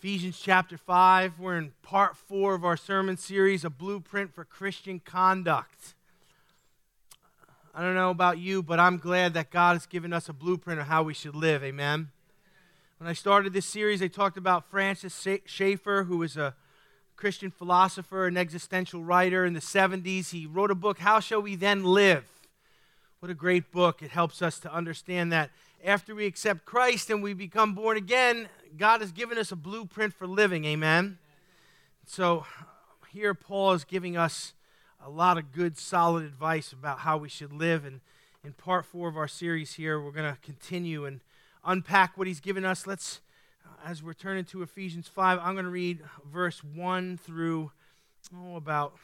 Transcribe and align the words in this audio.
Ephesians 0.00 0.38
chapter 0.40 0.78
5. 0.78 1.40
We're 1.40 1.58
in 1.58 1.72
part 1.82 2.16
four 2.16 2.54
of 2.54 2.64
our 2.64 2.76
sermon 2.76 3.16
series, 3.16 3.64
A 3.64 3.70
Blueprint 3.70 4.32
for 4.32 4.44
Christian 4.44 5.00
Conduct. 5.00 5.94
I 7.74 7.82
don't 7.82 7.96
know 7.96 8.10
about 8.10 8.38
you, 8.38 8.62
but 8.62 8.78
I'm 8.78 8.98
glad 8.98 9.34
that 9.34 9.50
God 9.50 9.72
has 9.72 9.86
given 9.86 10.12
us 10.12 10.28
a 10.28 10.32
blueprint 10.32 10.78
of 10.78 10.86
how 10.86 11.02
we 11.02 11.14
should 11.14 11.34
live. 11.34 11.64
Amen. 11.64 12.10
When 12.98 13.10
I 13.10 13.12
started 13.12 13.52
this 13.52 13.66
series, 13.66 14.00
I 14.00 14.06
talked 14.06 14.38
about 14.38 14.70
Francis 14.70 15.26
Schaeffer, 15.46 16.04
who 16.04 16.18
was 16.18 16.36
a 16.36 16.54
Christian 17.16 17.50
philosopher 17.50 18.28
and 18.28 18.38
existential 18.38 19.02
writer 19.02 19.44
in 19.44 19.52
the 19.52 19.58
70s. 19.58 20.30
He 20.30 20.46
wrote 20.46 20.70
a 20.70 20.76
book, 20.76 21.00
How 21.00 21.18
Shall 21.18 21.42
We 21.42 21.56
Then 21.56 21.82
Live? 21.82 22.24
What 23.18 23.32
a 23.32 23.34
great 23.34 23.72
book. 23.72 24.00
It 24.00 24.12
helps 24.12 24.42
us 24.42 24.60
to 24.60 24.72
understand 24.72 25.32
that 25.32 25.50
after 25.84 26.14
we 26.14 26.26
accept 26.26 26.64
Christ 26.64 27.10
and 27.10 27.20
we 27.20 27.34
become 27.34 27.74
born 27.74 27.96
again, 27.96 28.48
God 28.76 29.00
has 29.00 29.12
given 29.12 29.38
us 29.38 29.52
a 29.52 29.56
blueprint 29.56 30.14
for 30.14 30.26
living. 30.26 30.64
Amen. 30.64 31.18
So 32.06 32.46
here 33.10 33.34
Paul 33.34 33.72
is 33.72 33.84
giving 33.84 34.16
us 34.16 34.54
a 35.04 35.10
lot 35.10 35.38
of 35.38 35.52
good, 35.52 35.78
solid 35.78 36.24
advice 36.24 36.72
about 36.72 37.00
how 37.00 37.16
we 37.16 37.28
should 37.28 37.52
live. 37.52 37.84
And 37.84 38.00
in 38.44 38.52
part 38.52 38.84
four 38.84 39.08
of 39.08 39.16
our 39.16 39.28
series 39.28 39.74
here, 39.74 40.00
we're 40.00 40.12
going 40.12 40.32
to 40.32 40.40
continue 40.40 41.04
and 41.04 41.20
unpack 41.64 42.16
what 42.16 42.26
he's 42.26 42.40
given 42.40 42.64
us. 42.64 42.86
Let's, 42.86 43.20
uh, 43.64 43.88
as 43.88 44.02
we're 44.02 44.12
turning 44.12 44.44
to 44.46 44.62
Ephesians 44.62 45.08
5, 45.08 45.38
I'm 45.42 45.54
going 45.54 45.64
to 45.64 45.70
read 45.70 46.02
verse 46.24 46.62
1 46.62 47.18
through, 47.18 47.72
oh, 48.34 48.56
about, 48.56 48.94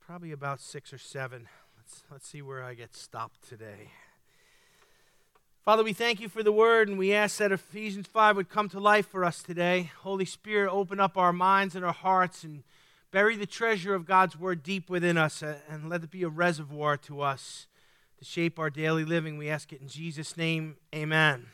probably 0.00 0.32
about 0.32 0.60
6 0.60 0.92
or 0.92 0.98
7. 0.98 1.48
Let's, 1.76 2.02
let's 2.10 2.28
see 2.28 2.42
where 2.42 2.62
I 2.62 2.74
get 2.74 2.94
stopped 2.94 3.48
today. 3.48 3.90
Father, 5.64 5.82
we 5.82 5.94
thank 5.94 6.20
you 6.20 6.28
for 6.28 6.42
the 6.42 6.52
word, 6.52 6.90
and 6.90 6.98
we 6.98 7.14
ask 7.14 7.38
that 7.38 7.50
Ephesians 7.50 8.06
5 8.06 8.36
would 8.36 8.50
come 8.50 8.68
to 8.68 8.78
life 8.78 9.08
for 9.08 9.24
us 9.24 9.42
today. 9.42 9.90
Holy 10.00 10.26
Spirit, 10.26 10.70
open 10.70 11.00
up 11.00 11.16
our 11.16 11.32
minds 11.32 11.74
and 11.74 11.82
our 11.82 11.92
hearts 11.94 12.44
and 12.44 12.64
bury 13.10 13.34
the 13.34 13.46
treasure 13.46 13.94
of 13.94 14.04
God's 14.04 14.38
word 14.38 14.62
deep 14.62 14.90
within 14.90 15.16
us, 15.16 15.42
uh, 15.42 15.56
and 15.66 15.88
let 15.88 16.04
it 16.04 16.10
be 16.10 16.22
a 16.22 16.28
reservoir 16.28 16.98
to 16.98 17.22
us 17.22 17.66
to 18.18 18.26
shape 18.26 18.58
our 18.58 18.68
daily 18.68 19.06
living. 19.06 19.38
We 19.38 19.48
ask 19.48 19.72
it 19.72 19.80
in 19.80 19.88
Jesus' 19.88 20.36
name. 20.36 20.76
Amen. 20.94 21.32
Amen. 21.32 21.46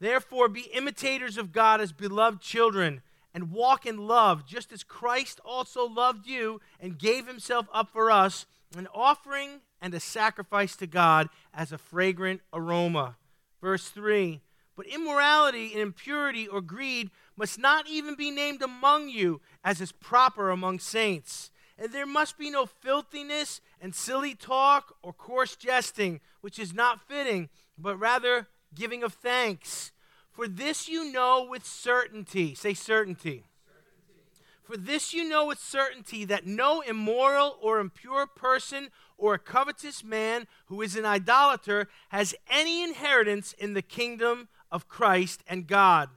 Therefore, 0.00 0.48
be 0.48 0.68
imitators 0.74 1.38
of 1.38 1.52
God 1.52 1.80
as 1.80 1.92
beloved 1.92 2.40
children, 2.40 3.00
and 3.32 3.52
walk 3.52 3.86
in 3.86 4.08
love, 4.08 4.44
just 4.44 4.72
as 4.72 4.82
Christ 4.82 5.38
also 5.44 5.86
loved 5.88 6.26
you 6.26 6.60
and 6.80 6.98
gave 6.98 7.28
himself 7.28 7.68
up 7.72 7.90
for 7.92 8.10
us, 8.10 8.46
an 8.76 8.88
offering 8.92 9.60
and 9.80 9.94
a 9.94 10.00
sacrifice 10.00 10.74
to 10.74 10.88
God 10.88 11.28
as 11.54 11.70
a 11.70 11.78
fragrant 11.78 12.40
aroma. 12.52 13.16
Verse 13.60 13.88
3 13.88 14.40
But 14.76 14.86
immorality 14.86 15.72
and 15.72 15.80
impurity 15.80 16.46
or 16.46 16.60
greed 16.60 17.10
must 17.36 17.58
not 17.58 17.88
even 17.88 18.14
be 18.14 18.30
named 18.30 18.62
among 18.62 19.08
you, 19.08 19.40
as 19.64 19.80
is 19.80 19.92
proper 19.92 20.50
among 20.50 20.78
saints. 20.78 21.50
And 21.78 21.92
there 21.92 22.06
must 22.06 22.36
be 22.36 22.50
no 22.50 22.66
filthiness 22.66 23.62
and 23.80 23.94
silly 23.94 24.34
talk 24.34 24.96
or 25.02 25.14
coarse 25.14 25.56
jesting, 25.56 26.20
which 26.42 26.58
is 26.58 26.74
not 26.74 27.00
fitting, 27.08 27.48
but 27.78 27.96
rather 27.96 28.48
giving 28.74 29.02
of 29.02 29.14
thanks. 29.14 29.92
For 30.30 30.46
this 30.46 30.88
you 30.88 31.10
know 31.10 31.46
with 31.48 31.64
certainty. 31.64 32.54
Say 32.54 32.74
certainty. 32.74 33.44
certainty. 33.66 34.44
For 34.62 34.76
this 34.76 35.14
you 35.14 35.26
know 35.26 35.46
with 35.46 35.58
certainty 35.58 36.26
that 36.26 36.46
no 36.46 36.82
immoral 36.82 37.58
or 37.62 37.80
impure 37.80 38.26
person 38.26 38.90
or 39.20 39.34
a 39.34 39.38
covetous 39.38 40.02
man 40.02 40.46
who 40.66 40.82
is 40.82 40.96
an 40.96 41.04
idolater 41.04 41.88
has 42.08 42.34
any 42.50 42.82
inheritance 42.82 43.52
in 43.52 43.74
the 43.74 43.82
kingdom 43.82 44.48
of 44.70 44.88
Christ 44.88 45.42
and 45.46 45.66
God. 45.66 46.08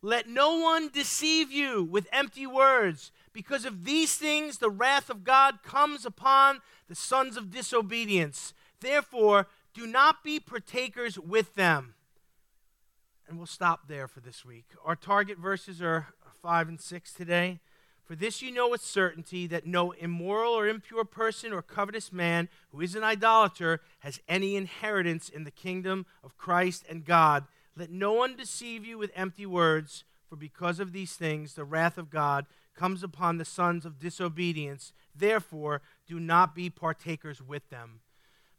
Let 0.00 0.28
no 0.28 0.56
one 0.58 0.88
deceive 0.88 1.52
you 1.52 1.84
with 1.84 2.08
empty 2.12 2.46
words, 2.46 3.12
because 3.32 3.64
of 3.64 3.84
these 3.84 4.16
things 4.16 4.58
the 4.58 4.70
wrath 4.70 5.10
of 5.10 5.24
God 5.24 5.62
comes 5.62 6.04
upon 6.04 6.60
the 6.88 6.94
sons 6.94 7.36
of 7.36 7.50
disobedience. 7.50 8.52
Therefore, 8.80 9.46
do 9.74 9.86
not 9.86 10.22
be 10.22 10.38
partakers 10.38 11.18
with 11.18 11.54
them. 11.54 11.94
And 13.28 13.38
we'll 13.38 13.46
stop 13.46 13.88
there 13.88 14.06
for 14.08 14.20
this 14.20 14.44
week. 14.44 14.66
Our 14.84 14.96
target 14.96 15.38
verses 15.38 15.80
are 15.80 16.08
5 16.42 16.68
and 16.68 16.80
6 16.80 17.14
today. 17.14 17.60
For 18.12 18.16
this 18.16 18.42
you 18.42 18.52
know 18.52 18.68
with 18.68 18.82
certainty 18.82 19.46
that 19.46 19.66
no 19.66 19.92
immoral 19.92 20.52
or 20.52 20.68
impure 20.68 21.02
person 21.02 21.50
or 21.50 21.62
covetous 21.62 22.12
man 22.12 22.50
who 22.70 22.82
is 22.82 22.94
an 22.94 23.02
idolater 23.02 23.80
has 24.00 24.20
any 24.28 24.54
inheritance 24.54 25.30
in 25.30 25.44
the 25.44 25.50
kingdom 25.50 26.04
of 26.22 26.36
Christ 26.36 26.84
and 26.90 27.06
God. 27.06 27.46
Let 27.74 27.90
no 27.90 28.12
one 28.12 28.36
deceive 28.36 28.84
you 28.84 28.98
with 28.98 29.12
empty 29.16 29.46
words, 29.46 30.04
for 30.28 30.36
because 30.36 30.78
of 30.78 30.92
these 30.92 31.14
things 31.14 31.54
the 31.54 31.64
wrath 31.64 31.96
of 31.96 32.10
God 32.10 32.44
comes 32.76 33.02
upon 33.02 33.38
the 33.38 33.46
sons 33.46 33.86
of 33.86 33.98
disobedience. 33.98 34.92
Therefore, 35.16 35.80
do 36.06 36.20
not 36.20 36.54
be 36.54 36.68
partakers 36.68 37.40
with 37.40 37.66
them. 37.70 38.00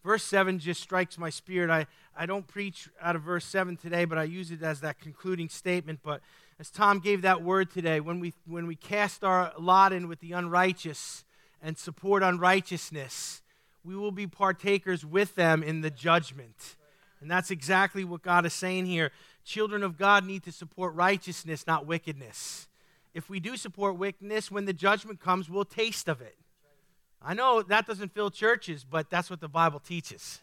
Verse 0.03 0.23
7 0.23 0.57
just 0.57 0.81
strikes 0.81 1.19
my 1.19 1.29
spirit. 1.29 1.69
I, 1.69 1.85
I 2.17 2.25
don't 2.25 2.47
preach 2.47 2.89
out 2.99 3.15
of 3.15 3.21
verse 3.21 3.45
7 3.45 3.77
today, 3.77 4.05
but 4.05 4.17
I 4.17 4.23
use 4.23 4.49
it 4.49 4.63
as 4.63 4.81
that 4.81 4.99
concluding 4.99 5.47
statement. 5.47 5.99
But 6.03 6.21
as 6.59 6.69
Tom 6.69 6.99
gave 6.99 7.23
that 7.23 7.41
word 7.41 7.71
today, 7.71 7.99
when 7.99 8.19
we, 8.19 8.33
when 8.45 8.67
we 8.67 8.75
cast 8.75 9.23
our 9.23 9.51
lot 9.57 9.91
in 9.91 10.07
with 10.07 10.19
the 10.19 10.33
unrighteous 10.33 11.23
and 11.61 11.77
support 11.77 12.23
unrighteousness, 12.23 13.41
we 13.83 13.95
will 13.95 14.11
be 14.11 14.27
partakers 14.27 15.05
with 15.05 15.35
them 15.35 15.63
in 15.63 15.81
the 15.81 15.89
judgment. 15.89 16.75
And 17.21 17.29
that's 17.29 17.51
exactly 17.51 18.03
what 18.03 18.21
God 18.21 18.45
is 18.45 18.53
saying 18.53 18.85
here. 18.85 19.11
Children 19.45 19.83
of 19.83 19.97
God 19.97 20.25
need 20.25 20.43
to 20.43 20.51
support 20.51 20.93
righteousness, 20.93 21.65
not 21.65 21.85
wickedness. 21.85 22.67
If 23.13 23.29
we 23.29 23.39
do 23.39 23.57
support 23.57 23.97
wickedness, 23.97 24.49
when 24.51 24.65
the 24.65 24.73
judgment 24.73 25.19
comes, 25.19 25.49
we'll 25.49 25.65
taste 25.65 26.07
of 26.07 26.21
it. 26.21 26.35
I 27.21 27.33
know 27.33 27.61
that 27.61 27.87
doesn't 27.87 28.13
fill 28.13 28.29
churches, 28.29 28.85
but 28.89 29.09
that's 29.09 29.29
what 29.29 29.39
the 29.39 29.47
Bible 29.47 29.79
teaches. 29.79 30.41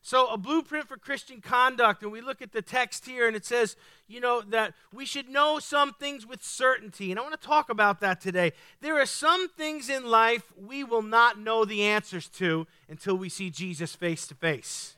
So, 0.00 0.28
a 0.28 0.38
blueprint 0.38 0.88
for 0.88 0.96
Christian 0.96 1.40
conduct, 1.40 2.02
and 2.02 2.12
we 2.12 2.20
look 2.20 2.40
at 2.40 2.52
the 2.52 2.62
text 2.62 3.04
here, 3.04 3.26
and 3.26 3.36
it 3.36 3.44
says, 3.44 3.76
you 4.06 4.20
know, 4.20 4.40
that 4.42 4.72
we 4.92 5.04
should 5.04 5.28
know 5.28 5.58
some 5.58 5.92
things 5.92 6.26
with 6.26 6.42
certainty. 6.42 7.10
And 7.10 7.18
I 7.18 7.22
want 7.22 7.38
to 7.38 7.46
talk 7.46 7.68
about 7.68 8.00
that 8.00 8.20
today. 8.20 8.52
There 8.80 8.98
are 8.98 9.06
some 9.06 9.48
things 9.48 9.90
in 9.90 10.06
life 10.06 10.52
we 10.56 10.84
will 10.84 11.02
not 11.02 11.38
know 11.38 11.64
the 11.64 11.82
answers 11.82 12.28
to 12.30 12.66
until 12.88 13.16
we 13.16 13.28
see 13.28 13.50
Jesus 13.50 13.94
face 13.94 14.26
to 14.28 14.34
face. 14.34 14.94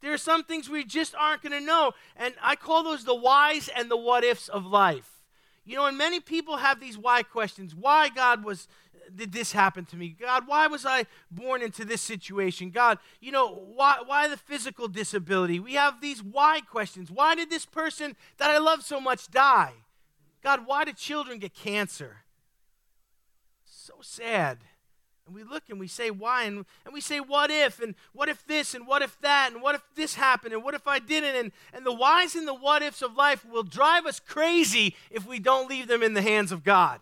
There 0.00 0.12
are 0.12 0.18
some 0.18 0.44
things 0.44 0.68
we 0.68 0.84
just 0.84 1.14
aren't 1.14 1.42
going 1.42 1.52
to 1.52 1.64
know. 1.64 1.92
And 2.16 2.34
I 2.42 2.56
call 2.56 2.84
those 2.84 3.04
the 3.04 3.14
whys 3.14 3.68
and 3.68 3.90
the 3.90 3.96
what 3.96 4.24
ifs 4.24 4.48
of 4.48 4.64
life. 4.64 5.10
You 5.64 5.76
know, 5.76 5.86
and 5.86 5.98
many 5.98 6.18
people 6.18 6.56
have 6.56 6.80
these 6.80 6.96
why 6.96 7.22
questions. 7.22 7.74
Why, 7.74 8.08
God, 8.08 8.42
was 8.42 8.68
did 9.14 9.32
this 9.32 9.52
happen 9.52 9.84
to 9.86 9.96
me? 9.96 10.08
God, 10.08 10.46
why 10.46 10.66
was 10.66 10.84
I 10.86 11.06
born 11.30 11.62
into 11.62 11.84
this 11.84 12.00
situation? 12.00 12.70
God, 12.70 12.98
you 13.20 13.32
know, 13.32 13.48
why, 13.48 13.98
why 14.04 14.28
the 14.28 14.36
physical 14.36 14.88
disability? 14.88 15.60
We 15.60 15.74
have 15.74 16.00
these 16.00 16.22
why 16.22 16.60
questions. 16.60 17.10
Why 17.10 17.34
did 17.34 17.50
this 17.50 17.66
person 17.66 18.16
that 18.38 18.50
I 18.50 18.58
love 18.58 18.82
so 18.82 19.00
much 19.00 19.30
die? 19.30 19.72
God, 20.42 20.66
why 20.66 20.84
did 20.84 20.96
children 20.96 21.38
get 21.38 21.54
cancer? 21.54 22.18
So 23.64 23.94
sad. 24.00 24.58
And 25.26 25.34
we 25.34 25.44
look 25.44 25.64
and 25.68 25.78
we 25.78 25.88
say, 25.88 26.10
why? 26.10 26.44
And, 26.44 26.64
and 26.86 26.94
we 26.94 27.02
say, 27.02 27.20
what 27.20 27.50
if? 27.50 27.80
And 27.80 27.94
what 28.14 28.30
if 28.30 28.46
this? 28.46 28.74
And 28.74 28.86
what 28.86 29.02
if 29.02 29.20
that? 29.20 29.52
And 29.52 29.60
what 29.60 29.74
if 29.74 29.82
this 29.94 30.14
happened? 30.14 30.54
And 30.54 30.64
what 30.64 30.74
if 30.74 30.86
I 30.86 30.98
didn't? 30.98 31.36
And, 31.36 31.52
and 31.74 31.84
the 31.84 31.92
whys 31.92 32.34
and 32.34 32.48
the 32.48 32.54
what 32.54 32.82
ifs 32.82 33.02
of 33.02 33.14
life 33.14 33.44
will 33.44 33.62
drive 33.62 34.06
us 34.06 34.20
crazy 34.20 34.96
if 35.10 35.26
we 35.26 35.38
don't 35.38 35.68
leave 35.68 35.86
them 35.86 36.02
in 36.02 36.14
the 36.14 36.22
hands 36.22 36.50
of 36.50 36.64
God. 36.64 37.00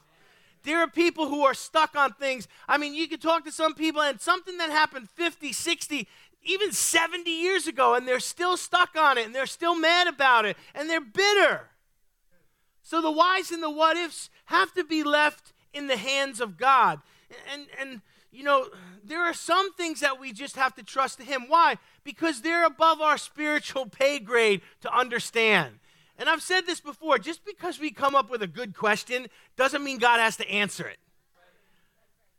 There 0.66 0.81
are 0.81 0.88
people 0.88 1.28
who 1.28 1.44
are 1.44 1.54
stuck 1.54 1.94
on 1.94 2.15
things. 2.15 2.49
I 2.66 2.77
mean, 2.77 2.93
you 2.93 3.06
can 3.06 3.21
talk 3.21 3.44
to 3.44 3.53
some 3.53 3.72
people 3.72 4.03
and 4.03 4.21
something 4.21 4.59
that 4.59 4.69
happened 4.69 5.09
50, 5.09 5.53
60, 5.53 6.09
even 6.43 6.72
70 6.72 7.31
years 7.31 7.69
ago, 7.69 7.94
and 7.94 8.06
they're 8.06 8.19
still 8.19 8.56
stuck 8.56 8.97
on 8.99 9.16
it 9.16 9.27
and 9.27 9.34
they're 9.34 9.47
still 9.47 9.77
mad 9.77 10.09
about 10.09 10.45
it 10.45 10.57
and 10.74 10.91
they're 10.91 11.01
bitter. 11.01 11.68
So 12.83 13.01
the 13.01 13.13
whys 13.13 13.53
and 13.53 13.63
the 13.63 13.71
what 13.71 13.97
ifs 13.97 14.28
have 14.47 14.74
to 14.74 14.83
be 14.83 15.04
left 15.04 15.53
in 15.72 15.86
the 15.86 15.97
hands 15.97 16.41
of 16.41 16.57
God. 16.57 17.01
And, 17.53 17.66
and 17.80 18.01
you 18.33 18.42
know, 18.42 18.66
there 19.04 19.24
are 19.24 19.34
some 19.34 19.72
things 19.74 20.01
that 20.01 20.19
we 20.19 20.33
just 20.33 20.57
have 20.57 20.74
to 20.74 20.83
trust 20.83 21.19
to 21.19 21.24
Him. 21.24 21.45
Why? 21.47 21.77
Because 22.03 22.42
they're 22.42 22.66
above 22.66 23.01
our 23.01 23.19
spiritual 23.19 23.86
pay 23.86 24.19
grade 24.19 24.62
to 24.80 24.92
understand. 24.92 25.78
And 26.18 26.28
I've 26.28 26.42
said 26.42 26.66
this 26.66 26.80
before 26.80 27.18
just 27.18 27.45
because 27.45 27.78
we 27.78 27.91
come 27.91 28.15
up 28.15 28.30
with 28.30 28.42
a 28.42 28.47
good 28.47 28.74
question 28.74 29.27
doesn't 29.57 29.84
mean 29.84 29.98
God 29.98 30.18
has 30.18 30.36
to 30.36 30.48
answer 30.51 30.86
it. 30.86 30.98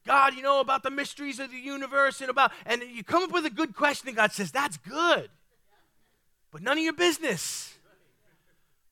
God, 0.06 0.34
you 0.36 0.42
know, 0.42 0.62
about 0.62 0.84
the 0.84 0.90
mysteries 0.90 1.40
of 1.40 1.52
the 1.52 1.58
universe 1.58 2.22
and 2.22 2.30
about, 2.30 2.52
and 2.66 2.82
you 2.82 3.04
come 3.04 3.24
up 3.24 3.32
with 3.32 3.46
a 3.46 3.50
good 3.50 3.76
question, 3.76 4.08
and 4.08 4.16
God 4.16 4.32
says, 4.32 4.52
that's 4.52 4.78
good, 4.78 5.30
but 6.52 6.62
none 6.62 6.78
of 6.78 6.84
your 6.84 6.94
business. 6.94 7.76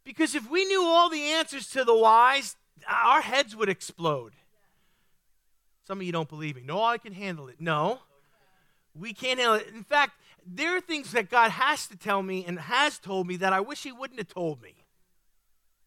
Because 0.03 0.35
if 0.35 0.49
we 0.51 0.65
knew 0.65 0.83
all 0.83 1.09
the 1.09 1.21
answers 1.21 1.69
to 1.69 1.85
the 1.85 1.95
whys, 1.95 2.57
our 2.87 3.21
heads 3.21 3.55
would 3.55 3.69
explode. 3.69 4.33
Some 5.87 5.99
of 5.99 6.03
you 6.05 6.11
don't 6.11 6.29
believe 6.29 6.57
me. 6.57 6.63
No, 6.65 6.83
I 6.83 6.97
can 6.97 7.13
handle 7.13 7.47
it. 7.47 7.55
No, 7.59 7.99
we 8.93 9.13
can't 9.13 9.39
handle 9.39 9.55
it. 9.55 9.67
In 9.73 9.83
fact, 9.83 10.19
there 10.45 10.77
are 10.77 10.81
things 10.81 11.11
that 11.11 11.29
God 11.29 11.51
has 11.51 11.87
to 11.87 11.97
tell 11.97 12.21
me 12.21 12.45
and 12.45 12.59
has 12.59 12.99
told 12.99 13.27
me 13.27 13.35
that 13.37 13.53
I 13.53 13.61
wish 13.61 13.83
He 13.83 13.91
wouldn't 13.91 14.19
have 14.19 14.27
told 14.29 14.61
me. 14.61 14.85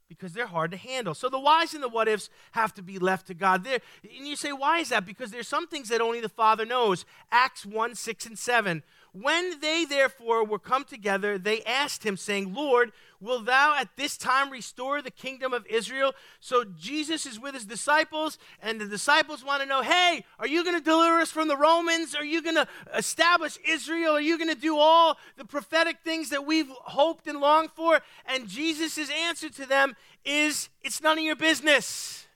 because 0.08 0.32
they're 0.32 0.46
hard 0.46 0.70
to 0.70 0.76
handle. 0.78 1.14
So 1.14 1.28
the 1.28 1.38
whys 1.38 1.74
and 1.74 1.82
the 1.82 1.88
what 1.88 2.08
ifs 2.08 2.30
have 2.52 2.72
to 2.74 2.82
be 2.82 2.98
left 2.98 3.26
to 3.26 3.34
God. 3.34 3.62
There, 3.62 3.80
and 4.02 4.26
you 4.26 4.36
say, 4.36 4.52
why 4.52 4.78
is 4.78 4.88
that? 4.88 5.04
Because 5.04 5.30
there's 5.30 5.46
some 5.46 5.66
things 5.68 5.90
that 5.90 6.00
only 6.00 6.20
the 6.20 6.30
Father 6.30 6.64
knows. 6.64 7.04
Acts 7.30 7.66
1 7.66 7.94
6 7.94 8.26
and 8.26 8.38
7. 8.38 8.82
When 9.12 9.60
they 9.60 9.84
therefore 9.84 10.44
were 10.44 10.58
come 10.58 10.84
together, 10.84 11.38
they 11.38 11.62
asked 11.62 12.04
him, 12.04 12.16
saying, 12.16 12.54
Lord, 12.54 12.92
will 13.20 13.40
thou 13.40 13.74
at 13.76 13.96
this 13.96 14.16
time 14.16 14.50
restore 14.50 15.02
the 15.02 15.10
kingdom 15.10 15.52
of 15.52 15.66
Israel? 15.66 16.12
So 16.40 16.64
Jesus 16.64 17.26
is 17.26 17.40
with 17.40 17.54
his 17.54 17.64
disciples, 17.64 18.38
and 18.62 18.80
the 18.80 18.86
disciples 18.86 19.44
want 19.44 19.62
to 19.62 19.68
know, 19.68 19.82
hey, 19.82 20.24
are 20.38 20.46
you 20.46 20.62
going 20.62 20.76
to 20.76 20.84
deliver 20.84 21.18
us 21.20 21.30
from 21.30 21.48
the 21.48 21.56
Romans? 21.56 22.14
Are 22.14 22.24
you 22.24 22.42
going 22.42 22.56
to 22.56 22.68
establish 22.94 23.58
Israel? 23.66 24.16
Are 24.16 24.20
you 24.20 24.38
going 24.38 24.54
to 24.54 24.60
do 24.60 24.76
all 24.76 25.18
the 25.36 25.44
prophetic 25.44 25.98
things 26.04 26.30
that 26.30 26.46
we've 26.46 26.68
hoped 26.68 27.26
and 27.26 27.40
longed 27.40 27.70
for? 27.74 28.00
And 28.26 28.46
Jesus' 28.46 29.10
answer 29.10 29.48
to 29.48 29.66
them 29.66 29.96
is, 30.24 30.68
it's 30.82 31.02
none 31.02 31.18
of 31.18 31.24
your 31.24 31.36
business. 31.36 32.26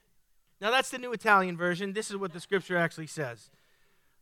Now, 0.60 0.70
that's 0.70 0.90
the 0.90 0.98
New 0.98 1.12
Italian 1.12 1.56
version. 1.56 1.92
This 1.92 2.10
is 2.10 2.16
what 2.16 2.32
the 2.32 2.40
scripture 2.40 2.76
actually 2.76 3.08
says. 3.08 3.50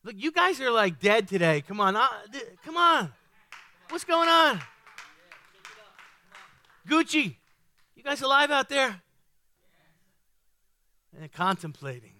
Look, 0.02 0.14
you 0.16 0.32
guys 0.32 0.60
are 0.60 0.70
like 0.70 0.98
dead 0.98 1.28
today. 1.28 1.62
Come 1.66 1.80
on. 1.80 1.96
Uh, 1.96 2.08
th- 2.32 2.44
come 2.64 2.76
on. 2.76 3.12
What's 3.90 4.04
going 4.04 4.28
on? 4.28 4.60
Gucci, 6.88 7.36
you 7.94 8.02
guys 8.02 8.22
alive 8.22 8.50
out 8.50 8.68
there? 8.68 9.02
And 11.18 11.30
contemplating. 11.32 12.14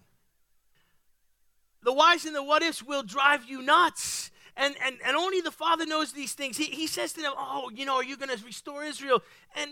The 1.83 1.93
whys 1.93 2.27
and 2.27 2.37
the 2.37 2.43
what 2.43 2.63
ifs 2.63 2.83
will 2.83 3.03
drive 3.03 3.45
you 3.47 3.63
nuts. 3.63 4.30
And, 4.61 4.75
and, 4.85 4.97
and 5.07 5.17
only 5.17 5.41
the 5.41 5.51
Father 5.51 5.87
knows 5.87 6.13
these 6.13 6.35
things. 6.35 6.59
He, 6.59 6.65
he 6.65 6.87
says 6.87 7.15
to 7.15 7.23
them, 7.23 7.33
Oh, 7.35 7.71
you 7.75 7.87
know, 7.87 7.97
are 7.97 8.05
you 8.05 8.19
going 8.19 8.37
to 8.37 8.45
restore 8.45 8.85
Israel? 8.85 9.23
And, 9.57 9.71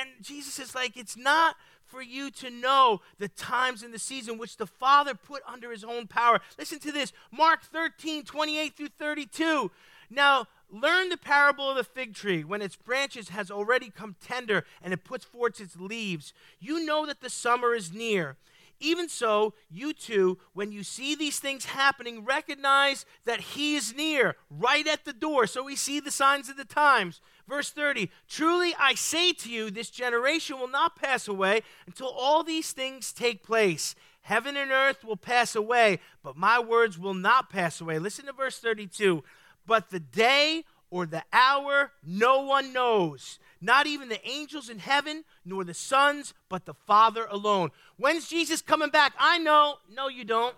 and 0.00 0.08
Jesus 0.22 0.58
is 0.58 0.74
like, 0.74 0.96
It's 0.96 1.14
not 1.14 1.56
for 1.84 2.00
you 2.00 2.30
to 2.30 2.48
know 2.48 3.02
the 3.18 3.28
times 3.28 3.82
and 3.82 3.92
the 3.92 3.98
season 3.98 4.38
which 4.38 4.56
the 4.56 4.66
Father 4.66 5.14
put 5.14 5.42
under 5.46 5.70
his 5.70 5.84
own 5.84 6.06
power. 6.06 6.40
Listen 6.58 6.78
to 6.78 6.90
this 6.90 7.12
Mark 7.30 7.64
13, 7.64 8.24
28 8.24 8.76
through 8.76 8.88
32. 8.98 9.70
Now, 10.08 10.46
learn 10.70 11.10
the 11.10 11.18
parable 11.18 11.68
of 11.68 11.76
the 11.76 11.84
fig 11.84 12.14
tree. 12.14 12.42
When 12.42 12.62
its 12.62 12.76
branches 12.76 13.28
has 13.28 13.50
already 13.50 13.90
come 13.90 14.16
tender 14.24 14.64
and 14.82 14.94
it 14.94 15.04
puts 15.04 15.26
forth 15.26 15.60
its 15.60 15.76
leaves, 15.76 16.32
you 16.60 16.86
know 16.86 17.04
that 17.04 17.20
the 17.20 17.28
summer 17.28 17.74
is 17.74 17.92
near. 17.92 18.36
Even 18.80 19.08
so, 19.08 19.52
you 19.70 19.92
too, 19.92 20.38
when 20.54 20.72
you 20.72 20.82
see 20.82 21.14
these 21.14 21.38
things 21.38 21.66
happening, 21.66 22.24
recognize 22.24 23.04
that 23.26 23.40
He 23.40 23.76
is 23.76 23.94
near, 23.94 24.36
right 24.48 24.86
at 24.86 25.04
the 25.04 25.12
door. 25.12 25.46
So 25.46 25.62
we 25.62 25.76
see 25.76 26.00
the 26.00 26.10
signs 26.10 26.48
of 26.48 26.56
the 26.56 26.64
times. 26.64 27.20
Verse 27.46 27.70
30 27.70 28.10
Truly 28.28 28.74
I 28.78 28.94
say 28.94 29.32
to 29.34 29.50
you, 29.50 29.70
this 29.70 29.90
generation 29.90 30.58
will 30.58 30.68
not 30.68 30.96
pass 30.96 31.28
away 31.28 31.62
until 31.86 32.08
all 32.08 32.42
these 32.42 32.72
things 32.72 33.12
take 33.12 33.42
place. 33.42 33.94
Heaven 34.22 34.56
and 34.56 34.70
earth 34.70 35.04
will 35.04 35.16
pass 35.16 35.54
away, 35.54 35.98
but 36.22 36.36
my 36.36 36.58
words 36.58 36.98
will 36.98 37.14
not 37.14 37.50
pass 37.50 37.80
away. 37.80 37.98
Listen 37.98 38.26
to 38.26 38.32
verse 38.32 38.58
32. 38.58 39.22
But 39.66 39.90
the 39.90 40.00
day 40.00 40.64
or 40.90 41.06
the 41.06 41.22
hour 41.32 41.92
no 42.04 42.42
one 42.42 42.72
knows 42.72 43.38
not 43.60 43.86
even 43.86 44.08
the 44.08 44.26
angels 44.26 44.68
in 44.68 44.78
heaven, 44.78 45.24
nor 45.44 45.64
the 45.64 45.74
sons, 45.74 46.34
but 46.48 46.64
the 46.64 46.74
Father 46.74 47.26
alone. 47.30 47.70
When's 47.96 48.28
Jesus 48.28 48.62
coming 48.62 48.90
back? 48.90 49.12
I 49.18 49.38
know. 49.38 49.76
No, 49.94 50.08
you 50.08 50.24
don't. 50.24 50.54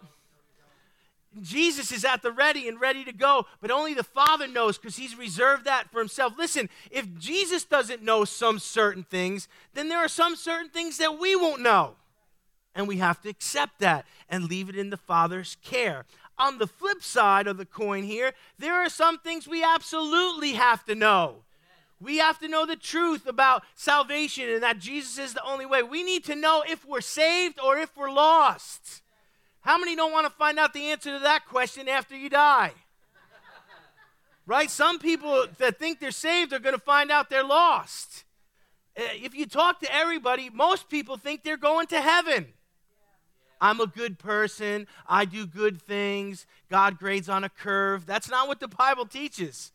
Jesus 1.41 1.91
is 1.93 2.05
at 2.05 2.23
the 2.23 2.31
ready 2.31 2.69
and 2.69 2.81
ready 2.81 3.05
to 3.05 3.13
go, 3.13 3.47
but 3.61 3.71
only 3.71 3.95
the 3.95 4.05
Father 4.05 4.47
knows 4.47 4.77
because 4.77 4.97
He's 4.97 5.17
reserved 5.17 5.65
that 5.65 5.91
for 5.91 5.99
Himself. 5.99 6.35
Listen, 6.37 6.69
if 6.91 7.07
Jesus 7.19 7.65
doesn't 7.65 8.03
know 8.03 8.25
some 8.25 8.59
certain 8.59 9.05
things, 9.05 9.49
then 9.75 9.89
there 9.89 9.99
are 9.99 10.09
some 10.09 10.37
certain 10.37 10.69
things 10.69 10.99
that 10.99 11.19
we 11.19 11.35
won't 11.35 11.63
know. 11.63 11.95
And 12.75 12.87
we 12.87 12.99
have 12.99 13.21
to 13.23 13.29
accept 13.29 13.81
that 13.81 14.07
and 14.29 14.45
leave 14.45 14.69
it 14.69 14.77
in 14.77 14.91
the 14.91 14.97
Father's 14.97 15.57
care. 15.63 16.05
On 16.39 16.59
the 16.59 16.67
flip 16.67 17.03
side 17.03 17.47
of 17.47 17.57
the 17.57 17.67
coin 17.67 18.05
here, 18.05 18.33
there 18.59 18.75
are 18.75 18.89
some 18.89 19.19
things 19.19 19.47
we 19.47 19.63
absolutely 19.63 20.53
have 20.53 20.85
to 20.87 20.95
know. 20.95 21.45
We 22.03 22.19
have 22.19 22.41
to 22.41 22.49
know 22.49 22.67
the 22.67 22.77
truth 22.77 23.29
about 23.29 23.63
salvation 23.77 24.49
and 24.49 24.63
that 24.63 24.81
Jesus 24.81 25.19
is 25.19 25.35
the 25.35 25.45
only 25.45 25.67
way. 25.67 25.83
We 25.85 26.03
need 26.03 26.25
to 26.25 26.35
know 26.35 26.65
if 26.69 26.85
we're 26.85 27.01
saved 27.01 27.61
or 27.61 27.79
if 27.79 27.97
we're 27.97 28.11
lost. 28.11 29.03
How 29.61 29.79
many 29.79 29.95
don't 29.95 30.11
want 30.11 30.27
to 30.27 30.33
find 30.33 30.59
out 30.59 30.75
the 30.75 30.91
answer 30.91 31.13
to 31.13 31.21
that 31.21 31.47
question 31.47 31.89
after 31.89 32.17
you 32.17 32.29
die? 32.29 32.73
right? 34.47 34.69
Some 34.69 34.99
people 34.99 35.47
that 35.59 35.79
think 35.79 36.01
they're 36.01 36.11
saved 36.11 36.53
are 36.53 36.59
going 36.59 36.75
to 36.75 36.81
find 36.81 37.13
out 37.13 37.31
they're 37.31 37.45
lost. 37.45 38.25
Uh, 38.97 39.03
if 39.15 39.35
you 39.35 39.47
talk 39.47 39.79
to 39.81 39.95
everybody, 39.95 40.51
most 40.51 40.89
people 40.89 41.17
think 41.17 41.45
they're 41.45 41.57
going 41.57 41.87
to 41.87 42.01
heaven. 42.01 42.49
I'm 43.61 43.81
a 43.81 43.87
good 43.87 44.19
person. 44.19 44.89
I 45.09 45.25
do 45.25 45.47
good 45.47 45.81
things. 45.81 46.47
God 46.69 46.99
grades 46.99 47.29
on 47.29 47.45
a 47.45 47.49
curve. 47.49 48.07
That's 48.07 48.29
not 48.29 48.49
what 48.49 48.59
the 48.59 48.67
Bible 48.67 49.07
teaches. 49.07 49.71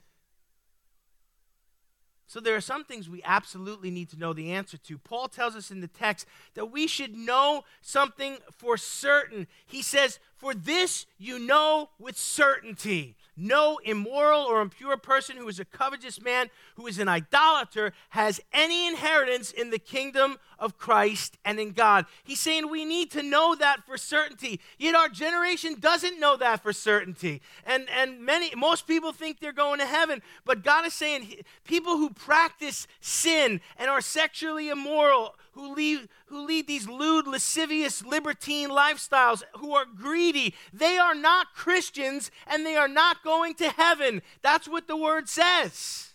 So 2.27 2.39
there 2.39 2.55
are 2.55 2.61
some 2.61 2.83
things 2.83 3.09
we 3.09 3.23
absolutely 3.23 3.89
need 3.89 4.09
to 4.09 4.19
know 4.19 4.33
the 4.33 4.51
answer 4.51 4.77
to. 4.77 4.97
Paul 4.97 5.29
tells 5.29 5.55
us 5.55 5.71
in 5.71 5.79
the 5.79 5.87
text 5.87 6.27
that 6.55 6.71
we 6.71 6.85
should 6.85 7.15
know 7.15 7.63
something 7.81 8.37
for 8.51 8.77
certain. 8.77 9.47
He 9.65 9.81
says, 9.81 10.19
For 10.35 10.53
this 10.53 11.05
you 11.17 11.39
know 11.39 11.89
with 11.97 12.17
certainty 12.17 13.15
no 13.37 13.79
immoral 13.83 14.41
or 14.41 14.61
impure 14.61 14.97
person 14.97 15.37
who 15.37 15.47
is 15.47 15.59
a 15.59 15.65
covetous 15.65 16.19
man, 16.21 16.49
who 16.75 16.87
is 16.87 16.97
an 16.97 17.07
idolater, 17.07 17.93
has 18.09 18.41
any 18.51 18.87
inheritance 18.87 19.51
in 19.51 19.69
the 19.69 19.79
kingdom 19.79 20.37
of 20.59 20.77
Christ 20.77 21.37
and 21.45 21.59
in 21.59 21.71
God. 21.71 22.05
He's 22.23 22.39
saying 22.39 22.69
we 22.69 22.85
need 22.85 23.11
to 23.11 23.23
know 23.23 23.55
that 23.55 23.85
for 23.85 23.97
certainty. 23.97 24.59
Yet 24.77 24.95
our 24.95 25.09
generation 25.09 25.75
doesn't 25.79 26.19
know 26.19 26.37
that 26.37 26.63
for 26.63 26.73
certainty. 26.73 27.41
And, 27.65 27.87
and 27.89 28.21
many, 28.21 28.53
most 28.55 28.87
people 28.87 29.11
think 29.11 29.39
they're 29.39 29.51
going 29.51 29.79
to 29.79 29.85
heaven. 29.85 30.21
But 30.45 30.63
God 30.63 30.85
is 30.85 30.93
saying 30.93 31.43
people 31.63 31.97
who 31.97 32.09
practice 32.09 32.87
sin 33.01 33.61
and 33.77 33.89
are 33.89 34.01
sexually 34.01 34.69
immoral, 34.69 35.35
who 35.51 35.73
lead, 35.73 36.09
who 36.27 36.45
lead 36.45 36.67
these 36.67 36.87
lewd, 36.87 37.27
lascivious, 37.27 38.05
libertine 38.05 38.69
lifestyles, 38.69 39.43
who 39.57 39.73
are 39.73 39.85
greedy, 39.85 40.53
they 40.73 40.97
are 40.97 41.15
not 41.15 41.53
Christians 41.53 42.31
and 42.45 42.65
they 42.65 42.75
are 42.75 42.87
not 42.87 43.23
going 43.23 43.55
to 43.55 43.69
heaven. 43.69 44.21
That's 44.41 44.67
what 44.67 44.87
the 44.87 44.97
word 44.97 45.29
says. 45.29 46.06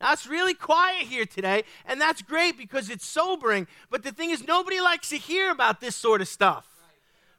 Now, 0.00 0.12
it's 0.12 0.26
really 0.26 0.54
quiet 0.54 1.06
here 1.06 1.26
today, 1.26 1.64
and 1.84 2.00
that's 2.00 2.22
great 2.22 2.56
because 2.56 2.88
it's 2.88 3.06
sobering. 3.06 3.66
But 3.90 4.02
the 4.02 4.12
thing 4.12 4.30
is, 4.30 4.46
nobody 4.46 4.80
likes 4.80 5.10
to 5.10 5.18
hear 5.18 5.50
about 5.50 5.80
this 5.80 5.94
sort 5.94 6.20
of 6.20 6.28
stuff. 6.28 6.66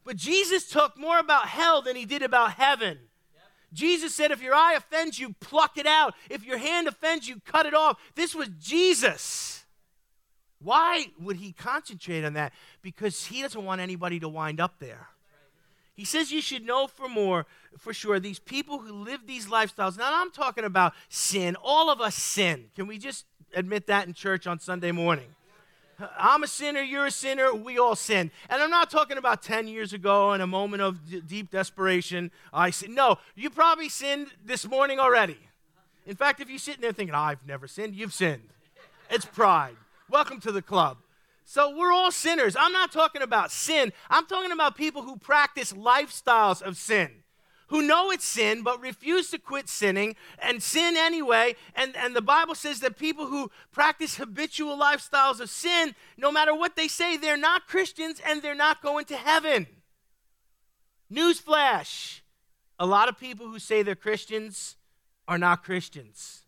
But 0.03 0.15
Jesus 0.15 0.69
talked 0.69 0.97
more 0.97 1.19
about 1.19 1.47
hell 1.47 1.81
than 1.81 1.95
he 1.95 2.05
did 2.05 2.21
about 2.21 2.53
heaven. 2.53 2.99
Jesus 3.73 4.13
said, 4.13 4.31
if 4.31 4.41
your 4.41 4.53
eye 4.53 4.73
offends 4.73 5.17
you, 5.17 5.33
pluck 5.39 5.77
it 5.77 5.87
out. 5.87 6.13
If 6.29 6.45
your 6.45 6.57
hand 6.57 6.87
offends 6.87 7.27
you, 7.27 7.41
cut 7.45 7.65
it 7.65 7.73
off. 7.73 7.97
This 8.15 8.35
was 8.35 8.49
Jesus. 8.59 9.63
Why 10.59 11.07
would 11.19 11.37
he 11.37 11.53
concentrate 11.53 12.23
on 12.25 12.33
that? 12.33 12.53
Because 12.81 13.25
he 13.25 13.41
doesn't 13.41 13.63
want 13.63 13.81
anybody 13.81 14.19
to 14.19 14.29
wind 14.29 14.59
up 14.59 14.79
there. 14.79 15.07
He 15.93 16.05
says 16.05 16.31
you 16.31 16.41
should 16.41 16.65
know 16.65 16.87
for 16.87 17.07
more, 17.07 17.45
for 17.77 17.93
sure, 17.93 18.19
these 18.19 18.39
people 18.39 18.79
who 18.79 18.93
live 18.93 19.21
these 19.25 19.47
lifestyles. 19.47 19.97
Now, 19.97 20.21
I'm 20.21 20.31
talking 20.31 20.63
about 20.63 20.93
sin. 21.09 21.55
All 21.63 21.89
of 21.89 22.01
us 22.01 22.15
sin. 22.15 22.65
Can 22.75 22.87
we 22.87 22.97
just 22.97 23.25
admit 23.53 23.87
that 23.87 24.07
in 24.07 24.13
church 24.13 24.47
on 24.47 24.59
Sunday 24.59 24.91
morning? 24.91 25.27
I'm 26.17 26.43
a 26.43 26.47
sinner, 26.47 26.81
you're 26.81 27.05
a 27.05 27.11
sinner, 27.11 27.53
we 27.53 27.77
all 27.77 27.95
sin. 27.95 28.31
And 28.49 28.61
I'm 28.61 28.69
not 28.69 28.89
talking 28.89 29.17
about 29.17 29.43
10 29.43 29.67
years 29.67 29.93
ago 29.93 30.33
in 30.33 30.41
a 30.41 30.47
moment 30.47 30.81
of 30.81 31.07
d- 31.09 31.21
deep 31.21 31.51
desperation. 31.51 32.31
I 32.51 32.71
sin. 32.71 32.95
No, 32.95 33.17
you 33.35 33.49
probably 33.49 33.89
sinned 33.89 34.27
this 34.43 34.67
morning 34.67 34.99
already. 34.99 35.37
In 36.05 36.15
fact, 36.15 36.39
if 36.41 36.49
you're 36.49 36.57
sitting 36.57 36.81
there 36.81 36.91
thinking, 36.91 37.13
oh, 37.13 37.19
I've 37.19 37.45
never 37.45 37.67
sinned, 37.67 37.95
you've 37.95 38.13
sinned. 38.13 38.49
It's 39.09 39.25
pride. 39.25 39.75
Welcome 40.09 40.39
to 40.41 40.51
the 40.51 40.61
club. 40.61 40.97
So 41.45 41.75
we're 41.75 41.91
all 41.91 42.11
sinners. 42.11 42.55
I'm 42.57 42.71
not 42.71 42.91
talking 42.91 43.21
about 43.21 43.51
sin. 43.51 43.91
I'm 44.09 44.25
talking 44.25 44.51
about 44.51 44.75
people 44.75 45.03
who 45.03 45.17
practice 45.17 45.73
lifestyles 45.73 46.61
of 46.61 46.77
sin, 46.77 47.09
who 47.71 47.81
know 47.81 48.11
it's 48.11 48.23
sin 48.23 48.61
but 48.61 48.79
refuse 48.79 49.31
to 49.31 49.39
quit 49.39 49.67
sinning 49.67 50.15
and 50.39 50.61
sin 50.61 50.95
anyway. 50.95 51.55
And, 51.75 51.97
and 51.97 52.15
the 52.15 52.21
Bible 52.21 52.53
says 52.53 52.81
that 52.81 52.97
people 52.97 53.25
who 53.25 53.49
practice 53.71 54.17
habitual 54.17 54.77
lifestyles 54.77 55.39
of 55.39 55.49
sin, 55.49 55.95
no 56.15 56.31
matter 56.31 56.53
what 56.53 56.75
they 56.75 56.87
say, 56.87 57.17
they're 57.17 57.35
not 57.35 57.67
Christians 57.67 58.21
and 58.25 58.41
they're 58.41 58.53
not 58.53 58.83
going 58.83 59.05
to 59.05 59.15
heaven. 59.15 59.65
Newsflash 61.11 62.21
a 62.81 62.85
lot 62.85 63.07
of 63.07 63.17
people 63.17 63.45
who 63.45 63.59
say 63.59 63.83
they're 63.83 63.93
Christians 63.93 64.75
are 65.27 65.37
not 65.37 65.63
Christians. 65.63 66.41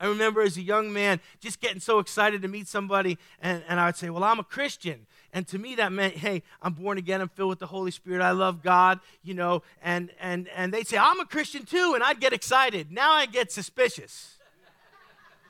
I 0.00 0.06
remember 0.08 0.42
as 0.42 0.56
a 0.56 0.62
young 0.62 0.92
man 0.92 1.20
just 1.40 1.60
getting 1.60 1.78
so 1.78 2.00
excited 2.00 2.42
to 2.42 2.48
meet 2.48 2.66
somebody, 2.66 3.16
and, 3.40 3.62
and 3.68 3.78
I 3.78 3.86
would 3.86 3.96
say, 3.96 4.10
Well, 4.10 4.24
I'm 4.24 4.40
a 4.40 4.44
Christian. 4.44 5.06
And 5.36 5.46
to 5.48 5.58
me, 5.58 5.74
that 5.74 5.92
meant, 5.92 6.14
Hey, 6.14 6.42
I'm 6.62 6.72
born 6.72 6.96
again, 6.96 7.20
I'm 7.20 7.28
filled 7.28 7.50
with 7.50 7.58
the 7.58 7.66
Holy 7.66 7.90
Spirit, 7.90 8.22
I 8.22 8.30
love 8.30 8.62
God, 8.62 9.00
you 9.22 9.34
know. 9.34 9.62
And, 9.82 10.10
and, 10.18 10.48
and 10.56 10.72
they'd 10.72 10.86
say, 10.86 10.96
I'm 10.96 11.20
a 11.20 11.26
Christian 11.26 11.66
too, 11.66 11.92
and 11.94 12.02
I'd 12.02 12.20
get 12.20 12.32
excited. 12.32 12.90
Now 12.90 13.12
I 13.12 13.26
get 13.26 13.52
suspicious. 13.52 14.38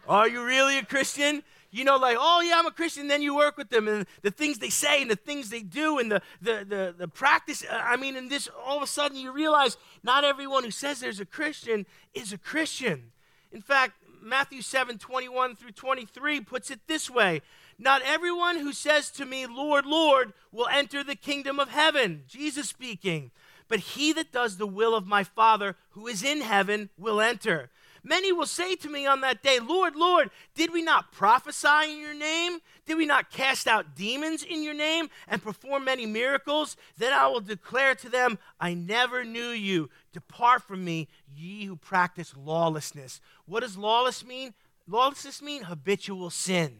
Are 0.08 0.28
you 0.28 0.42
really 0.42 0.78
a 0.78 0.84
Christian? 0.84 1.44
you 1.70 1.84
know, 1.84 1.96
like, 1.98 2.16
oh, 2.18 2.40
yeah, 2.40 2.58
I'm 2.58 2.66
a 2.66 2.70
Christian, 2.70 3.06
then 3.06 3.20
you 3.20 3.36
work 3.36 3.58
with 3.58 3.68
them 3.68 3.86
and 3.86 4.06
the 4.22 4.30
things 4.30 4.58
they 4.58 4.70
say 4.70 5.02
and 5.02 5.10
the 5.10 5.16
things 5.16 5.50
they 5.50 5.60
do 5.60 5.98
and 5.98 6.10
the, 6.10 6.22
the, 6.40 6.64
the, 6.66 6.94
the 6.96 7.08
practice. 7.08 7.64
Uh, 7.70 7.74
I 7.74 7.96
mean, 7.96 8.16
and 8.16 8.30
this, 8.30 8.48
all 8.64 8.78
of 8.78 8.82
a 8.82 8.86
sudden 8.86 9.18
you 9.18 9.30
realize 9.30 9.76
not 10.02 10.24
everyone 10.24 10.64
who 10.64 10.70
says 10.70 11.00
there's 11.00 11.20
a 11.20 11.26
Christian 11.26 11.84
is 12.14 12.32
a 12.32 12.38
Christian. 12.38 13.12
In 13.52 13.60
fact, 13.60 13.92
Matthew 14.22 14.62
7 14.62 14.98
21 14.98 15.54
through 15.54 15.72
23 15.72 16.40
puts 16.40 16.70
it 16.70 16.80
this 16.86 17.08
way 17.10 17.42
Not 17.78 18.02
everyone 18.02 18.58
who 18.58 18.72
says 18.72 19.10
to 19.12 19.26
me, 19.26 19.46
Lord, 19.46 19.84
Lord, 19.84 20.32
will 20.50 20.68
enter 20.68 21.04
the 21.04 21.14
kingdom 21.14 21.60
of 21.60 21.68
heaven. 21.68 22.24
Jesus 22.26 22.68
speaking. 22.68 23.30
But 23.68 23.80
he 23.80 24.12
that 24.14 24.32
does 24.32 24.56
the 24.56 24.66
will 24.66 24.94
of 24.94 25.06
my 25.06 25.24
Father 25.24 25.76
who 25.90 26.06
is 26.06 26.22
in 26.22 26.40
heaven 26.40 26.90
will 26.96 27.20
enter. 27.20 27.70
Many 28.02 28.30
will 28.30 28.46
say 28.46 28.76
to 28.76 28.88
me 28.88 29.04
on 29.04 29.20
that 29.22 29.42
day, 29.42 29.58
Lord, 29.58 29.96
Lord, 29.96 30.30
did 30.54 30.72
we 30.72 30.80
not 30.80 31.10
prophesy 31.10 31.90
in 31.90 31.98
your 31.98 32.14
name? 32.14 32.60
Did 32.86 32.98
we 32.98 33.04
not 33.04 33.32
cast 33.32 33.66
out 33.66 33.96
demons 33.96 34.44
in 34.44 34.62
your 34.62 34.74
name 34.74 35.10
and 35.26 35.42
perform 35.42 35.84
many 35.84 36.06
miracles? 36.06 36.76
Then 36.96 37.12
I 37.12 37.26
will 37.26 37.40
declare 37.40 37.96
to 37.96 38.08
them, 38.08 38.38
I 38.60 38.74
never 38.74 39.24
knew 39.24 39.48
you. 39.48 39.90
Depart 40.12 40.62
from 40.62 40.84
me, 40.84 41.08
ye 41.34 41.64
who 41.64 41.74
practice 41.74 42.32
lawlessness. 42.36 43.20
What 43.44 43.60
does 43.60 43.76
lawless 43.76 44.24
mean? 44.24 44.54
Lawlessness 44.86 45.42
mean 45.42 45.64
habitual 45.64 46.30
sin. 46.30 46.78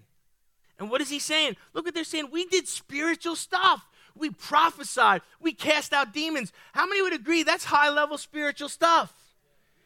And 0.79 0.91
what 0.91 1.01
is 1.01 1.11
he 1.11 1.19
saying? 1.19 1.57
Look 1.73 1.85
what 1.85 1.95
they're 1.95 2.05
saying. 2.05 2.29
We 2.31 2.47
did 2.47 2.69
spiritual 2.69 3.37
stuff. 3.37 3.87
We 4.15 4.31
prophesied. 4.31 5.23
We 5.41 5.53
cast 5.53 5.93
out 5.93 6.13
demons. 6.13 6.53
How 6.73 6.87
many 6.87 7.03
would 7.03 7.13
agree 7.13 7.43
that's 7.43 7.65
high 7.65 7.91
level 7.91 8.19
spiritual 8.19 8.69
stuff? 8.69 9.13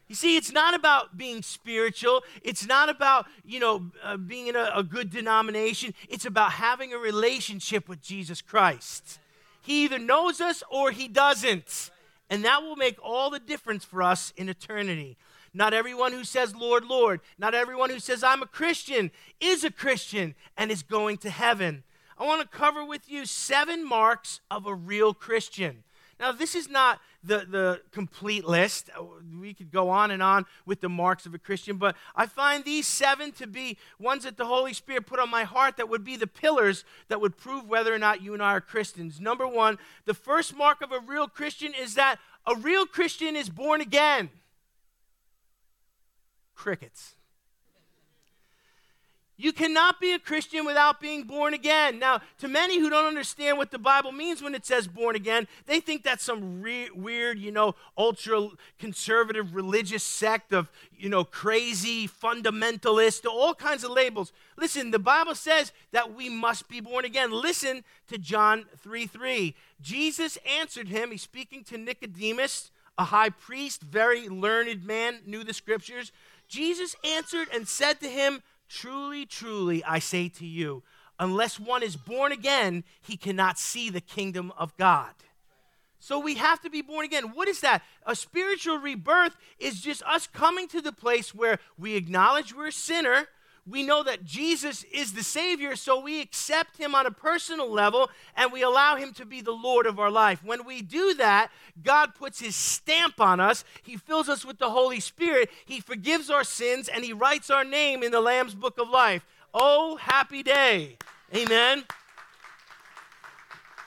You 0.07 0.15
see, 0.15 0.35
it's 0.35 0.51
not 0.51 0.73
about 0.73 1.17
being 1.17 1.41
spiritual. 1.41 2.23
It's 2.41 2.67
not 2.67 2.89
about, 2.89 3.27
you 3.45 3.61
know, 3.61 3.91
uh, 4.03 4.17
being 4.17 4.47
in 4.47 4.57
a, 4.57 4.69
a 4.75 4.83
good 4.83 5.09
denomination. 5.09 5.93
It's 6.09 6.25
about 6.25 6.51
having 6.51 6.93
a 6.93 6.97
relationship 6.97 7.87
with 7.87 8.01
Jesus 8.01 8.41
Christ. 8.41 9.19
He 9.61 9.85
either 9.85 9.99
knows 9.99 10.41
us 10.41 10.63
or 10.69 10.91
he 10.91 11.07
doesn't. 11.07 11.91
And 12.29 12.43
that 12.43 12.61
will 12.61 12.75
make 12.75 12.97
all 13.01 13.29
the 13.29 13.39
difference 13.39 13.85
for 13.85 14.03
us 14.03 14.33
in 14.35 14.49
eternity. 14.49 15.17
Not 15.53 15.73
everyone 15.73 16.13
who 16.13 16.23
says, 16.23 16.55
Lord, 16.55 16.85
Lord, 16.85 17.19
not 17.37 17.53
everyone 17.53 17.89
who 17.89 17.99
says, 17.99 18.23
I'm 18.23 18.41
a 18.41 18.47
Christian, 18.47 19.11
is 19.39 19.63
a 19.63 19.71
Christian 19.71 20.35
and 20.57 20.71
is 20.71 20.83
going 20.83 21.17
to 21.19 21.29
heaven. 21.29 21.83
I 22.17 22.25
want 22.25 22.41
to 22.41 22.47
cover 22.47 22.85
with 22.85 23.09
you 23.09 23.25
seven 23.25 23.85
marks 23.85 24.39
of 24.49 24.65
a 24.65 24.73
real 24.73 25.13
Christian. 25.13 25.83
Now, 26.19 26.31
this 26.31 26.53
is 26.53 26.69
not 26.69 27.01
the, 27.23 27.47
the 27.49 27.81
complete 27.91 28.45
list. 28.45 28.91
We 29.41 29.55
could 29.55 29.71
go 29.71 29.89
on 29.89 30.11
and 30.11 30.21
on 30.21 30.45
with 30.67 30.79
the 30.79 30.87
marks 30.87 31.25
of 31.25 31.33
a 31.33 31.39
Christian, 31.39 31.77
but 31.77 31.95
I 32.15 32.27
find 32.27 32.63
these 32.63 32.85
seven 32.85 33.31
to 33.33 33.47
be 33.47 33.77
ones 33.99 34.23
that 34.23 34.37
the 34.37 34.45
Holy 34.45 34.73
Spirit 34.73 35.07
put 35.07 35.19
on 35.19 35.31
my 35.31 35.43
heart 35.43 35.77
that 35.77 35.89
would 35.89 36.03
be 36.03 36.15
the 36.15 36.27
pillars 36.27 36.85
that 37.07 37.19
would 37.19 37.37
prove 37.37 37.67
whether 37.67 37.93
or 37.93 37.97
not 37.97 38.21
you 38.21 38.35
and 38.35 38.43
I 38.43 38.53
are 38.53 38.61
Christians. 38.61 39.19
Number 39.19 39.47
one, 39.47 39.79
the 40.05 40.13
first 40.13 40.55
mark 40.55 40.81
of 40.81 40.91
a 40.91 40.99
real 40.99 41.27
Christian 41.27 41.73
is 41.73 41.95
that 41.95 42.19
a 42.45 42.55
real 42.55 42.85
Christian 42.85 43.35
is 43.35 43.49
born 43.49 43.81
again. 43.81 44.29
Crickets. 46.61 47.15
You 49.35 49.51
cannot 49.51 49.99
be 49.99 50.13
a 50.13 50.19
Christian 50.19 50.63
without 50.63 51.01
being 51.01 51.23
born 51.23 51.55
again. 51.55 51.97
Now, 51.97 52.21
to 52.37 52.47
many 52.47 52.77
who 52.77 52.87
don't 52.87 53.07
understand 53.07 53.57
what 53.57 53.71
the 53.71 53.79
Bible 53.79 54.11
means 54.11 54.43
when 54.43 54.53
it 54.53 54.63
says 54.63 54.87
born 54.87 55.15
again, 55.15 55.47
they 55.65 55.79
think 55.79 56.03
that's 56.03 56.23
some 56.23 56.61
re- 56.61 56.91
weird, 56.91 57.39
you 57.39 57.51
know, 57.51 57.73
ultra 57.97 58.49
conservative 58.77 59.55
religious 59.55 60.03
sect 60.03 60.53
of, 60.53 60.69
you 60.95 61.09
know, 61.09 61.23
crazy 61.23 62.07
fundamentalist, 62.07 63.25
all 63.25 63.55
kinds 63.55 63.83
of 63.83 63.89
labels. 63.89 64.31
Listen, 64.55 64.91
the 64.91 64.99
Bible 64.99 65.33
says 65.33 65.71
that 65.91 66.13
we 66.13 66.29
must 66.29 66.69
be 66.69 66.79
born 66.79 67.05
again. 67.05 67.31
Listen 67.31 67.83
to 68.09 68.19
John 68.19 68.65
3 68.77 69.07
3. 69.07 69.55
Jesus 69.81 70.37
answered 70.47 70.89
him, 70.89 71.09
he's 71.09 71.23
speaking 71.23 71.63
to 71.63 71.79
Nicodemus, 71.79 72.69
a 72.95 73.05
high 73.05 73.29
priest, 73.29 73.81
very 73.81 74.29
learned 74.29 74.85
man, 74.85 75.21
knew 75.25 75.43
the 75.43 75.55
scriptures. 75.55 76.11
Jesus 76.51 76.97
answered 77.05 77.47
and 77.53 77.65
said 77.65 78.01
to 78.01 78.09
him, 78.09 78.43
Truly, 78.67 79.25
truly, 79.25 79.83
I 79.85 79.99
say 79.99 80.27
to 80.29 80.45
you, 80.45 80.83
unless 81.17 81.57
one 81.59 81.81
is 81.81 81.95
born 81.95 82.33
again, 82.33 82.83
he 83.01 83.15
cannot 83.15 83.57
see 83.57 83.89
the 83.89 84.01
kingdom 84.01 84.51
of 84.57 84.75
God. 84.75 85.13
So 85.99 86.19
we 86.19 86.35
have 86.35 86.59
to 86.61 86.69
be 86.69 86.81
born 86.81 87.05
again. 87.05 87.33
What 87.33 87.47
is 87.47 87.61
that? 87.61 87.83
A 88.05 88.15
spiritual 88.15 88.79
rebirth 88.79 89.37
is 89.59 89.79
just 89.79 90.03
us 90.03 90.27
coming 90.27 90.67
to 90.69 90.81
the 90.81 90.91
place 90.91 91.33
where 91.33 91.59
we 91.77 91.95
acknowledge 91.95 92.53
we're 92.53 92.67
a 92.67 92.71
sinner, 92.71 93.27
we 93.67 93.83
know 93.83 94.01
that 94.03 94.25
Jesus 94.25 94.83
is 94.91 95.13
the 95.13 95.23
Savior, 95.23 95.75
so 95.75 95.99
we 95.99 96.19
accept 96.19 96.77
Him 96.77 96.95
on 96.95 97.05
a 97.05 97.11
personal 97.11 97.69
level 97.69 98.09
and 98.35 98.51
we 98.51 98.63
allow 98.63 98.95
Him 98.95 99.13
to 99.13 99.25
be 99.25 99.41
the 99.41 99.51
Lord 99.51 99.85
of 99.85 99.99
our 99.99 100.09
life. 100.09 100.43
When 100.43 100.65
we 100.65 100.81
do 100.81 101.13
that, 101.15 101.51
God 101.83 102.15
puts 102.15 102.39
His 102.39 102.55
stamp 102.55 103.21
on 103.21 103.39
us. 103.39 103.63
He 103.83 103.97
fills 103.97 104.29
us 104.29 104.43
with 104.43 104.57
the 104.57 104.71
Holy 104.71 104.99
Spirit. 104.99 105.51
He 105.65 105.79
forgives 105.79 106.31
our 106.31 106.43
sins 106.43 106.87
and 106.87 107.05
He 107.05 107.13
writes 107.13 107.51
our 107.51 107.63
name 107.63 108.01
in 108.01 108.11
the 108.11 108.21
Lamb's 108.21 108.55
Book 108.55 108.79
of 108.79 108.89
Life. 108.89 109.25
Oh, 109.53 109.97
happy 109.97 110.41
day. 110.41 110.97
Amen. 111.35 111.83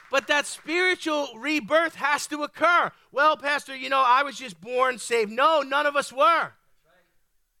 But 0.09 0.27
that 0.27 0.45
spiritual 0.45 1.37
rebirth 1.37 1.95
has 1.95 2.27
to 2.27 2.43
occur. 2.43 2.91
Well, 3.11 3.35
Pastor, 3.35 3.75
you 3.75 3.89
know, 3.89 4.03
I 4.05 4.23
was 4.23 4.37
just 4.37 4.61
born 4.61 4.99
saved. 4.99 5.31
No, 5.31 5.61
none 5.61 5.85
of 5.85 5.97
us 5.97 6.13
were. 6.13 6.53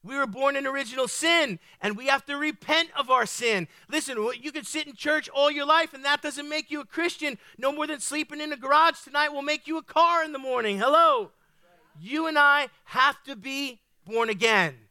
We 0.05 0.15
were 0.15 0.27
born 0.27 0.55
in 0.55 0.67
original 0.67 1.07
sin, 1.07 1.57
and 1.81 1.97
we 1.97 2.05
have 2.07 2.25
to 2.27 2.37
repent 2.37 2.89
of 2.95 3.09
our 3.09 3.25
sin. 3.25 3.67
Listen, 3.89 4.17
you 4.39 4.51
could 4.51 4.67
sit 4.67 4.85
in 4.85 4.93
church 4.93 5.27
all 5.29 5.49
your 5.49 5.65
life, 5.65 5.95
and 5.95 6.05
that 6.05 6.21
doesn't 6.21 6.47
make 6.47 6.69
you 6.69 6.79
a 6.79 6.85
Christian. 6.85 7.39
No 7.57 7.71
more 7.71 7.87
than 7.87 7.99
sleeping 7.99 8.39
in 8.39 8.53
a 8.53 8.57
garage 8.57 8.99
tonight 9.03 9.29
will 9.29 9.41
make 9.41 9.65
you 9.65 9.77
a 9.77 9.83
car 9.83 10.23
in 10.23 10.31
the 10.31 10.37
morning. 10.37 10.77
Hello. 10.77 11.31
You 11.99 12.27
and 12.27 12.37
I 12.37 12.67
have 12.83 13.23
to 13.23 13.35
be 13.35 13.79
born 14.05 14.29
again 14.29 14.84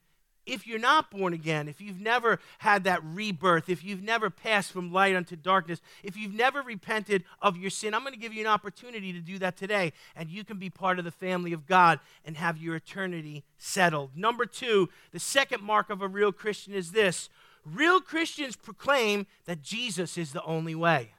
if 0.47 0.67
you're 0.67 0.79
not 0.79 1.11
born 1.11 1.33
again, 1.33 1.69
if 1.69 1.81
you've 1.81 2.01
never 2.01 2.39
had 2.59 2.85
that 2.85 3.03
rebirth, 3.03 3.69
if 3.69 3.85
you've 3.85 4.03
never 4.03 4.31
passed 4.31 4.73
from 4.73 4.93
light 4.93 5.17
unto 5.17 5.37
darkness, 5.37 5.81
if 6.03 6.17
you've 6.17 6.35
never 6.35 6.63
repented 6.63 7.25
of 7.41 7.57
your 7.57 7.71
sin, 7.71 7.95
I'm 7.95 8.03
going 8.03 8.15
to 8.15 8.21
give 8.21 8.35
you 8.35 8.43
an 8.43 8.47
opportunity 8.47 9.13
to 9.13 9.21
do 9.21 9.39
that 9.39 9.57
today. 9.57 9.93
And 10.15 10.29
you 10.29 10.45
can 10.45 10.59
be 10.59 10.71
part 10.71 10.99
of 10.99 11.05
the 11.05 11.11
family 11.11 11.53
of 11.53 11.67
God 11.67 12.01
and 12.25 12.37
have 12.37 12.59
your 12.59 12.77
eternity 12.77 13.45
settled. 13.59 14.17
Number 14.17 14.47
two, 14.47 14.89
the 15.13 15.21
second 15.21 15.63
mark 15.63 15.91
of 15.91 16.03
a 16.03 16.09
real 16.09 16.33
Christian 16.33 16.75
is 16.75 16.93
this 16.93 17.29
real 17.65 18.01
Christians 18.01 18.57
proclaim 18.57 19.27
that 19.47 19.63
Jesus 19.63 20.19
is 20.19 20.33
the 20.33 20.45
only 20.45 20.75
way. 20.75 21.13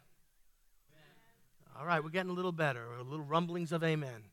All 1.77 1.85
right, 1.85 2.01
we're 2.01 2.09
getting 2.09 2.31
a 2.31 2.35
little 2.35 2.53
better, 2.53 2.85
a 2.99 3.03
little 3.03 3.25
rumblings 3.25 3.71
of 3.71 3.83
amen. 3.83 4.23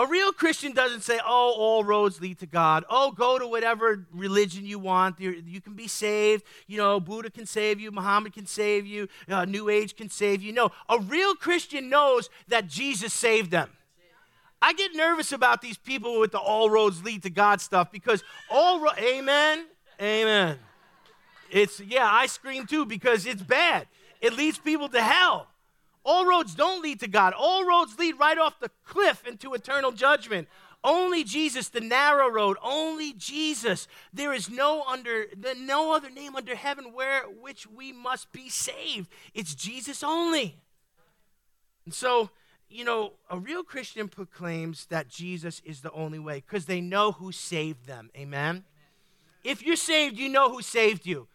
A 0.00 0.06
real 0.06 0.32
Christian 0.32 0.72
doesn't 0.72 1.02
say, 1.02 1.20
oh, 1.22 1.54
all 1.58 1.84
roads 1.84 2.22
lead 2.22 2.38
to 2.38 2.46
God. 2.46 2.86
Oh, 2.88 3.12
go 3.12 3.38
to 3.38 3.46
whatever 3.46 4.06
religion 4.14 4.64
you 4.64 4.78
want. 4.78 5.20
You 5.20 5.60
can 5.60 5.74
be 5.74 5.88
saved. 5.88 6.42
You 6.66 6.78
know, 6.78 7.00
Buddha 7.00 7.28
can 7.28 7.44
save 7.44 7.78
you. 7.78 7.92
Muhammad 7.92 8.32
can 8.32 8.46
save 8.46 8.86
you. 8.86 9.08
Uh, 9.28 9.44
New 9.44 9.68
Age 9.68 9.94
can 9.94 10.08
save 10.08 10.40
you. 10.40 10.54
No, 10.54 10.70
a 10.88 10.98
real 10.98 11.34
Christian 11.34 11.90
knows 11.90 12.30
that 12.48 12.66
Jesus 12.66 13.12
saved 13.12 13.50
them. 13.50 13.68
I 14.62 14.72
get 14.72 14.94
nervous 14.94 15.32
about 15.32 15.60
these 15.60 15.76
people 15.76 16.18
with 16.18 16.32
the 16.32 16.38
all 16.38 16.70
roads 16.70 17.04
lead 17.04 17.22
to 17.24 17.30
God 17.30 17.60
stuff 17.60 17.92
because 17.92 18.24
all, 18.50 18.80
ro- 18.80 18.96
amen, 18.96 19.66
amen. 20.00 20.58
It's, 21.50 21.78
yeah, 21.78 22.08
I 22.10 22.24
scream 22.24 22.66
too 22.66 22.86
because 22.86 23.26
it's 23.26 23.42
bad. 23.42 23.86
It 24.22 24.32
leads 24.32 24.56
people 24.56 24.88
to 24.88 25.02
hell. 25.02 25.49
All 26.04 26.26
roads 26.26 26.54
don't 26.54 26.82
lead 26.82 27.00
to 27.00 27.08
God. 27.08 27.34
All 27.36 27.64
roads 27.64 27.98
lead 27.98 28.18
right 28.18 28.38
off 28.38 28.58
the 28.60 28.70
cliff 28.84 29.26
into 29.26 29.54
eternal 29.54 29.92
judgment. 29.92 30.48
Only 30.82 31.24
Jesus, 31.24 31.68
the 31.68 31.80
narrow 31.80 32.28
road, 32.30 32.56
only 32.62 33.12
Jesus. 33.12 33.86
There 34.12 34.32
is 34.32 34.48
no 34.48 34.82
under 34.84 35.26
no 35.58 35.94
other 35.94 36.08
name 36.08 36.36
under 36.36 36.54
heaven 36.54 36.92
where 36.94 37.24
which 37.24 37.66
we 37.66 37.92
must 37.92 38.32
be 38.32 38.48
saved. 38.48 39.10
It's 39.34 39.54
Jesus 39.54 40.02
only. 40.02 40.56
And 41.84 41.92
so, 41.92 42.30
you 42.70 42.84
know, 42.84 43.12
a 43.28 43.38
real 43.38 43.62
Christian 43.62 44.08
proclaims 44.08 44.86
that 44.86 45.08
Jesus 45.08 45.60
is 45.66 45.82
the 45.82 45.92
only 45.92 46.18
way 46.18 46.42
because 46.46 46.64
they 46.64 46.80
know 46.80 47.12
who 47.12 47.30
saved 47.30 47.86
them. 47.86 48.10
Amen. 48.16 48.64
If 49.44 49.62
you're 49.62 49.76
saved, 49.76 50.18
you 50.18 50.30
know 50.30 50.50
who 50.50 50.62
saved 50.62 51.04
you 51.04 51.28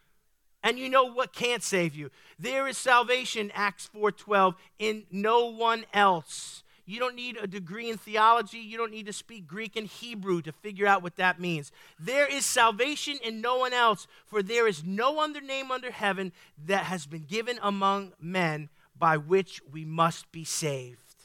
and 0.66 0.80
you 0.80 0.90
know 0.90 1.06
what 1.06 1.32
can't 1.32 1.62
save 1.62 1.96
you. 1.96 2.10
There 2.40 2.68
is 2.68 2.76
salvation, 2.76 3.52
Acts 3.54 3.88
4:12, 3.94 4.56
in 4.80 5.06
no 5.12 5.46
one 5.46 5.86
else. 5.94 6.64
You 6.88 7.00
don't 7.00 7.16
need 7.16 7.38
a 7.38 7.48
degree 7.48 7.90
in 7.90 7.98
theology. 7.98 8.58
You 8.58 8.78
don't 8.78 8.92
need 8.92 9.06
to 9.06 9.14
speak 9.14 9.48
Greek 9.48 9.76
and 9.76 9.88
Hebrew 9.88 10.42
to 10.42 10.52
figure 10.52 10.88
out 10.88 11.04
what 11.04 11.18
that 11.18 11.40
means. 11.40 11.72
There 12.00 12.28
is 12.28 12.46
salvation 12.46 13.20
in 13.24 13.42
no 13.42 13.58
one 13.58 13.74
else, 13.74 14.08
for 14.26 14.42
there 14.42 14.68
is 14.68 14.84
no 14.84 15.20
other 15.20 15.42
name 15.42 15.72
under 15.72 15.92
heaven 15.92 16.34
that 16.66 16.86
has 16.86 17.06
been 17.06 17.26
given 17.26 17.60
among 17.62 18.14
men 18.20 18.70
by 18.98 19.18
which 19.18 19.62
we 19.72 19.86
must 19.86 20.32
be 20.32 20.44
saved. 20.44 21.16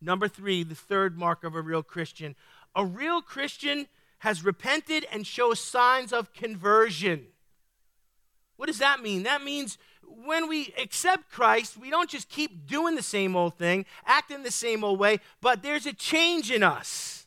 Number 0.00 0.28
three, 0.28 0.62
the 0.62 0.74
third 0.74 1.18
mark 1.18 1.42
of 1.42 1.54
a 1.54 1.62
real 1.62 1.82
Christian. 1.82 2.34
A 2.74 2.84
real 2.84 3.22
Christian 3.22 3.88
has 4.20 4.44
repented 4.44 5.06
and 5.10 5.26
shows 5.26 5.58
signs 5.58 6.12
of 6.12 6.34
conversion. 6.34 7.28
What 8.60 8.66
does 8.66 8.80
that 8.80 9.00
mean? 9.00 9.22
That 9.22 9.42
means 9.42 9.78
when 10.04 10.46
we 10.46 10.74
accept 10.76 11.30
Christ, 11.30 11.78
we 11.78 11.88
don't 11.88 12.10
just 12.10 12.28
keep 12.28 12.66
doing 12.66 12.94
the 12.94 13.02
same 13.02 13.34
old 13.34 13.54
thing, 13.54 13.86
acting 14.04 14.42
the 14.42 14.50
same 14.50 14.84
old 14.84 14.98
way, 14.98 15.20
but 15.40 15.62
there's 15.62 15.86
a 15.86 15.94
change 15.94 16.50
in 16.50 16.62
us. 16.62 17.26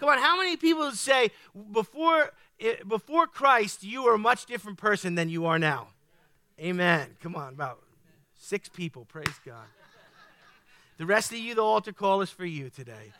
Come 0.00 0.08
on, 0.08 0.16
how 0.16 0.38
many 0.38 0.56
people 0.56 0.90
say 0.92 1.30
before, 1.72 2.32
eh, 2.58 2.76
before 2.88 3.26
Christ, 3.26 3.84
you 3.84 4.04
were 4.04 4.14
a 4.14 4.18
much 4.18 4.46
different 4.46 4.78
person 4.78 5.14
than 5.14 5.28
you 5.28 5.44
are 5.44 5.58
now? 5.58 5.88
Amen. 6.58 7.18
Come 7.20 7.36
on, 7.36 7.52
about 7.52 7.82
six 8.34 8.70
people. 8.70 9.04
Praise 9.04 9.38
God. 9.44 9.66
The 10.96 11.04
rest 11.04 11.32
of 11.32 11.38
you, 11.38 11.54
the 11.54 11.60
altar 11.60 11.92
call 11.92 12.22
is 12.22 12.30
for 12.30 12.46
you 12.46 12.70
today. 12.70 13.12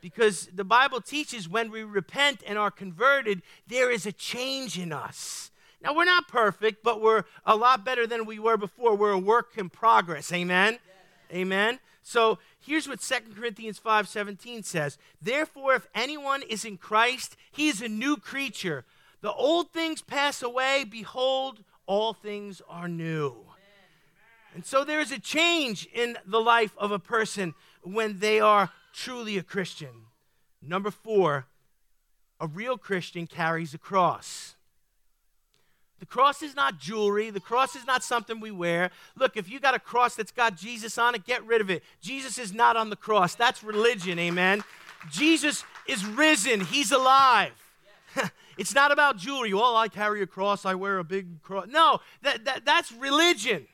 Because 0.00 0.46
the 0.54 0.62
Bible 0.62 1.00
teaches 1.00 1.48
when 1.48 1.72
we 1.72 1.82
repent 1.82 2.44
and 2.46 2.56
are 2.56 2.70
converted, 2.70 3.42
there 3.66 3.90
is 3.90 4.06
a 4.06 4.12
change 4.12 4.78
in 4.78 4.92
us. 4.92 5.49
Now, 5.82 5.94
we're 5.94 6.04
not 6.04 6.28
perfect, 6.28 6.82
but 6.82 7.00
we're 7.00 7.24
a 7.46 7.56
lot 7.56 7.84
better 7.84 8.06
than 8.06 8.26
we 8.26 8.38
were 8.38 8.56
before. 8.56 8.94
We're 8.94 9.12
a 9.12 9.18
work 9.18 9.56
in 9.56 9.70
progress. 9.70 10.32
Amen? 10.32 10.74
Yes. 10.74 11.36
Amen? 11.38 11.78
So 12.02 12.38
here's 12.58 12.88
what 12.88 13.00
2 13.00 13.34
Corinthians 13.34 13.78
5:17 13.78 14.64
says. 14.64 14.98
Therefore, 15.20 15.74
if 15.74 15.86
anyone 15.94 16.42
is 16.42 16.64
in 16.64 16.76
Christ, 16.76 17.36
he 17.50 17.68
is 17.68 17.80
a 17.80 17.88
new 17.88 18.16
creature. 18.16 18.84
The 19.20 19.32
old 19.32 19.72
things 19.72 20.02
pass 20.02 20.42
away, 20.42 20.84
behold, 20.84 21.62
all 21.86 22.14
things 22.14 22.62
are 22.68 22.88
new. 22.88 23.46
And 24.54 24.64
so 24.64 24.84
there 24.84 25.00
is 25.00 25.12
a 25.12 25.18
change 25.18 25.86
in 25.92 26.18
the 26.26 26.40
life 26.40 26.72
of 26.76 26.90
a 26.90 26.98
person 26.98 27.54
when 27.82 28.18
they 28.18 28.40
are 28.40 28.70
truly 28.92 29.38
a 29.38 29.42
Christian. 29.42 30.06
Number 30.60 30.90
four, 30.90 31.46
a 32.40 32.46
real 32.46 32.76
Christian 32.76 33.26
carries 33.26 33.74
a 33.74 33.78
cross. 33.78 34.56
The 36.00 36.06
cross 36.06 36.42
is 36.42 36.56
not 36.56 36.78
jewelry. 36.78 37.30
The 37.30 37.40
cross 37.40 37.76
is 37.76 37.86
not 37.86 38.02
something 38.02 38.40
we 38.40 38.50
wear. 38.50 38.90
Look, 39.16 39.36
if 39.36 39.50
you 39.50 39.60
got 39.60 39.74
a 39.74 39.78
cross 39.78 40.14
that's 40.14 40.32
got 40.32 40.56
Jesus 40.56 40.96
on 40.96 41.14
it, 41.14 41.26
get 41.26 41.44
rid 41.46 41.60
of 41.60 41.70
it. 41.70 41.84
Jesus 42.00 42.38
is 42.38 42.54
not 42.54 42.76
on 42.76 42.88
the 42.88 42.96
cross. 42.96 43.34
That's 43.34 43.62
religion, 43.62 44.18
amen. 44.18 44.64
Jesus 45.10 45.62
is 45.86 46.04
risen, 46.04 46.60
he's 46.60 46.90
alive. 46.90 47.52
it's 48.58 48.74
not 48.74 48.92
about 48.92 49.18
jewelry. 49.18 49.52
Well, 49.52 49.76
I 49.76 49.88
carry 49.88 50.22
a 50.22 50.26
cross, 50.26 50.64
I 50.64 50.74
wear 50.74 50.98
a 50.98 51.04
big 51.04 51.42
cross. 51.42 51.66
No, 51.68 52.00
that, 52.22 52.46
that, 52.46 52.64
that's 52.64 52.90
religion. 52.92 53.66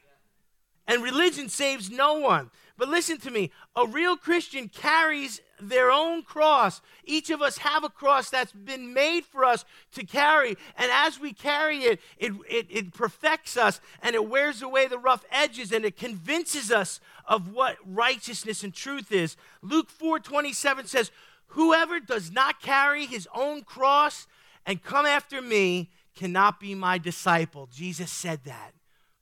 And 0.88 1.02
religion 1.02 1.48
saves 1.48 1.90
no 1.90 2.18
one. 2.18 2.50
But 2.76 2.88
listen 2.88 3.18
to 3.18 3.30
me 3.30 3.52
a 3.74 3.86
real 3.86 4.16
Christian 4.16 4.68
carries 4.68 5.40
their 5.60 5.90
own 5.90 6.22
cross. 6.22 6.80
Each 7.04 7.30
of 7.30 7.42
us 7.42 7.58
have 7.58 7.84
a 7.84 7.88
cross 7.88 8.30
that's 8.30 8.52
been 8.52 8.92
made 8.92 9.24
for 9.24 9.44
us 9.44 9.64
to 9.92 10.04
carry. 10.04 10.56
And 10.76 10.90
as 10.92 11.20
we 11.20 11.32
carry 11.32 11.78
it, 11.78 12.00
it, 12.18 12.32
it, 12.48 12.66
it 12.70 12.94
perfects 12.94 13.56
us 13.56 13.80
and 14.02 14.14
it 14.14 14.28
wears 14.28 14.62
away 14.62 14.86
the 14.86 14.98
rough 14.98 15.24
edges 15.30 15.72
and 15.72 15.84
it 15.84 15.96
convinces 15.96 16.70
us 16.70 17.00
of 17.26 17.52
what 17.54 17.76
righteousness 17.84 18.62
and 18.62 18.74
truth 18.74 19.12
is. 19.12 19.36
Luke 19.62 19.90
4 19.90 20.20
27 20.20 20.86
says, 20.86 21.10
Whoever 21.48 22.00
does 22.00 22.30
not 22.30 22.60
carry 22.60 23.06
his 23.06 23.28
own 23.34 23.62
cross 23.62 24.26
and 24.64 24.82
come 24.82 25.06
after 25.06 25.40
me 25.40 25.90
cannot 26.14 26.58
be 26.58 26.74
my 26.74 26.98
disciple. 26.98 27.68
Jesus 27.72 28.10
said 28.10 28.40
that. 28.44 28.72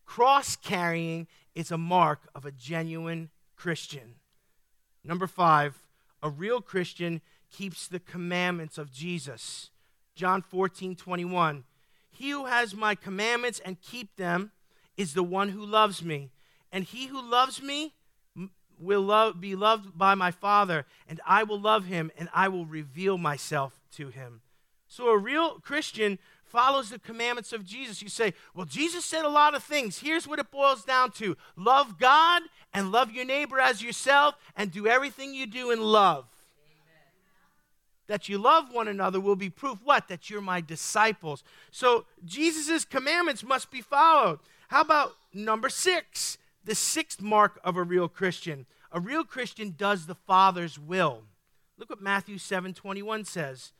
Cross 0.06 0.56
carrying 0.56 1.26
is 1.54 1.70
a 1.70 1.78
mark 1.78 2.28
of 2.34 2.44
a 2.44 2.52
genuine 2.52 3.30
Christian. 3.56 4.14
Number 5.04 5.26
five, 5.26 5.83
a 6.24 6.30
real 6.30 6.62
Christian 6.62 7.20
keeps 7.52 7.86
the 7.86 8.00
commandments 8.00 8.78
of 8.78 8.90
Jesus. 8.90 9.70
John 10.16 10.40
14, 10.40 10.96
21. 10.96 11.64
He 12.10 12.30
who 12.30 12.46
has 12.46 12.74
my 12.74 12.94
commandments 12.94 13.60
and 13.62 13.80
keep 13.80 14.16
them 14.16 14.50
is 14.96 15.12
the 15.12 15.22
one 15.22 15.50
who 15.50 15.64
loves 15.64 16.02
me. 16.02 16.30
And 16.72 16.84
he 16.84 17.06
who 17.06 17.20
loves 17.22 17.62
me 17.62 17.92
will 18.80 19.02
love, 19.02 19.40
be 19.40 19.54
loved 19.54 19.96
by 19.96 20.14
my 20.14 20.30
Father, 20.30 20.86
and 21.06 21.20
I 21.26 21.42
will 21.42 21.60
love 21.60 21.84
him, 21.84 22.10
and 22.18 22.28
I 22.32 22.48
will 22.48 22.66
reveal 22.66 23.18
myself 23.18 23.78
to 23.92 24.08
him. 24.08 24.40
So 24.88 25.08
a 25.08 25.18
real 25.18 25.60
Christian 25.60 26.18
follows 26.54 26.88
the 26.88 27.00
commandments 27.00 27.52
of 27.52 27.64
Jesus. 27.64 28.00
You 28.00 28.08
say, 28.08 28.32
well, 28.54 28.64
Jesus 28.64 29.04
said 29.04 29.24
a 29.24 29.28
lot 29.28 29.56
of 29.56 29.64
things. 29.64 29.98
Here's 29.98 30.28
what 30.28 30.38
it 30.38 30.52
boils 30.52 30.84
down 30.84 31.10
to 31.12 31.36
love 31.56 31.98
God 31.98 32.42
and 32.72 32.92
love 32.92 33.10
your 33.10 33.24
neighbor 33.24 33.58
as 33.58 33.82
yourself, 33.82 34.36
and 34.56 34.70
do 34.70 34.86
everything 34.86 35.34
you 35.34 35.46
do 35.46 35.72
in 35.72 35.80
love. 35.80 36.26
Amen. 36.64 37.12
That 38.06 38.28
you 38.28 38.38
love 38.38 38.72
one 38.72 38.86
another 38.86 39.20
will 39.20 39.36
be 39.36 39.50
proof 39.50 39.78
what? 39.82 40.06
That 40.08 40.30
you're 40.30 40.40
my 40.40 40.60
disciples. 40.60 41.42
So 41.72 42.06
Jesus' 42.24 42.84
commandments 42.84 43.42
must 43.42 43.72
be 43.72 43.80
followed. 43.80 44.38
How 44.68 44.80
about 44.80 45.14
number 45.32 45.68
six? 45.68 46.38
The 46.64 46.74
sixth 46.74 47.20
mark 47.20 47.60
of 47.64 47.76
a 47.76 47.82
real 47.82 48.08
Christian. 48.08 48.66
A 48.92 49.00
real 49.00 49.24
Christian 49.24 49.74
does 49.76 50.06
the 50.06 50.14
Father's 50.14 50.78
will. 50.78 51.22
Look 51.78 51.90
what 51.90 52.00
Matthew 52.00 52.38
7 52.38 52.74
21 52.74 53.24
says 53.24 53.72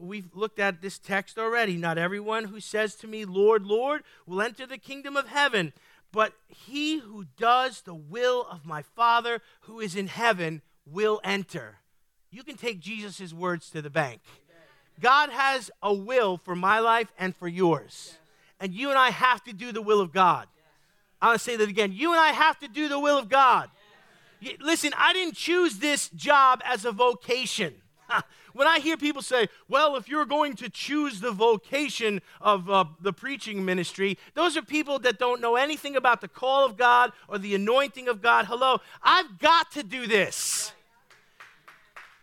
we've 0.00 0.34
looked 0.34 0.58
at 0.58 0.80
this 0.80 0.98
text 0.98 1.38
already. 1.38 1.76
Not 1.76 1.98
everyone 1.98 2.44
who 2.44 2.60
says 2.60 2.94
to 2.96 3.06
me, 3.06 3.24
Lord, 3.24 3.64
Lord, 3.64 4.02
will 4.26 4.42
enter 4.42 4.66
the 4.66 4.78
kingdom 4.78 5.16
of 5.16 5.28
heaven, 5.28 5.72
but 6.12 6.32
he 6.46 6.98
who 6.98 7.26
does 7.36 7.82
the 7.82 7.94
will 7.94 8.46
of 8.50 8.64
my 8.64 8.82
Father 8.82 9.40
who 9.62 9.80
is 9.80 9.96
in 9.96 10.06
heaven 10.06 10.62
will 10.86 11.20
enter. 11.24 11.78
You 12.30 12.42
can 12.42 12.56
take 12.56 12.80
Jesus' 12.80 13.32
words 13.32 13.70
to 13.70 13.82
the 13.82 13.90
bank. 13.90 14.20
God 15.00 15.30
has 15.30 15.70
a 15.82 15.92
will 15.92 16.36
for 16.38 16.56
my 16.56 16.80
life 16.80 17.12
and 17.18 17.34
for 17.36 17.48
yours. 17.48 18.18
And 18.60 18.74
you 18.74 18.90
and 18.90 18.98
I 18.98 19.10
have 19.10 19.44
to 19.44 19.52
do 19.52 19.72
the 19.72 19.82
will 19.82 20.00
of 20.00 20.12
God. 20.12 20.48
I'm 21.20 21.28
going 21.28 21.38
to 21.38 21.44
say 21.44 21.56
that 21.56 21.68
again. 21.68 21.92
You 21.92 22.12
and 22.12 22.20
I 22.20 22.28
have 22.28 22.58
to 22.60 22.68
do 22.68 22.88
the 22.88 22.98
will 22.98 23.18
of 23.18 23.28
God. 23.28 23.70
Listen, 24.60 24.92
I 24.96 25.12
didn't 25.12 25.34
choose 25.34 25.78
this 25.78 26.08
job 26.10 26.60
as 26.64 26.84
a 26.84 26.92
vocation. 26.92 27.74
when 28.58 28.66
I 28.66 28.80
hear 28.80 28.96
people 28.96 29.22
say, 29.22 29.48
well, 29.68 29.94
if 29.94 30.08
you're 30.08 30.24
going 30.24 30.56
to 30.56 30.68
choose 30.68 31.20
the 31.20 31.30
vocation 31.30 32.20
of 32.40 32.68
uh, 32.68 32.86
the 33.00 33.12
preaching 33.12 33.64
ministry, 33.64 34.18
those 34.34 34.56
are 34.56 34.62
people 34.62 34.98
that 35.00 35.16
don't 35.16 35.40
know 35.40 35.54
anything 35.54 35.94
about 35.94 36.20
the 36.20 36.26
call 36.26 36.66
of 36.66 36.76
God 36.76 37.12
or 37.28 37.38
the 37.38 37.54
anointing 37.54 38.08
of 38.08 38.20
God. 38.20 38.46
Hello, 38.46 38.80
I've 39.00 39.38
got 39.38 39.70
to 39.72 39.84
do 39.84 40.08
this. 40.08 40.72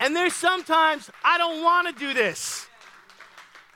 And 0.02 0.14
there's 0.14 0.34
sometimes 0.34 1.10
I 1.24 1.38
don't 1.38 1.64
want 1.64 1.88
to 1.88 1.94
do 1.94 2.14
this, 2.14 2.68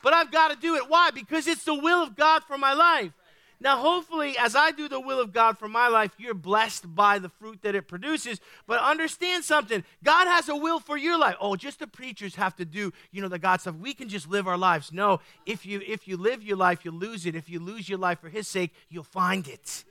but 0.03 0.13
I've 0.13 0.29
got 0.29 0.49
to 0.51 0.57
do 0.57 0.75
it. 0.75 0.89
Why? 0.89 1.11
Because 1.11 1.47
it's 1.47 1.63
the 1.63 1.75
will 1.75 2.03
of 2.03 2.17
God 2.17 2.43
for 2.43 2.57
my 2.57 2.73
life. 2.73 3.13
Now, 3.61 3.77
hopefully, 3.77 4.37
as 4.37 4.55
I 4.55 4.71
do 4.71 4.87
the 4.87 5.01
will 5.01 5.19
of 5.19 5.33
God 5.33 5.57
for 5.57 5.67
my 5.67 5.89
life, 5.89 6.11
you're 6.17 6.33
blessed 6.33 6.95
by 6.95 7.19
the 7.19 7.27
fruit 7.27 7.61
that 7.63 7.75
it 7.75 7.89
produces. 7.89 8.39
But 8.65 8.79
understand 8.79 9.43
something 9.43 9.83
God 10.01 10.27
has 10.27 10.47
a 10.47 10.55
will 10.55 10.79
for 10.79 10.95
your 10.95 11.17
life. 11.17 11.35
Oh, 11.41 11.57
just 11.57 11.79
the 11.79 11.87
preachers 11.87 12.35
have 12.35 12.55
to 12.55 12.65
do, 12.65 12.93
you 13.11 13.21
know, 13.21 13.27
the 13.27 13.37
God 13.37 13.59
stuff. 13.59 13.75
We 13.75 13.93
can 13.93 14.07
just 14.07 14.29
live 14.29 14.47
our 14.47 14.57
lives. 14.57 14.93
No, 14.93 15.19
if 15.45 15.65
you 15.65 15.81
if 15.85 16.07
you 16.07 16.15
live 16.15 16.41
your 16.41 16.55
life, 16.55 16.85
you 16.85 16.91
lose 16.91 17.25
it. 17.25 17.35
If 17.35 17.49
you 17.49 17.59
lose 17.59 17.89
your 17.89 17.99
life 17.99 18.19
for 18.19 18.29
his 18.29 18.47
sake, 18.47 18.73
you'll 18.89 19.03
find 19.03 19.45
it. 19.45 19.83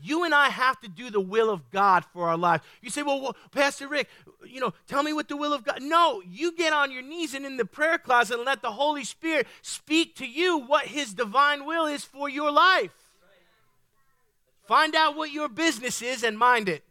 You 0.00 0.22
and 0.22 0.32
I 0.32 0.48
have 0.48 0.78
to 0.82 0.88
do 0.88 1.10
the 1.10 1.20
will 1.20 1.50
of 1.50 1.72
God 1.72 2.04
for 2.04 2.28
our 2.28 2.36
life. 2.36 2.62
You 2.82 2.90
say, 2.90 3.02
well, 3.02 3.20
well, 3.20 3.36
Pastor 3.50 3.88
Rick, 3.88 4.08
you 4.46 4.60
know, 4.60 4.72
tell 4.86 5.02
me 5.02 5.12
what 5.12 5.28
the 5.28 5.36
will 5.36 5.52
of 5.52 5.64
God. 5.64 5.82
No, 5.82 6.22
you 6.24 6.52
get 6.52 6.72
on 6.72 6.92
your 6.92 7.02
knees 7.02 7.34
and 7.34 7.44
in 7.44 7.56
the 7.56 7.64
prayer 7.64 7.98
closet 7.98 8.36
and 8.36 8.44
let 8.44 8.62
the 8.62 8.70
Holy 8.70 9.02
Spirit 9.02 9.48
speak 9.60 10.14
to 10.16 10.26
you 10.26 10.58
what 10.58 10.86
his 10.86 11.14
divine 11.14 11.64
will 11.64 11.86
is 11.86 12.04
for 12.04 12.28
your 12.28 12.52
life. 12.52 13.07
Find 14.68 14.94
out 14.94 15.16
what 15.16 15.32
your 15.32 15.48
business 15.48 16.02
is 16.02 16.22
and 16.22 16.38
mind 16.38 16.68
it. 16.68 16.84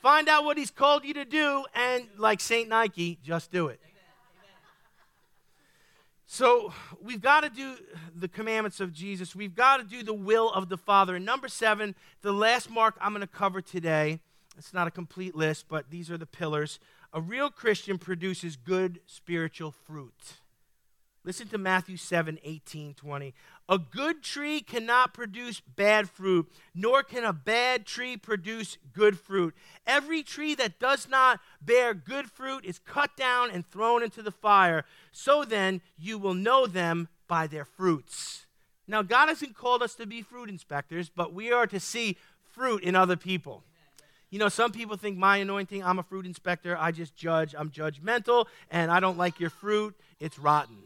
Find 0.00 0.28
out 0.28 0.44
what 0.44 0.56
he's 0.56 0.70
called 0.70 1.04
you 1.04 1.14
to 1.14 1.24
do, 1.24 1.64
and 1.74 2.06
like 2.16 2.40
St. 2.40 2.68
Nike, 2.68 3.18
just 3.24 3.50
do 3.50 3.66
it. 3.66 3.80
So 6.26 6.72
we've 7.02 7.20
got 7.20 7.40
to 7.40 7.50
do 7.50 7.74
the 8.14 8.28
commandments 8.28 8.78
of 8.78 8.92
Jesus. 8.92 9.34
We've 9.34 9.54
got 9.54 9.78
to 9.78 9.84
do 9.84 10.04
the 10.04 10.14
will 10.14 10.48
of 10.50 10.68
the 10.68 10.78
Father. 10.78 11.16
And 11.16 11.26
number 11.26 11.48
seven, 11.48 11.94
the 12.22 12.32
last 12.32 12.70
mark 12.70 12.96
I'm 13.00 13.12
going 13.12 13.20
to 13.20 13.26
cover 13.26 13.60
today. 13.60 14.20
It's 14.56 14.72
not 14.72 14.86
a 14.86 14.92
complete 14.92 15.34
list, 15.34 15.66
but 15.68 15.90
these 15.90 16.10
are 16.10 16.18
the 16.18 16.24
pillars. 16.24 16.78
A 17.12 17.20
real 17.20 17.50
Christian 17.50 17.98
produces 17.98 18.56
good 18.56 19.00
spiritual 19.06 19.72
fruit. 19.72 20.34
Listen 21.24 21.46
to 21.48 21.58
Matthew 21.58 21.96
7 21.96 22.38
18, 22.42 22.94
20. 22.94 23.34
A 23.68 23.78
good 23.78 24.22
tree 24.22 24.60
cannot 24.60 25.14
produce 25.14 25.60
bad 25.60 26.10
fruit, 26.10 26.50
nor 26.74 27.04
can 27.04 27.24
a 27.24 27.32
bad 27.32 27.86
tree 27.86 28.16
produce 28.16 28.76
good 28.92 29.18
fruit. 29.18 29.54
Every 29.86 30.24
tree 30.24 30.56
that 30.56 30.80
does 30.80 31.08
not 31.08 31.38
bear 31.60 31.94
good 31.94 32.28
fruit 32.28 32.64
is 32.64 32.80
cut 32.80 33.16
down 33.16 33.50
and 33.50 33.64
thrown 33.64 34.02
into 34.02 34.20
the 34.20 34.32
fire. 34.32 34.84
So 35.12 35.44
then, 35.44 35.80
you 35.96 36.18
will 36.18 36.34
know 36.34 36.66
them 36.66 37.08
by 37.28 37.46
their 37.46 37.64
fruits. 37.64 38.46
Now, 38.88 39.02
God 39.02 39.28
hasn't 39.28 39.56
called 39.56 39.82
us 39.82 39.94
to 39.94 40.06
be 40.06 40.22
fruit 40.22 40.50
inspectors, 40.50 41.08
but 41.08 41.32
we 41.32 41.52
are 41.52 41.68
to 41.68 41.78
see 41.78 42.18
fruit 42.52 42.82
in 42.82 42.96
other 42.96 43.16
people. 43.16 43.62
You 44.28 44.40
know, 44.40 44.48
some 44.48 44.72
people 44.72 44.96
think 44.96 45.16
my 45.16 45.36
anointing, 45.36 45.84
I'm 45.84 46.00
a 46.00 46.02
fruit 46.02 46.26
inspector, 46.26 46.76
I 46.76 46.90
just 46.90 47.14
judge, 47.14 47.54
I'm 47.56 47.70
judgmental, 47.70 48.46
and 48.70 48.90
I 48.90 48.98
don't 48.98 49.18
like 49.18 49.38
your 49.38 49.50
fruit, 49.50 49.94
it's 50.18 50.38
rotten. 50.38 50.78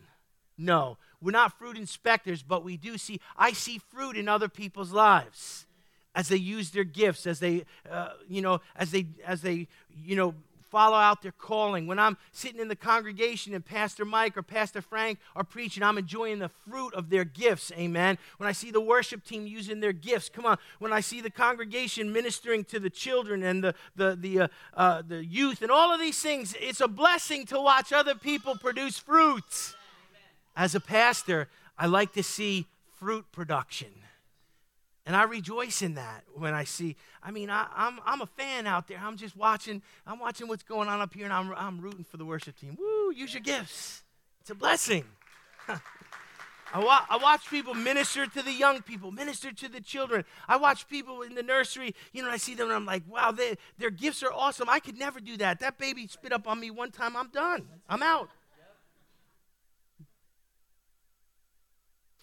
No, 0.58 0.98
we're 1.20 1.32
not 1.32 1.58
fruit 1.58 1.76
inspectors, 1.76 2.42
but 2.42 2.64
we 2.64 2.76
do 2.76 2.98
see, 2.98 3.20
I 3.36 3.52
see 3.52 3.78
fruit 3.78 4.16
in 4.16 4.28
other 4.28 4.48
people's 4.48 4.92
lives 4.92 5.66
as 6.14 6.28
they 6.28 6.36
use 6.36 6.70
their 6.70 6.84
gifts, 6.84 7.26
as 7.26 7.40
they, 7.40 7.64
uh, 7.90 8.10
you 8.28 8.40
know, 8.40 8.60
as 8.74 8.90
they, 8.90 9.06
as 9.24 9.42
they, 9.42 9.68
you 9.94 10.16
know, 10.16 10.34
follow 10.70 10.96
out 10.96 11.22
their 11.22 11.32
calling. 11.32 11.86
When 11.86 11.98
I'm 11.98 12.16
sitting 12.32 12.60
in 12.60 12.68
the 12.68 12.76
congregation 12.76 13.54
and 13.54 13.64
Pastor 13.64 14.04
Mike 14.04 14.36
or 14.36 14.42
Pastor 14.42 14.82
Frank 14.82 15.18
are 15.34 15.44
preaching, 15.44 15.82
I'm 15.82 15.98
enjoying 15.98 16.38
the 16.38 16.48
fruit 16.48 16.92
of 16.94 17.08
their 17.08 17.24
gifts. 17.24 17.70
Amen. 17.76 18.18
When 18.38 18.48
I 18.48 18.52
see 18.52 18.70
the 18.70 18.80
worship 18.80 19.24
team 19.24 19.46
using 19.46 19.80
their 19.80 19.92
gifts, 19.92 20.28
come 20.28 20.44
on. 20.44 20.58
When 20.78 20.92
I 20.92 21.00
see 21.00 21.20
the 21.20 21.30
congregation 21.30 22.12
ministering 22.12 22.64
to 22.64 22.80
the 22.80 22.90
children 22.90 23.42
and 23.42 23.62
the, 23.62 23.74
the, 23.94 24.16
the, 24.16 24.40
uh, 24.40 24.48
uh, 24.74 25.02
the 25.06 25.24
youth 25.24 25.62
and 25.62 25.70
all 25.70 25.92
of 25.92 26.00
these 26.00 26.20
things, 26.20 26.54
it's 26.60 26.80
a 26.80 26.88
blessing 26.88 27.46
to 27.46 27.60
watch 27.60 27.92
other 27.92 28.14
people 28.14 28.56
produce 28.56 28.98
fruit. 28.98 29.75
As 30.56 30.74
a 30.74 30.80
pastor, 30.80 31.48
I 31.78 31.86
like 31.86 32.14
to 32.14 32.22
see 32.22 32.66
fruit 32.96 33.26
production. 33.30 33.88
And 35.04 35.14
I 35.14 35.22
rejoice 35.24 35.82
in 35.82 35.94
that 35.94 36.24
when 36.34 36.54
I 36.54 36.64
see. 36.64 36.96
I 37.22 37.30
mean, 37.30 37.48
I, 37.48 37.62
am 37.62 37.68
I'm, 37.76 38.00
I'm 38.06 38.20
a 38.22 38.26
fan 38.26 38.66
out 38.66 38.88
there. 38.88 38.98
I'm 39.00 39.16
just 39.16 39.36
watching. 39.36 39.82
I'm 40.04 40.18
watching 40.18 40.48
what's 40.48 40.64
going 40.64 40.88
on 40.88 41.00
up 41.00 41.14
here, 41.14 41.24
and 41.24 41.32
I'm, 41.32 41.52
I'm 41.56 41.80
rooting 41.80 42.04
for 42.04 42.16
the 42.16 42.24
worship 42.24 42.58
team. 42.58 42.76
Woo! 42.76 43.12
Use 43.12 43.32
your 43.32 43.42
gifts. 43.42 44.02
It's 44.40 44.50
a 44.50 44.54
blessing. 44.54 45.04
I, 45.68 46.80
wa- 46.80 47.06
I 47.08 47.16
watch 47.18 47.48
people 47.48 47.74
minister 47.74 48.26
to 48.26 48.42
the 48.42 48.52
young 48.52 48.82
people, 48.82 49.12
minister 49.12 49.52
to 49.52 49.68
the 49.68 49.80
children. 49.80 50.24
I 50.48 50.56
watch 50.56 50.88
people 50.88 51.22
in 51.22 51.34
the 51.34 51.42
nursery, 51.42 51.94
you 52.12 52.22
know, 52.22 52.30
I 52.30 52.38
see 52.38 52.54
them 52.54 52.66
and 52.66 52.74
I'm 52.76 52.84
like, 52.84 53.04
wow, 53.08 53.30
they, 53.30 53.56
their 53.78 53.90
gifts 53.90 54.22
are 54.22 54.32
awesome. 54.32 54.68
I 54.68 54.80
could 54.80 54.98
never 54.98 55.20
do 55.20 55.36
that. 55.36 55.60
That 55.60 55.78
baby 55.78 56.06
spit 56.08 56.32
up 56.32 56.48
on 56.48 56.58
me 56.58 56.70
one 56.70 56.90
time, 56.90 57.16
I'm 57.16 57.28
done. 57.28 57.66
I'm 57.88 58.02
out. 58.02 58.28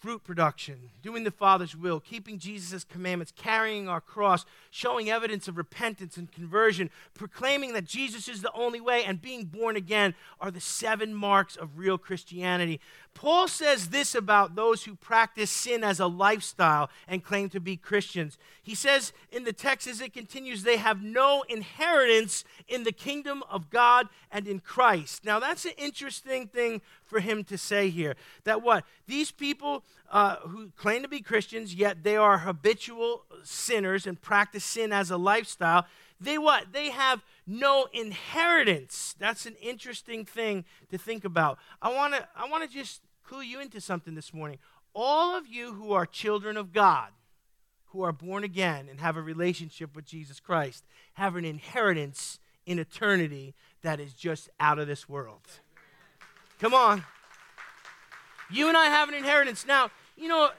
Fruit 0.04 0.22
production, 0.22 0.90
doing 1.00 1.24
the 1.24 1.30
Father's 1.30 1.74
will, 1.74 1.98
keeping 1.98 2.38
Jesus' 2.38 2.84
commandments, 2.84 3.32
carrying 3.34 3.88
our 3.88 4.02
cross, 4.02 4.44
showing 4.70 5.08
evidence 5.08 5.48
of 5.48 5.56
repentance 5.56 6.18
and 6.18 6.30
conversion, 6.30 6.90
proclaiming 7.14 7.72
that 7.72 7.86
Jesus 7.86 8.28
is 8.28 8.42
the 8.42 8.52
only 8.52 8.82
way, 8.82 9.02
and 9.02 9.22
being 9.22 9.46
born 9.46 9.76
again 9.76 10.14
are 10.42 10.50
the 10.50 10.60
seven 10.60 11.14
marks 11.14 11.56
of 11.56 11.78
real 11.78 11.96
Christianity. 11.96 12.80
Paul 13.14 13.48
says 13.48 13.88
this 13.88 14.14
about 14.14 14.56
those 14.56 14.84
who 14.84 14.94
practice 14.94 15.50
sin 15.50 15.82
as 15.82 16.00
a 16.00 16.06
lifestyle 16.06 16.90
and 17.08 17.24
claim 17.24 17.48
to 17.50 17.60
be 17.60 17.78
Christians. 17.78 18.36
He 18.62 18.74
says 18.74 19.14
in 19.32 19.44
the 19.44 19.52
text 19.54 19.86
as 19.86 20.02
it 20.02 20.12
continues, 20.12 20.64
they 20.64 20.76
have 20.76 21.02
no 21.02 21.44
inheritance 21.48 22.44
in 22.68 22.82
the 22.82 22.92
kingdom 22.92 23.42
of 23.48 23.70
God 23.70 24.08
and 24.30 24.46
in 24.46 24.58
Christ. 24.58 25.24
Now, 25.24 25.38
that's 25.38 25.64
an 25.64 25.72
interesting 25.78 26.48
thing 26.48 26.82
for 27.06 27.20
him 27.20 27.44
to 27.44 27.56
say 27.56 27.88
here. 27.88 28.16
That 28.42 28.62
what? 28.62 28.84
These 29.06 29.30
people 29.30 29.84
uh, 30.10 30.36
who 30.36 30.70
claim 30.76 31.02
to 31.02 31.08
be 31.08 31.20
Christians, 31.20 31.74
yet 31.74 32.04
they 32.04 32.16
are 32.16 32.38
habitual 32.38 33.24
sinners 33.42 34.06
and 34.06 34.20
practice 34.20 34.64
sin 34.64 34.92
as 34.92 35.10
a 35.10 35.16
lifestyle, 35.16 35.86
they 36.20 36.38
what? 36.38 36.72
They 36.72 36.90
have 36.90 37.22
no 37.46 37.88
inheritance. 37.92 39.14
That's 39.18 39.46
an 39.46 39.56
interesting 39.60 40.24
thing 40.24 40.64
to 40.90 40.98
think 40.98 41.24
about. 41.24 41.58
I 41.82 41.92
want 41.92 42.14
to 42.14 42.26
I 42.36 42.48
want 42.48 42.62
to 42.62 42.70
just 42.70 43.02
clue 43.24 43.42
you 43.42 43.60
into 43.60 43.80
something 43.80 44.14
this 44.14 44.32
morning. 44.32 44.58
All 44.94 45.36
of 45.36 45.46
you 45.46 45.74
who 45.74 45.92
are 45.92 46.06
children 46.06 46.56
of 46.56 46.72
God, 46.72 47.10
who 47.86 48.02
are 48.02 48.12
born 48.12 48.44
again 48.44 48.88
and 48.88 49.00
have 49.00 49.16
a 49.16 49.22
relationship 49.22 49.96
with 49.96 50.04
Jesus 50.04 50.38
Christ, 50.38 50.84
have 51.14 51.36
an 51.36 51.44
inheritance 51.44 52.38
in 52.64 52.78
eternity 52.78 53.54
that 53.82 54.00
is 54.00 54.14
just 54.14 54.48
out 54.60 54.78
of 54.78 54.86
this 54.86 55.08
world. 55.08 55.42
Come 56.60 56.74
on. 56.74 57.04
You 58.54 58.68
and 58.68 58.76
I 58.76 58.84
have 58.84 59.08
an 59.08 59.16
inheritance. 59.16 59.66
Now, 59.66 59.90
you 60.16 60.28
know, 60.28 60.50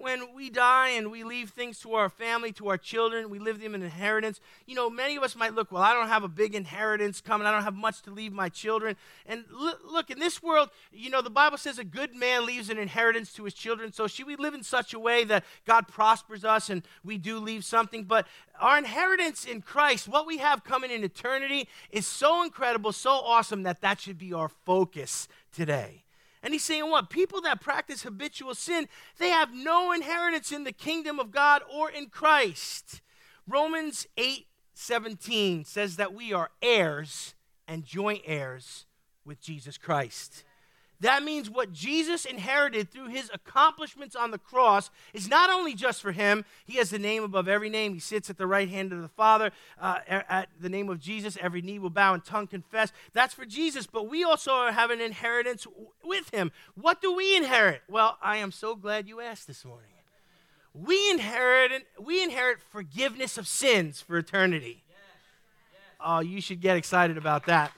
when 0.00 0.32
we 0.32 0.48
die 0.48 0.90
and 0.90 1.10
we 1.10 1.24
leave 1.24 1.50
things 1.50 1.80
to 1.80 1.94
our 1.94 2.08
family, 2.08 2.52
to 2.52 2.68
our 2.68 2.78
children, 2.78 3.30
we 3.30 3.40
leave 3.40 3.60
them 3.60 3.74
an 3.74 3.82
inheritance. 3.82 4.38
You 4.64 4.76
know, 4.76 4.88
many 4.88 5.16
of 5.16 5.24
us 5.24 5.34
might 5.34 5.54
look, 5.54 5.72
well, 5.72 5.82
I 5.82 5.92
don't 5.92 6.06
have 6.06 6.22
a 6.22 6.28
big 6.28 6.54
inheritance 6.54 7.20
coming. 7.20 7.48
I 7.48 7.50
don't 7.50 7.64
have 7.64 7.74
much 7.74 8.02
to 8.02 8.12
leave 8.12 8.32
my 8.32 8.48
children. 8.48 8.94
And 9.26 9.44
look, 9.50 10.08
in 10.08 10.20
this 10.20 10.40
world, 10.40 10.70
you 10.92 11.10
know, 11.10 11.20
the 11.20 11.30
Bible 11.30 11.58
says 11.58 11.80
a 11.80 11.84
good 11.84 12.14
man 12.14 12.46
leaves 12.46 12.70
an 12.70 12.78
inheritance 12.78 13.32
to 13.32 13.44
his 13.44 13.54
children. 13.54 13.92
So 13.92 14.06
should 14.06 14.28
we 14.28 14.36
live 14.36 14.54
in 14.54 14.62
such 14.62 14.94
a 14.94 15.00
way 15.00 15.24
that 15.24 15.44
God 15.66 15.88
prospers 15.88 16.44
us 16.44 16.70
and 16.70 16.86
we 17.02 17.18
do 17.18 17.40
leave 17.40 17.64
something? 17.64 18.04
But 18.04 18.28
our 18.60 18.78
inheritance 18.78 19.44
in 19.44 19.62
Christ, 19.62 20.06
what 20.06 20.28
we 20.28 20.38
have 20.38 20.62
coming 20.62 20.92
in 20.92 21.02
eternity, 21.02 21.68
is 21.90 22.06
so 22.06 22.44
incredible, 22.44 22.92
so 22.92 23.10
awesome 23.10 23.64
that 23.64 23.80
that 23.80 24.00
should 24.00 24.18
be 24.18 24.32
our 24.32 24.48
focus 24.48 25.26
today. 25.52 26.04
And 26.48 26.54
he's 26.54 26.64
saying 26.64 26.88
what? 26.88 27.10
People 27.10 27.42
that 27.42 27.60
practice 27.60 28.04
habitual 28.04 28.54
sin, 28.54 28.88
they 29.18 29.28
have 29.28 29.52
no 29.52 29.92
inheritance 29.92 30.50
in 30.50 30.64
the 30.64 30.72
kingdom 30.72 31.20
of 31.20 31.30
God 31.30 31.60
or 31.70 31.90
in 31.90 32.06
Christ. 32.06 33.02
Romans 33.46 34.06
8 34.16 34.46
17 34.72 35.66
says 35.66 35.96
that 35.96 36.14
we 36.14 36.32
are 36.32 36.48
heirs 36.62 37.34
and 37.66 37.84
joint 37.84 38.22
heirs 38.24 38.86
with 39.26 39.42
Jesus 39.42 39.76
Christ. 39.76 40.42
That 41.00 41.22
means 41.22 41.48
what 41.48 41.72
Jesus 41.72 42.24
inherited 42.24 42.90
through 42.90 43.08
his 43.08 43.30
accomplishments 43.32 44.16
on 44.16 44.32
the 44.32 44.38
cross 44.38 44.90
is 45.14 45.28
not 45.28 45.48
only 45.48 45.74
just 45.74 46.02
for 46.02 46.10
him, 46.10 46.44
he 46.66 46.78
has 46.78 46.90
the 46.90 46.98
name 46.98 47.22
above 47.22 47.46
every 47.46 47.70
name. 47.70 47.94
He 47.94 48.00
sits 48.00 48.28
at 48.30 48.36
the 48.36 48.48
right 48.48 48.68
hand 48.68 48.92
of 48.92 49.00
the 49.00 49.08
Father. 49.08 49.52
Uh, 49.80 49.98
at 50.08 50.48
the 50.60 50.68
name 50.68 50.88
of 50.88 50.98
Jesus, 50.98 51.38
every 51.40 51.62
knee 51.62 51.78
will 51.78 51.90
bow 51.90 52.14
and 52.14 52.24
tongue 52.24 52.48
confess. 52.48 52.92
That's 53.12 53.32
for 53.32 53.44
Jesus, 53.44 53.86
but 53.86 54.08
we 54.08 54.24
also 54.24 54.70
have 54.70 54.90
an 54.90 55.00
inheritance 55.00 55.68
with 56.02 56.30
him. 56.30 56.50
What 56.74 57.00
do 57.00 57.14
we 57.14 57.36
inherit? 57.36 57.82
Well, 57.88 58.18
I 58.20 58.38
am 58.38 58.50
so 58.50 58.74
glad 58.74 59.06
you 59.06 59.20
asked 59.20 59.46
this 59.46 59.64
morning. 59.64 59.90
We 60.74 61.10
inherit, 61.10 61.86
we 62.00 62.22
inherit 62.22 62.58
forgiveness 62.60 63.38
of 63.38 63.46
sins 63.46 64.00
for 64.00 64.18
eternity. 64.18 64.82
Oh, 66.00 66.20
you 66.20 66.40
should 66.40 66.60
get 66.60 66.76
excited 66.76 67.16
about 67.16 67.46
that 67.46 67.72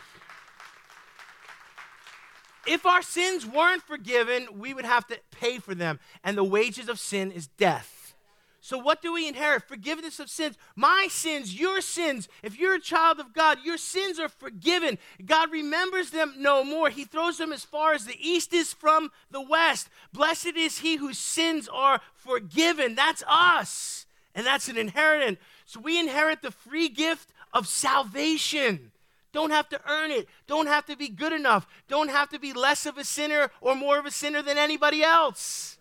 if 2.70 2.86
our 2.86 3.02
sins 3.02 3.44
weren't 3.44 3.82
forgiven, 3.82 4.46
we 4.56 4.72
would 4.72 4.84
have 4.84 5.04
to 5.08 5.18
pay 5.32 5.58
for 5.58 5.74
them. 5.74 5.98
And 6.22 6.38
the 6.38 6.44
wages 6.44 6.88
of 6.88 7.00
sin 7.00 7.32
is 7.32 7.48
death. 7.48 8.14
So, 8.60 8.78
what 8.78 9.02
do 9.02 9.12
we 9.12 9.26
inherit? 9.26 9.64
Forgiveness 9.66 10.20
of 10.20 10.30
sins. 10.30 10.56
My 10.76 11.08
sins, 11.10 11.58
your 11.58 11.80
sins. 11.80 12.28
If 12.44 12.60
you're 12.60 12.74
a 12.74 12.80
child 12.80 13.18
of 13.18 13.32
God, 13.32 13.58
your 13.64 13.76
sins 13.76 14.20
are 14.20 14.28
forgiven. 14.28 14.98
God 15.24 15.50
remembers 15.50 16.10
them 16.10 16.34
no 16.38 16.62
more. 16.62 16.90
He 16.90 17.04
throws 17.04 17.38
them 17.38 17.52
as 17.52 17.64
far 17.64 17.92
as 17.92 18.04
the 18.04 18.18
east 18.20 18.52
is 18.52 18.72
from 18.72 19.10
the 19.32 19.40
west. 19.40 19.88
Blessed 20.12 20.56
is 20.56 20.78
he 20.78 20.96
whose 20.96 21.18
sins 21.18 21.68
are 21.72 22.00
forgiven. 22.14 22.94
That's 22.94 23.24
us. 23.26 24.06
And 24.32 24.46
that's 24.46 24.68
an 24.68 24.78
inheritance. 24.78 25.40
So, 25.66 25.80
we 25.80 25.98
inherit 25.98 26.42
the 26.42 26.52
free 26.52 26.88
gift 26.88 27.30
of 27.52 27.66
salvation. 27.66 28.92
Don't 29.32 29.50
have 29.50 29.68
to 29.68 29.80
earn 29.88 30.10
it. 30.10 30.28
Don't 30.46 30.66
have 30.66 30.86
to 30.86 30.96
be 30.96 31.08
good 31.08 31.32
enough. 31.32 31.66
Don't 31.88 32.10
have 32.10 32.28
to 32.30 32.38
be 32.38 32.52
less 32.52 32.86
of 32.86 32.98
a 32.98 33.04
sinner 33.04 33.50
or 33.60 33.74
more 33.74 33.98
of 33.98 34.06
a 34.06 34.10
sinner 34.10 34.42
than 34.42 34.58
anybody 34.58 35.02
else. 35.02 35.78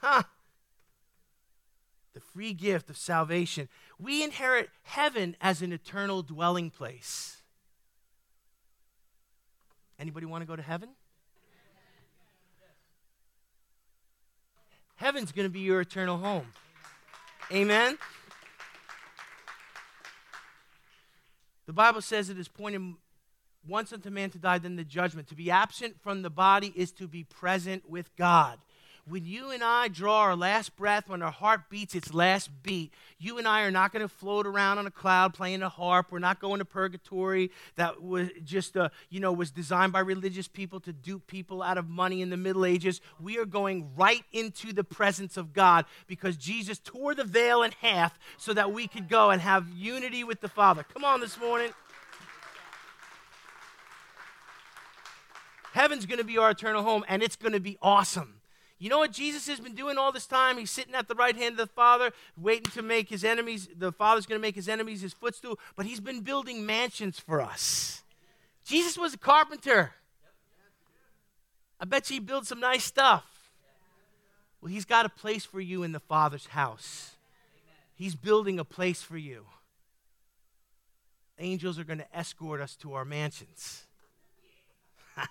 Huh. 0.00 0.24
The 2.12 2.20
free 2.20 2.52
gift 2.52 2.90
of 2.90 2.96
salvation. 2.96 3.68
We 3.98 4.22
inherit 4.22 4.68
heaven 4.82 5.36
as 5.40 5.62
an 5.62 5.72
eternal 5.72 6.22
dwelling 6.22 6.70
place. 6.70 7.42
Anybody 9.98 10.26
want 10.26 10.42
to 10.42 10.46
go 10.46 10.56
to 10.56 10.62
heaven? 10.62 10.90
Heaven's 14.96 15.32
going 15.32 15.46
to 15.46 15.50
be 15.50 15.60
your 15.60 15.80
eternal 15.80 16.18
home. 16.18 16.46
Amen. 17.52 17.98
Bible 21.74 22.00
says 22.00 22.30
it 22.30 22.38
is 22.38 22.48
pointed 22.48 22.94
once 23.66 23.92
unto 23.92 24.10
man 24.10 24.30
to 24.30 24.38
die, 24.38 24.58
then 24.58 24.76
the 24.76 24.84
judgment. 24.84 25.28
To 25.28 25.34
be 25.34 25.50
absent 25.50 25.96
from 26.02 26.22
the 26.22 26.30
body 26.30 26.72
is 26.76 26.92
to 26.92 27.08
be 27.08 27.24
present 27.24 27.88
with 27.88 28.14
God. 28.16 28.58
When 29.06 29.26
you 29.26 29.50
and 29.50 29.62
I 29.62 29.88
draw 29.88 30.20
our 30.20 30.34
last 30.34 30.76
breath, 30.76 31.10
when 31.10 31.20
our 31.20 31.30
heart 31.30 31.68
beats 31.68 31.94
its 31.94 32.14
last 32.14 32.50
beat, 32.62 32.90
you 33.18 33.36
and 33.36 33.46
I 33.46 33.62
are 33.62 33.70
not 33.70 33.92
going 33.92 34.00
to 34.00 34.08
float 34.08 34.46
around 34.46 34.78
on 34.78 34.86
a 34.86 34.90
cloud 34.90 35.34
playing 35.34 35.62
a 35.62 35.68
harp. 35.68 36.10
We're 36.10 36.20
not 36.20 36.40
going 36.40 36.60
to 36.60 36.64
purgatory 36.64 37.50
that 37.76 38.02
was 38.02 38.30
just, 38.42 38.78
uh, 38.78 38.88
you 39.10 39.20
know, 39.20 39.30
was 39.30 39.50
designed 39.50 39.92
by 39.92 40.00
religious 40.00 40.48
people 40.48 40.80
to 40.80 40.92
dupe 40.92 41.26
people 41.26 41.62
out 41.62 41.76
of 41.76 41.86
money 41.86 42.22
in 42.22 42.30
the 42.30 42.38
Middle 42.38 42.64
Ages. 42.64 43.02
We 43.20 43.36
are 43.36 43.44
going 43.44 43.90
right 43.94 44.24
into 44.32 44.72
the 44.72 44.84
presence 44.84 45.36
of 45.36 45.52
God 45.52 45.84
because 46.06 46.38
Jesus 46.38 46.78
tore 46.78 47.14
the 47.14 47.24
veil 47.24 47.62
in 47.62 47.72
half 47.82 48.18
so 48.38 48.54
that 48.54 48.72
we 48.72 48.86
could 48.86 49.10
go 49.10 49.28
and 49.28 49.42
have 49.42 49.68
unity 49.68 50.24
with 50.24 50.40
the 50.40 50.48
Father. 50.48 50.82
Come 50.82 51.04
on 51.04 51.20
this 51.20 51.38
morning. 51.38 51.72
Heaven's 55.74 56.06
going 56.06 56.20
to 56.20 56.24
be 56.24 56.38
our 56.38 56.52
eternal 56.52 56.82
home, 56.82 57.04
and 57.06 57.22
it's 57.22 57.36
going 57.36 57.52
to 57.52 57.60
be 57.60 57.76
awesome. 57.82 58.36
You 58.84 58.90
know 58.90 58.98
what 58.98 59.12
Jesus 59.12 59.46
has 59.46 59.60
been 59.60 59.74
doing 59.74 59.96
all 59.96 60.12
this 60.12 60.26
time? 60.26 60.58
He's 60.58 60.70
sitting 60.70 60.94
at 60.94 61.08
the 61.08 61.14
right 61.14 61.34
hand 61.34 61.52
of 61.52 61.56
the 61.56 61.72
Father, 61.72 62.12
waiting 62.36 62.70
to 62.72 62.82
make 62.82 63.08
his 63.08 63.24
enemies, 63.24 63.66
the 63.74 63.92
Father's 63.92 64.26
going 64.26 64.38
to 64.38 64.42
make 64.42 64.54
his 64.54 64.68
enemies 64.68 65.00
his 65.00 65.14
footstool, 65.14 65.58
but 65.74 65.86
he's 65.86 66.00
been 66.00 66.20
building 66.20 66.66
mansions 66.66 67.18
for 67.18 67.40
us. 67.40 68.02
Jesus 68.62 68.98
was 68.98 69.14
a 69.14 69.16
carpenter. 69.16 69.94
I 71.80 71.86
bet 71.86 72.10
you 72.10 72.16
he 72.16 72.20
builds 72.20 72.48
some 72.48 72.60
nice 72.60 72.84
stuff. 72.84 73.24
Well, 74.60 74.70
he's 74.70 74.84
got 74.84 75.06
a 75.06 75.08
place 75.08 75.46
for 75.46 75.62
you 75.62 75.82
in 75.82 75.92
the 75.92 76.00
Father's 76.00 76.48
house. 76.48 77.12
He's 77.94 78.14
building 78.14 78.58
a 78.58 78.66
place 78.66 79.00
for 79.00 79.16
you. 79.16 79.46
Angels 81.38 81.78
are 81.78 81.84
going 81.84 82.00
to 82.00 82.14
escort 82.14 82.60
us 82.60 82.76
to 82.76 82.92
our 82.92 83.06
mansions. 83.06 83.86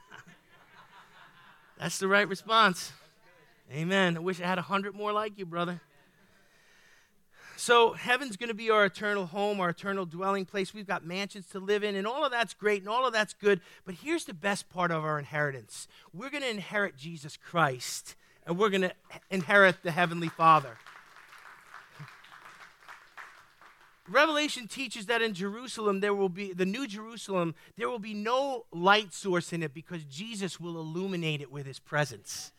That's 1.77 1.99
the 1.99 2.07
right 2.07 2.27
response. 2.27 2.91
Amen. 3.71 4.17
I 4.17 4.19
wish 4.19 4.41
I 4.41 4.45
had 4.45 4.57
a 4.57 4.63
hundred 4.63 4.95
more 4.95 5.13
like 5.13 5.37
you, 5.37 5.45
brother. 5.45 5.81
So, 7.55 7.93
heaven's 7.93 8.35
going 8.35 8.49
to 8.49 8.55
be 8.55 8.69
our 8.69 8.83
eternal 8.83 9.25
home, 9.25 9.61
our 9.61 9.69
eternal 9.69 10.05
dwelling 10.05 10.45
place. 10.45 10.73
We've 10.73 10.87
got 10.87 11.05
mansions 11.05 11.47
to 11.49 11.59
live 11.59 11.83
in, 11.83 11.95
and 11.95 12.05
all 12.05 12.25
of 12.25 12.31
that's 12.31 12.53
great 12.53 12.81
and 12.81 12.89
all 12.89 13.05
of 13.07 13.13
that's 13.13 13.33
good. 13.33 13.61
But 13.85 13.95
here's 13.95 14.25
the 14.25 14.33
best 14.33 14.69
part 14.69 14.91
of 14.91 15.05
our 15.05 15.17
inheritance 15.17 15.87
we're 16.13 16.29
going 16.29 16.43
to 16.43 16.49
inherit 16.49 16.97
Jesus 16.97 17.37
Christ, 17.37 18.15
and 18.45 18.57
we're 18.57 18.69
going 18.69 18.81
to 18.81 18.93
inherit 19.29 19.77
the 19.83 19.91
Heavenly 19.91 20.29
Father. 20.29 20.77
Revelation 24.09 24.67
teaches 24.67 25.05
that 25.05 25.21
in 25.21 25.33
Jerusalem, 25.33 26.01
there 26.01 26.13
will 26.13 26.27
be, 26.27 26.51
the 26.51 26.65
New 26.65 26.87
Jerusalem, 26.87 27.55
there 27.77 27.89
will 27.89 27.99
be 27.99 28.13
no 28.13 28.65
light 28.73 29.13
source 29.13 29.53
in 29.53 29.63
it 29.63 29.73
because 29.73 30.03
Jesus 30.03 30.59
will 30.59 30.77
illuminate 30.77 31.39
it 31.39 31.49
with 31.49 31.65
his 31.65 31.79
presence. 31.79 32.51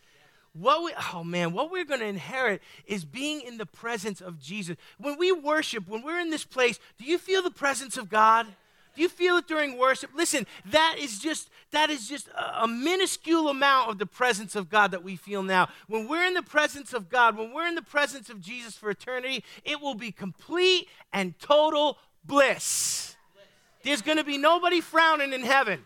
What 0.54 0.84
we, 0.84 0.92
oh 1.12 1.24
man, 1.24 1.52
what 1.52 1.70
we're 1.70 1.84
going 1.84 2.00
to 2.00 2.06
inherit 2.06 2.62
is 2.86 3.04
being 3.04 3.40
in 3.40 3.58
the 3.58 3.66
presence 3.66 4.20
of 4.20 4.40
Jesus. 4.40 4.76
When 4.98 5.18
we 5.18 5.32
worship, 5.32 5.88
when 5.88 6.02
we're 6.02 6.20
in 6.20 6.30
this 6.30 6.44
place, 6.44 6.78
do 6.96 7.04
you 7.04 7.18
feel 7.18 7.42
the 7.42 7.50
presence 7.50 7.96
of 7.96 8.08
God? 8.08 8.46
Do 8.94 9.02
you 9.02 9.08
feel 9.08 9.36
it 9.38 9.48
during 9.48 9.76
worship? 9.76 10.10
Listen, 10.14 10.46
that 10.66 10.96
is 10.98 11.18
just 11.18 11.50
that 11.72 11.90
is 11.90 12.08
just 12.08 12.28
a, 12.28 12.62
a, 12.62 12.68
minuscule 12.68 13.48
amount 13.48 13.90
of 13.90 13.98
the 13.98 14.06
presence 14.06 14.54
of 14.54 14.70
God 14.70 14.92
that 14.92 15.02
we 15.02 15.16
feel 15.16 15.42
now. 15.42 15.68
When 15.88 16.06
we're 16.06 16.24
in 16.24 16.34
the 16.34 16.42
presence 16.42 16.92
of 16.92 17.08
God, 17.08 17.36
when 17.36 17.52
we're 17.52 17.66
in 17.66 17.74
the 17.74 17.82
presence 17.82 18.30
of 18.30 18.40
Jesus 18.40 18.76
for 18.76 18.90
eternity, 18.90 19.42
it 19.64 19.80
will 19.80 19.96
be 19.96 20.12
complete 20.12 20.88
and 21.12 21.36
total 21.40 21.98
bliss. 22.24 23.16
There's 23.82 24.02
going 24.02 24.18
to 24.18 24.24
be 24.24 24.38
nobody 24.38 24.80
frowning 24.80 25.32
in 25.32 25.42
heaven. 25.42 25.84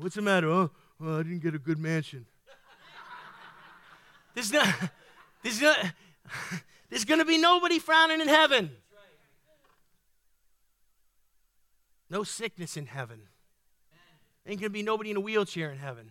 What's 0.00 0.16
the 0.16 0.22
matter? 0.22 0.48
Oh, 0.48 0.70
well, 0.98 1.18
I 1.18 1.22
didn't 1.22 1.42
get 1.42 1.54
a 1.54 1.58
good 1.58 1.78
mansion. 1.78 2.26
There's 4.34 4.52
not, 4.52 4.74
there's 5.44 5.62
not, 5.62 5.78
there's 6.90 7.04
going 7.04 7.20
to 7.20 7.24
be 7.24 7.38
nobody 7.38 7.78
frowning 7.78 8.20
in 8.20 8.26
heaven. 8.26 8.70
No 12.10 12.24
sickness 12.24 12.76
in 12.76 12.86
heaven. 12.86 13.20
Ain't 14.46 14.60
going 14.60 14.70
to 14.70 14.74
be 14.74 14.82
nobody 14.82 15.10
in 15.10 15.16
a 15.16 15.20
wheelchair 15.20 15.70
in 15.70 15.78
heaven. 15.78 16.10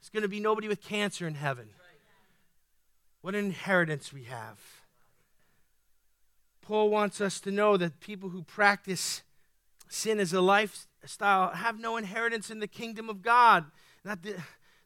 It's 0.00 0.10
going 0.10 0.22
to 0.22 0.28
be 0.28 0.40
nobody 0.40 0.66
with 0.66 0.82
cancer 0.82 1.28
in 1.28 1.34
heaven. 1.34 1.68
What 3.20 3.36
an 3.36 3.44
inheritance 3.44 4.12
we 4.12 4.24
have. 4.24 4.58
Paul 6.60 6.90
wants 6.90 7.20
us 7.20 7.40
to 7.40 7.50
know 7.52 7.76
that 7.76 8.00
people 8.00 8.30
who 8.30 8.42
practice 8.42 9.22
sin 9.92 10.18
is 10.18 10.32
a 10.32 10.40
lifestyle 10.40 11.50
have 11.50 11.78
no 11.78 11.96
inheritance 11.96 12.50
in 12.50 12.60
the 12.60 12.66
kingdom 12.66 13.08
of 13.08 13.22
God. 13.22 13.66
Not 14.04 14.22
the, 14.22 14.36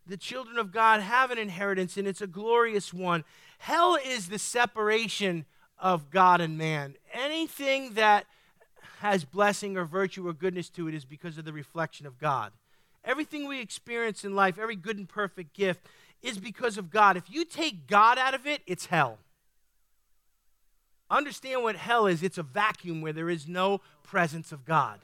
the 0.06 0.16
children 0.16 0.58
of 0.58 0.72
God 0.72 1.00
have 1.00 1.30
an 1.30 1.38
inheritance, 1.38 1.96
and 1.96 2.06
it's 2.06 2.20
a 2.20 2.26
glorious 2.26 2.92
one. 2.92 3.24
Hell 3.58 3.96
is 4.04 4.28
the 4.28 4.38
separation 4.38 5.46
of 5.78 6.10
God 6.10 6.40
and 6.40 6.58
man. 6.58 6.94
Anything 7.12 7.94
that 7.94 8.26
has 9.00 9.24
blessing 9.24 9.76
or 9.76 9.84
virtue 9.84 10.26
or 10.26 10.32
goodness 10.32 10.68
to 10.70 10.88
it 10.88 10.94
is 10.94 11.04
because 11.04 11.38
of 11.38 11.44
the 11.44 11.52
reflection 11.52 12.06
of 12.06 12.18
God. 12.18 12.52
Everything 13.04 13.46
we 13.46 13.60
experience 13.60 14.24
in 14.24 14.34
life, 14.34 14.58
every 14.58 14.76
good 14.76 14.98
and 14.98 15.08
perfect 15.08 15.54
gift, 15.54 15.86
is 16.22 16.38
because 16.38 16.76
of 16.76 16.90
God. 16.90 17.16
If 17.16 17.30
you 17.30 17.44
take 17.44 17.86
God 17.86 18.18
out 18.18 18.34
of 18.34 18.46
it, 18.46 18.62
it's 18.66 18.86
hell. 18.86 19.18
Understand 21.10 21.62
what 21.62 21.76
hell 21.76 22.06
is 22.06 22.22
it's 22.22 22.38
a 22.38 22.42
vacuum 22.42 23.00
where 23.00 23.12
there 23.12 23.30
is 23.30 23.46
no 23.46 23.80
presence 24.02 24.52
of 24.52 24.64
God. 24.64 25.00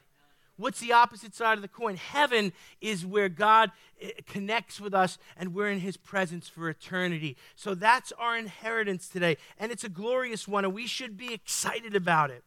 What's 0.56 0.80
the 0.80 0.92
opposite 0.92 1.34
side 1.34 1.58
of 1.58 1.62
the 1.62 1.68
coin? 1.68 1.96
Heaven 1.96 2.52
is 2.80 3.06
where 3.06 3.28
God 3.28 3.72
eh, 4.00 4.10
connects 4.26 4.80
with 4.80 4.94
us 4.94 5.18
and 5.36 5.54
we're 5.54 5.70
in 5.70 5.80
his 5.80 5.96
presence 5.96 6.48
for 6.48 6.68
eternity. 6.68 7.36
So 7.56 7.74
that's 7.74 8.12
our 8.12 8.36
inheritance 8.36 9.08
today. 9.08 9.38
And 9.58 9.72
it's 9.72 9.84
a 9.84 9.88
glorious 9.88 10.46
one, 10.46 10.64
and 10.64 10.74
we 10.74 10.86
should 10.86 11.16
be 11.16 11.32
excited 11.32 11.96
about 11.96 12.30
it. 12.30 12.44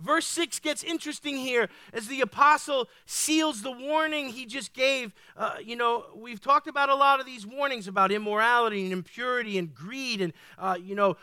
Verse 0.00 0.26
6 0.26 0.60
gets 0.60 0.84
interesting 0.84 1.36
here 1.36 1.68
as 1.92 2.06
the 2.06 2.20
apostle 2.20 2.88
seals 3.04 3.62
the 3.62 3.72
warning 3.72 4.28
he 4.28 4.46
just 4.46 4.72
gave. 4.72 5.12
Uh, 5.36 5.56
you 5.62 5.74
know, 5.74 6.04
we've 6.14 6.40
talked 6.40 6.68
about 6.68 6.88
a 6.88 6.94
lot 6.94 7.18
of 7.18 7.26
these 7.26 7.44
warnings 7.44 7.88
about 7.88 8.12
immorality 8.12 8.84
and 8.84 8.92
impurity 8.92 9.58
and 9.58 9.74
greed 9.74 10.20
and, 10.20 10.32
uh, 10.56 10.76
you 10.80 10.94
know, 10.94 11.16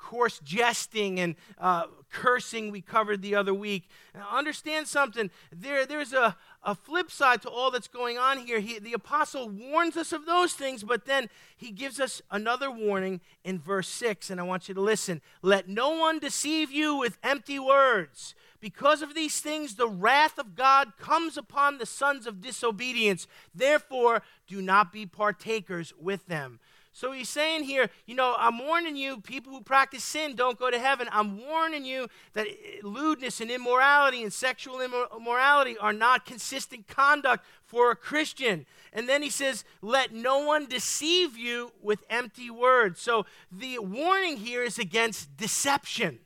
coarse 0.00 0.40
jesting 0.40 1.20
and 1.20 1.36
uh, 1.58 1.84
cursing 2.10 2.70
we 2.70 2.80
covered 2.80 3.22
the 3.22 3.34
other 3.34 3.54
week. 3.54 3.88
Now, 4.14 4.26
understand 4.32 4.88
something. 4.88 5.30
There, 5.52 5.86
there's 5.86 6.12
a, 6.12 6.36
a 6.62 6.74
flip 6.74 7.10
side 7.10 7.42
to 7.42 7.50
all 7.50 7.70
that's 7.70 7.88
going 7.88 8.18
on 8.18 8.38
here. 8.38 8.60
He, 8.60 8.78
the 8.78 8.94
apostle 8.94 9.48
warns 9.48 9.96
us 9.96 10.12
of 10.12 10.26
those 10.26 10.54
things, 10.54 10.82
but 10.82 11.06
then 11.06 11.28
he 11.56 11.70
gives 11.70 12.00
us 12.00 12.20
another 12.30 12.70
warning 12.70 13.20
in 13.44 13.58
verse 13.58 13.88
6, 13.88 14.30
and 14.30 14.40
I 14.40 14.44
want 14.44 14.68
you 14.68 14.74
to 14.74 14.80
listen. 14.80 15.20
Let 15.42 15.68
no 15.68 15.90
one 15.90 16.18
deceive 16.18 16.72
you 16.72 16.96
with 16.96 17.18
empty 17.22 17.58
words. 17.58 18.34
Because 18.60 19.00
of 19.00 19.14
these 19.14 19.40
things, 19.40 19.76
the 19.76 19.88
wrath 19.88 20.38
of 20.38 20.54
God 20.54 20.98
comes 20.98 21.38
upon 21.38 21.78
the 21.78 21.86
sons 21.86 22.26
of 22.26 22.42
disobedience. 22.42 23.26
Therefore, 23.54 24.22
do 24.46 24.60
not 24.60 24.92
be 24.92 25.06
partakers 25.06 25.94
with 25.98 26.26
them. 26.26 26.60
So 26.92 27.12
he's 27.12 27.28
saying 27.28 27.64
here, 27.64 27.88
you 28.04 28.14
know, 28.14 28.34
I'm 28.36 28.58
warning 28.58 28.96
you, 28.96 29.20
people 29.20 29.52
who 29.52 29.60
practice 29.60 30.02
sin 30.02 30.34
don't 30.34 30.58
go 30.58 30.70
to 30.70 30.78
heaven. 30.78 31.08
I'm 31.12 31.38
warning 31.46 31.84
you 31.84 32.08
that 32.32 32.48
eh, 32.48 32.80
lewdness 32.82 33.40
and 33.40 33.50
immorality 33.50 34.22
and 34.22 34.32
sexual 34.32 34.80
immorality 34.80 35.78
are 35.78 35.92
not 35.92 36.26
consistent 36.26 36.88
conduct 36.88 37.44
for 37.64 37.90
a 37.92 37.96
Christian. 37.96 38.66
And 38.92 39.08
then 39.08 39.22
he 39.22 39.30
says, 39.30 39.64
let 39.80 40.12
no 40.12 40.40
one 40.40 40.66
deceive 40.66 41.36
you 41.36 41.72
with 41.80 42.02
empty 42.10 42.50
words. 42.50 43.00
So 43.00 43.24
the 43.52 43.78
warning 43.78 44.38
here 44.38 44.64
is 44.64 44.78
against 44.78 45.36
deception. 45.36 46.18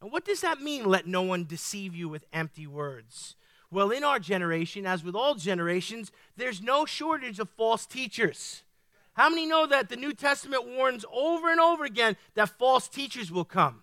And 0.00 0.10
what 0.10 0.24
does 0.24 0.40
that 0.40 0.62
mean, 0.62 0.86
let 0.86 1.06
no 1.06 1.22
one 1.22 1.44
deceive 1.44 1.94
you 1.94 2.08
with 2.08 2.24
empty 2.32 2.66
words? 2.66 3.36
Well, 3.70 3.90
in 3.90 4.04
our 4.04 4.18
generation, 4.18 4.86
as 4.86 5.04
with 5.04 5.14
all 5.14 5.34
generations, 5.34 6.10
there's 6.36 6.62
no 6.62 6.86
shortage 6.86 7.38
of 7.38 7.50
false 7.50 7.84
teachers. 7.84 8.62
How 9.18 9.28
many 9.28 9.46
know 9.46 9.66
that 9.66 9.88
the 9.88 9.96
New 9.96 10.14
Testament 10.14 10.64
warns 10.64 11.04
over 11.12 11.50
and 11.50 11.58
over 11.58 11.84
again 11.84 12.16
that 12.36 12.50
false 12.50 12.86
teachers 12.86 13.32
will 13.32 13.44
come? 13.44 13.82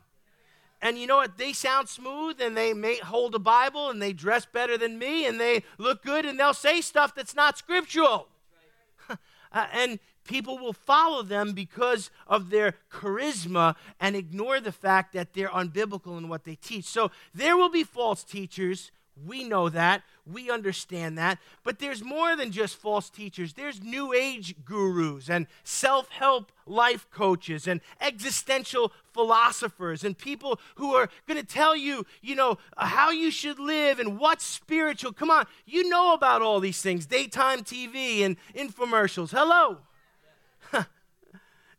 And 0.81 0.97
you 0.97 1.07
know 1.07 1.17
what? 1.17 1.37
They 1.37 1.51
sound 1.51 1.89
smooth 1.89 2.39
and 2.39 2.55
they 2.55 2.73
may 2.73 2.99
hold 2.99 3.35
a 3.35 3.39
Bible 3.39 3.89
and 3.89 4.01
they 4.01 4.13
dress 4.13 4.45
better 4.45 4.77
than 4.77 4.97
me 4.97 5.25
and 5.25 5.37
they 5.37 5.65
look 5.77 6.03
good 6.03 6.25
and 6.25 6.39
they'll 6.39 6.53
say 6.53 6.79
stuff 6.79 7.13
that's 7.13 7.35
not 7.35 7.57
scriptural. 7.57 8.29
uh, 9.09 9.65
and 9.73 9.99
people 10.23 10.57
will 10.57 10.71
follow 10.71 11.21
them 11.21 11.51
because 11.51 12.11
of 12.27 12.49
their 12.49 12.75
charisma 12.89 13.75
and 13.99 14.15
ignore 14.15 14.61
the 14.61 14.71
fact 14.71 15.11
that 15.11 15.33
they're 15.33 15.49
unbiblical 15.49 16.17
in 16.17 16.29
what 16.29 16.45
they 16.45 16.55
teach. 16.55 16.85
So 16.85 17.11
there 17.33 17.57
will 17.57 17.69
be 17.69 17.83
false 17.83 18.23
teachers 18.23 18.89
we 19.23 19.43
know 19.43 19.69
that. 19.69 20.03
We 20.25 20.49
understand 20.49 21.17
that. 21.17 21.37
But 21.63 21.79
there's 21.79 22.03
more 22.03 22.35
than 22.35 22.51
just 22.51 22.77
false 22.77 23.09
teachers. 23.09 23.53
There's 23.53 23.81
new 23.81 24.11
age 24.13 24.55
gurus 24.65 25.29
and 25.29 25.45
self 25.63 26.09
help 26.09 26.51
life 26.65 27.07
coaches 27.11 27.67
and 27.67 27.79
existential 28.01 28.91
philosophers 29.13 30.03
and 30.03 30.17
people 30.17 30.59
who 30.75 30.95
are 30.95 31.09
going 31.27 31.39
to 31.39 31.45
tell 31.45 31.75
you, 31.75 32.05
you 32.21 32.35
know, 32.35 32.57
how 32.77 33.11
you 33.11 33.29
should 33.29 33.59
live 33.59 33.99
and 33.99 34.19
what's 34.19 34.43
spiritual. 34.45 35.13
Come 35.13 35.29
on. 35.29 35.45
You 35.65 35.87
know 35.89 36.13
about 36.13 36.41
all 36.41 36.59
these 36.59 36.81
things 36.81 37.05
daytime 37.05 37.59
TV 37.59 38.21
and 38.21 38.37
infomercials. 38.55 39.29
Hello. 39.29 39.84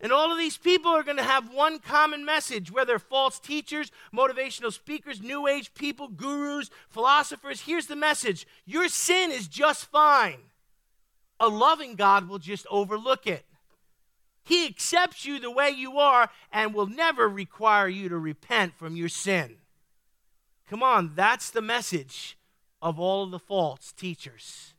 And 0.01 0.13
all 0.13 0.31
of 0.31 0.39
these 0.39 0.59
people 0.59 0.91
are 0.91 1.03
going 1.03 1.17
to 1.17 1.23
have 1.23 1.53
one 1.53 1.79
common 1.79 2.25
message, 2.25 2.71
whether 2.71 2.99
false 2.99 3.39
teachers, 3.39 3.91
motivational 4.15 4.73
speakers, 4.73 5.23
new 5.23 5.47
age 5.47 5.73
people, 5.75 6.09
gurus, 6.09 6.71
philosophers. 6.91 7.63
Here's 7.63 7.87
the 7.87 7.97
message 7.97 8.47
your 8.67 8.89
sin 8.89 9.31
is 9.31 9.49
just 9.49 9.87
fine. 9.87 10.41
A 11.41 11.49
loving 11.49 11.95
God 11.95 12.29
will 12.29 12.39
just 12.39 12.67
overlook 12.71 13.27
it. 13.27 13.45
He 14.45 14.67
accepts 14.67 15.25
you 15.25 15.41
the 15.41 15.51
way 15.51 15.71
you 15.71 15.99
are 15.99 16.31
and 16.53 16.73
will 16.73 16.87
never 16.87 17.29
require 17.29 17.89
you 17.89 18.09
to 18.09 18.19
repent 18.19 18.75
from 18.75 18.97
your 18.97 19.09
sin. 19.09 19.57
Come 20.69 20.83
on, 20.83 21.13
that's 21.15 21.51
the 21.51 21.63
message 21.63 22.39
of 22.81 23.01
all 23.01 23.25
of 23.25 23.31
the 23.31 23.39
false 23.39 23.93
teachers. 23.93 24.75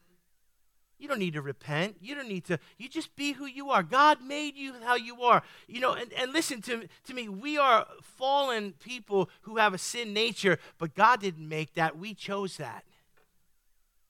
You 0.99 1.07
don't 1.07 1.19
need 1.19 1.33
to 1.33 1.41
repent. 1.41 1.97
You 2.01 2.15
don't 2.15 2.27
need 2.27 2.45
to, 2.45 2.60
you 2.77 2.89
just 2.89 3.15
be 3.15 3.33
who 3.33 3.45
you 3.45 3.69
are. 3.69 3.83
God 3.83 4.21
made 4.21 4.55
you 4.55 4.73
how 4.83 4.95
you 4.95 5.21
are. 5.21 5.43
You 5.67 5.79
know, 5.79 5.93
and, 5.93 6.12
and 6.13 6.33
listen 6.33 6.62
to, 6.63 6.88
to 7.05 7.13
me, 7.13 7.29
we 7.29 7.57
are 7.57 7.86
fallen 8.01 8.73
people 8.79 9.29
who 9.41 9.57
have 9.57 9.73
a 9.73 9.77
sin 9.77 10.13
nature, 10.13 10.57
but 10.79 10.95
God 10.95 11.21
didn't 11.21 11.47
make 11.47 11.75
that. 11.75 11.97
We 11.97 12.13
chose 12.15 12.57
that. 12.57 12.83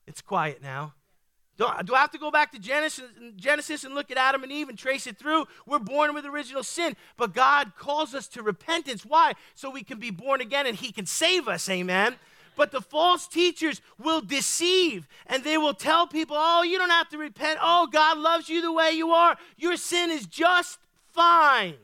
It's 0.06 0.22
quiet 0.22 0.62
now. 0.64 0.94
Do, 1.58 1.68
do 1.84 1.96
I 1.96 2.00
have 2.00 2.12
to 2.12 2.20
go 2.20 2.32
back 2.32 2.52
to 2.54 2.60
Genesis, 2.60 3.10
Genesis 3.36 3.84
and 3.84 3.96
look 3.96 4.12
at 4.12 4.18
Adam 4.18 4.44
and 4.44 4.52
Eve 4.52 4.70
and 4.70 4.78
trace 4.78 5.08
it 5.08 5.18
through? 5.18 5.46
We're 5.66 5.80
born 5.80 6.14
with 6.14 6.26
original 6.26 6.64
sin, 6.64 6.96
but 7.18 7.34
God 7.34 7.74
calls 7.78 8.14
us 8.14 8.28
to 8.30 8.44
repentance. 8.44 9.04
Why? 9.04 9.34
So 9.56 9.70
we 9.70 9.84
can 9.84 10.00
be 10.00 10.12
born 10.12 10.40
again 10.40 10.68
and 10.68 10.78
He 10.78 10.92
can 10.92 11.08
save 11.08 11.48
us. 11.48 11.68
Amen. 11.68 12.16
But 12.58 12.72
the 12.72 12.82
false 12.82 13.28
teachers 13.28 13.82
will 14.00 14.20
deceive 14.20 15.08
and 15.28 15.44
they 15.44 15.58
will 15.58 15.76
tell 15.76 16.08
people, 16.08 16.36
oh, 16.38 16.64
you 16.64 16.80
don't 16.80 16.90
have 16.90 17.08
to 17.10 17.18
repent. 17.18 17.60
Oh, 17.62 17.88
God 17.88 18.18
loves 18.18 18.50
you 18.50 18.62
the 18.62 18.72
way 18.72 18.92
you 18.92 19.12
are. 19.12 19.38
Your 19.58 19.78
sin 19.78 20.10
is 20.10 20.26
just 20.26 20.80
fine. 21.14 21.76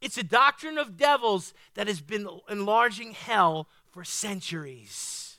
It's 0.00 0.18
a 0.18 0.24
doctrine 0.24 0.78
of 0.78 0.96
devils 0.96 1.54
that 1.74 1.86
has 1.86 2.00
been 2.00 2.28
enlarging 2.50 3.12
hell 3.12 3.68
for 3.90 4.04
centuries. 4.04 5.38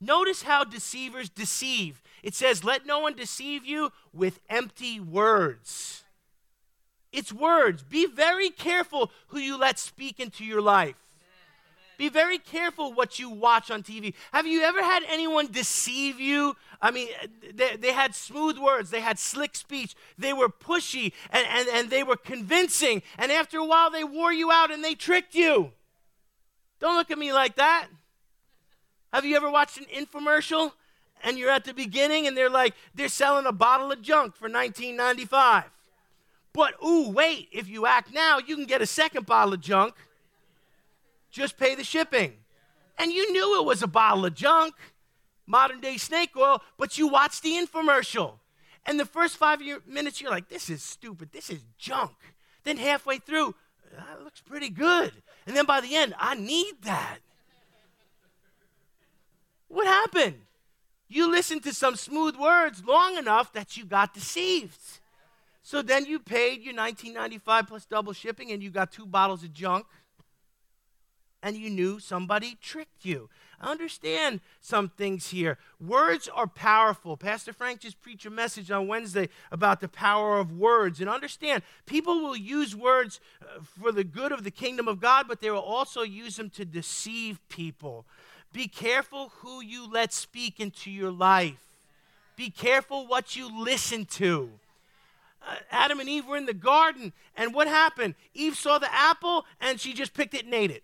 Notice 0.00 0.42
how 0.42 0.64
deceivers 0.64 1.28
deceive. 1.28 2.00
It 2.22 2.34
says, 2.34 2.64
Let 2.64 2.86
no 2.86 3.00
one 3.00 3.14
deceive 3.14 3.66
you 3.66 3.92
with 4.12 4.40
empty 4.48 5.00
words. 5.00 6.04
It's 7.12 7.32
words. 7.32 7.82
Be 7.82 8.06
very 8.06 8.50
careful 8.50 9.10
who 9.28 9.38
you 9.38 9.58
let 9.58 9.78
speak 9.78 10.18
into 10.18 10.44
your 10.44 10.62
life. 10.62 10.96
Be 11.98 12.08
very 12.08 12.38
careful 12.38 12.92
what 12.92 13.18
you 13.18 13.30
watch 13.30 13.70
on 13.70 13.82
TV. 13.82 14.14
Have 14.32 14.46
you 14.46 14.62
ever 14.62 14.82
had 14.82 15.02
anyone 15.08 15.46
deceive 15.46 16.20
you? 16.20 16.56
I 16.80 16.90
mean, 16.90 17.08
they, 17.54 17.76
they 17.76 17.92
had 17.92 18.14
smooth 18.14 18.58
words, 18.58 18.90
they 18.90 19.00
had 19.00 19.18
slick 19.18 19.54
speech, 19.54 19.94
they 20.18 20.32
were 20.32 20.48
pushy, 20.48 21.12
and, 21.30 21.46
and, 21.48 21.68
and 21.68 21.90
they 21.90 22.02
were 22.02 22.16
convincing. 22.16 23.02
And 23.18 23.30
after 23.30 23.58
a 23.58 23.64
while, 23.64 23.90
they 23.90 24.04
wore 24.04 24.32
you 24.32 24.50
out 24.50 24.72
and 24.72 24.82
they 24.82 24.94
tricked 24.94 25.34
you. 25.34 25.72
Don't 26.80 26.96
look 26.96 27.10
at 27.10 27.18
me 27.18 27.32
like 27.32 27.56
that. 27.56 27.86
Have 29.12 29.24
you 29.24 29.36
ever 29.36 29.50
watched 29.50 29.78
an 29.78 29.86
infomercial 29.94 30.72
and 31.22 31.38
you're 31.38 31.50
at 31.50 31.64
the 31.64 31.74
beginning 31.74 32.26
and 32.26 32.36
they're 32.36 32.50
like, 32.50 32.74
they're 32.94 33.08
selling 33.08 33.46
a 33.46 33.52
bottle 33.52 33.92
of 33.92 34.02
junk 34.02 34.34
for 34.34 34.48
19.95. 34.48 35.64
But 36.52 36.74
ooh, 36.84 37.08
wait, 37.08 37.48
if 37.52 37.68
you 37.68 37.86
act 37.86 38.12
now, 38.12 38.38
you 38.38 38.56
can 38.56 38.66
get 38.66 38.82
a 38.82 38.86
second 38.86 39.26
bottle 39.26 39.54
of 39.54 39.60
junk. 39.60 39.94
Just 41.32 41.56
pay 41.56 41.74
the 41.74 41.82
shipping. 41.82 42.34
And 42.98 43.10
you 43.10 43.32
knew 43.32 43.58
it 43.58 43.64
was 43.64 43.82
a 43.82 43.88
bottle 43.88 44.26
of 44.26 44.34
junk, 44.34 44.74
modern 45.46 45.80
day 45.80 45.96
snake 45.96 46.36
oil, 46.36 46.62
but 46.78 46.98
you 46.98 47.08
watched 47.08 47.42
the 47.42 47.54
infomercial. 47.54 48.34
And 48.84 49.00
the 49.00 49.06
first 49.06 49.36
five 49.36 49.60
minutes, 49.86 50.20
you're 50.20 50.30
like, 50.30 50.48
this 50.48 50.68
is 50.68 50.82
stupid. 50.82 51.32
This 51.32 51.50
is 51.50 51.64
junk. 51.78 52.12
Then 52.64 52.76
halfway 52.76 53.18
through, 53.18 53.54
ah, 53.98 54.04
that 54.10 54.22
looks 54.22 54.40
pretty 54.40 54.68
good. 54.68 55.12
And 55.46 55.56
then 55.56 55.64
by 55.64 55.80
the 55.80 55.96
end, 55.96 56.14
I 56.18 56.34
need 56.34 56.74
that. 56.82 57.18
What 59.68 59.86
happened? 59.86 60.40
You 61.08 61.30
listened 61.30 61.62
to 61.64 61.72
some 61.72 61.96
smooth 61.96 62.36
words 62.36 62.84
long 62.84 63.16
enough 63.16 63.52
that 63.52 63.76
you 63.76 63.84
got 63.84 64.14
deceived. 64.14 64.80
So 65.62 65.80
then 65.80 66.04
you 66.06 66.18
paid 66.18 66.62
your 66.62 66.74
1995 66.74 67.68
plus 67.68 67.84
double 67.86 68.12
shipping 68.12 68.50
and 68.50 68.62
you 68.62 68.70
got 68.70 68.92
two 68.92 69.06
bottles 69.06 69.44
of 69.44 69.52
junk 69.52 69.86
and 71.42 71.56
you 71.56 71.68
knew 71.68 71.98
somebody 71.98 72.56
tricked 72.60 73.04
you. 73.04 73.28
I 73.60 73.70
understand 73.70 74.40
some 74.60 74.88
things 74.88 75.28
here. 75.28 75.56
Words 75.80 76.28
are 76.34 76.46
powerful. 76.46 77.16
Pastor 77.16 77.52
Frank 77.52 77.80
just 77.80 78.00
preached 78.02 78.26
a 78.26 78.30
message 78.30 78.70
on 78.70 78.88
Wednesday 78.88 79.28
about 79.52 79.80
the 79.80 79.88
power 79.88 80.38
of 80.38 80.58
words. 80.58 81.00
And 81.00 81.08
understand, 81.08 81.62
people 81.86 82.20
will 82.20 82.36
use 82.36 82.74
words 82.74 83.20
uh, 83.40 83.60
for 83.80 83.92
the 83.92 84.04
good 84.04 84.32
of 84.32 84.42
the 84.42 84.50
kingdom 84.50 84.88
of 84.88 85.00
God, 85.00 85.26
but 85.28 85.40
they 85.40 85.50
will 85.50 85.58
also 85.58 86.02
use 86.02 86.36
them 86.36 86.50
to 86.50 86.64
deceive 86.64 87.38
people. 87.48 88.04
Be 88.52 88.66
careful 88.66 89.32
who 89.36 89.62
you 89.62 89.90
let 89.90 90.12
speak 90.12 90.58
into 90.58 90.90
your 90.90 91.12
life. 91.12 91.60
Be 92.36 92.50
careful 92.50 93.06
what 93.06 93.36
you 93.36 93.48
listen 93.62 94.04
to. 94.06 94.50
Uh, 95.46 95.56
Adam 95.70 96.00
and 96.00 96.08
Eve 96.08 96.26
were 96.26 96.36
in 96.36 96.46
the 96.46 96.54
garden, 96.54 97.12
and 97.36 97.54
what 97.54 97.66
happened? 97.66 98.14
Eve 98.34 98.56
saw 98.56 98.78
the 98.78 98.92
apple 98.92 99.44
and 99.60 99.80
she 99.80 99.92
just 99.92 100.14
picked 100.14 100.34
it 100.34 100.44
and 100.44 100.54
ate 100.54 100.70
it. 100.70 100.82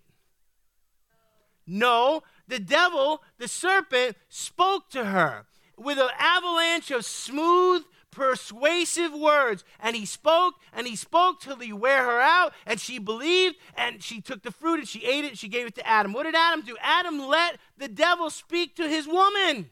No, 1.71 2.23
the 2.47 2.59
devil, 2.59 3.21
the 3.37 3.47
serpent, 3.47 4.17
spoke 4.27 4.89
to 4.89 5.05
her 5.05 5.45
with 5.77 5.99
an 5.99 6.09
avalanche 6.17 6.89
of 6.89 7.05
smooth, 7.05 7.83
persuasive 8.09 9.13
words. 9.13 9.63
And 9.79 9.95
he 9.95 10.07
spoke 10.07 10.55
and 10.73 10.87
he 10.87 10.95
spoke 10.95 11.39
till 11.39 11.57
he 11.57 11.71
wear 11.71 12.03
her 12.03 12.19
out. 12.19 12.53
And 12.65 12.79
she 12.79 12.97
believed 12.97 13.57
and 13.77 14.01
she 14.01 14.19
took 14.19 14.41
the 14.41 14.51
fruit 14.51 14.79
and 14.79 14.87
she 14.87 15.05
ate 15.05 15.25
it 15.25 15.29
and 15.29 15.37
she 15.37 15.47
gave 15.47 15.67
it 15.67 15.75
to 15.75 15.87
Adam. 15.87 16.11
What 16.11 16.23
did 16.23 16.33
Adam 16.33 16.65
do? 16.65 16.75
Adam 16.81 17.19
let 17.27 17.59
the 17.77 17.87
devil 17.87 18.31
speak 18.31 18.75
to 18.77 18.89
his 18.89 19.07
woman. 19.07 19.69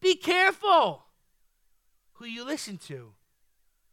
Be 0.00 0.14
careful 0.14 1.04
who 2.14 2.24
you 2.24 2.46
listen 2.46 2.78
to. 2.88 3.12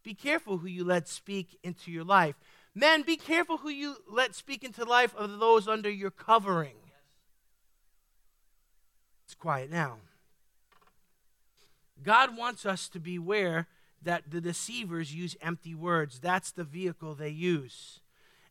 Be 0.02 0.14
careful 0.14 0.56
who 0.56 0.66
you 0.66 0.82
let 0.82 1.08
speak 1.08 1.58
into 1.62 1.90
your 1.90 2.04
life. 2.04 2.36
Men, 2.78 3.02
be 3.02 3.16
careful 3.16 3.56
who 3.56 3.70
you 3.70 3.96
let 4.08 4.36
speak 4.36 4.62
into 4.62 4.82
the 4.82 4.88
life 4.88 5.12
of 5.16 5.40
those 5.40 5.66
under 5.66 5.90
your 5.90 6.12
covering. 6.12 6.76
It's 9.24 9.34
quiet 9.34 9.68
now. 9.68 9.96
God 12.04 12.36
wants 12.36 12.64
us 12.64 12.88
to 12.90 13.00
beware 13.00 13.66
that 14.00 14.30
the 14.30 14.40
deceivers 14.40 15.12
use 15.12 15.36
empty 15.42 15.74
words. 15.74 16.20
That's 16.20 16.52
the 16.52 16.62
vehicle 16.62 17.16
they 17.16 17.30
use. 17.30 17.98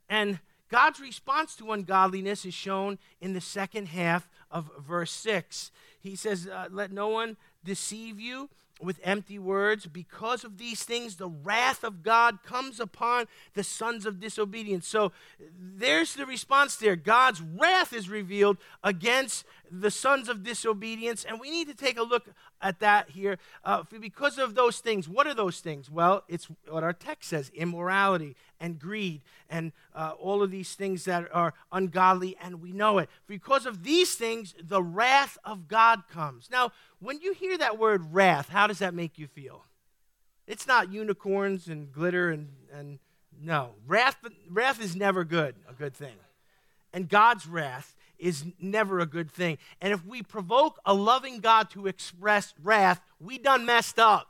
And 0.09 0.39
God's 0.67 0.99
response 0.99 1.55
to 1.55 1.71
ungodliness 1.71 2.43
is 2.43 2.53
shown 2.53 2.99
in 3.21 3.31
the 3.31 3.39
second 3.39 3.87
half 3.87 4.29
of 4.51 4.69
verse 4.77 5.11
6. 5.11 5.71
He 6.01 6.17
says, 6.17 6.49
uh, 6.49 6.67
Let 6.69 6.91
no 6.91 7.07
one 7.07 7.37
deceive 7.63 8.19
you 8.19 8.49
with 8.81 8.99
empty 9.03 9.39
words. 9.39 9.85
Because 9.85 10.43
of 10.43 10.57
these 10.57 10.83
things, 10.83 11.15
the 11.15 11.29
wrath 11.29 11.83
of 11.83 12.03
God 12.03 12.43
comes 12.43 12.79
upon 12.79 13.25
the 13.53 13.63
sons 13.63 14.05
of 14.05 14.19
disobedience. 14.19 14.87
So 14.87 15.11
there's 15.59 16.15
the 16.15 16.25
response 16.25 16.75
there. 16.75 16.95
God's 16.95 17.41
wrath 17.41 17.93
is 17.93 18.09
revealed 18.09 18.57
against 18.83 19.45
the 19.71 19.91
sons 19.91 20.29
of 20.29 20.43
disobedience. 20.43 21.25
And 21.25 21.39
we 21.39 21.49
need 21.49 21.67
to 21.67 21.73
take 21.73 21.97
a 21.97 22.03
look 22.03 22.29
at 22.61 22.79
that 22.79 23.09
here. 23.09 23.37
Uh, 23.63 23.83
because 23.99 24.37
of 24.37 24.55
those 24.55 24.79
things, 24.79 25.07
what 25.07 25.27
are 25.27 25.33
those 25.33 25.59
things? 25.59 25.89
Well, 25.91 26.23
it's 26.27 26.47
what 26.67 26.83
our 26.83 26.93
text 26.93 27.29
says 27.29 27.51
immorality 27.53 28.35
and 28.59 28.79
greed 28.79 29.21
and 29.49 29.71
uh, 29.93 30.13
all 30.19 30.41
of 30.41 30.51
these 30.51 30.73
things 30.73 31.05
that 31.05 31.27
are 31.33 31.53
ungodly, 31.71 32.35
and 32.41 32.61
we 32.61 32.71
know 32.71 32.97
it. 32.97 33.09
Because 33.27 33.65
of 33.65 33.83
these 33.83 34.15
things, 34.15 34.55
the 34.61 34.81
wrath 34.81 35.37
of 35.45 35.67
God 35.67 36.03
comes. 36.11 36.49
Now, 36.51 36.71
when 36.99 37.21
you 37.21 37.33
hear 37.33 37.57
that 37.57 37.77
word 37.77 38.13
wrath, 38.13 38.49
how 38.49 38.66
does 38.67 38.79
that 38.79 38.93
make 38.93 39.17
you 39.17 39.27
feel? 39.27 39.63
It's 40.47 40.65
not 40.65 40.91
unicorns 40.91 41.67
and 41.67 41.91
glitter 41.91 42.29
and, 42.29 42.49
and 42.73 42.99
no. 43.39 43.71
Wrath, 43.85 44.17
wrath 44.49 44.81
is 44.81 44.95
never 44.95 45.23
good, 45.23 45.55
a 45.69 45.73
good 45.73 45.93
thing. 45.93 46.15
And 46.93 47.09
God's 47.09 47.45
wrath 47.45 47.95
is 48.17 48.45
never 48.59 48.99
a 48.99 49.05
good 49.05 49.29
thing. 49.31 49.57
And 49.81 49.93
if 49.93 50.05
we 50.05 50.23
provoke 50.23 50.79
a 50.85 50.93
loving 50.93 51.39
God 51.39 51.69
to 51.71 51.87
express 51.87 52.53
wrath, 52.63 53.01
we 53.19 53.37
done 53.37 53.65
messed 53.65 53.99
up. 53.99 54.29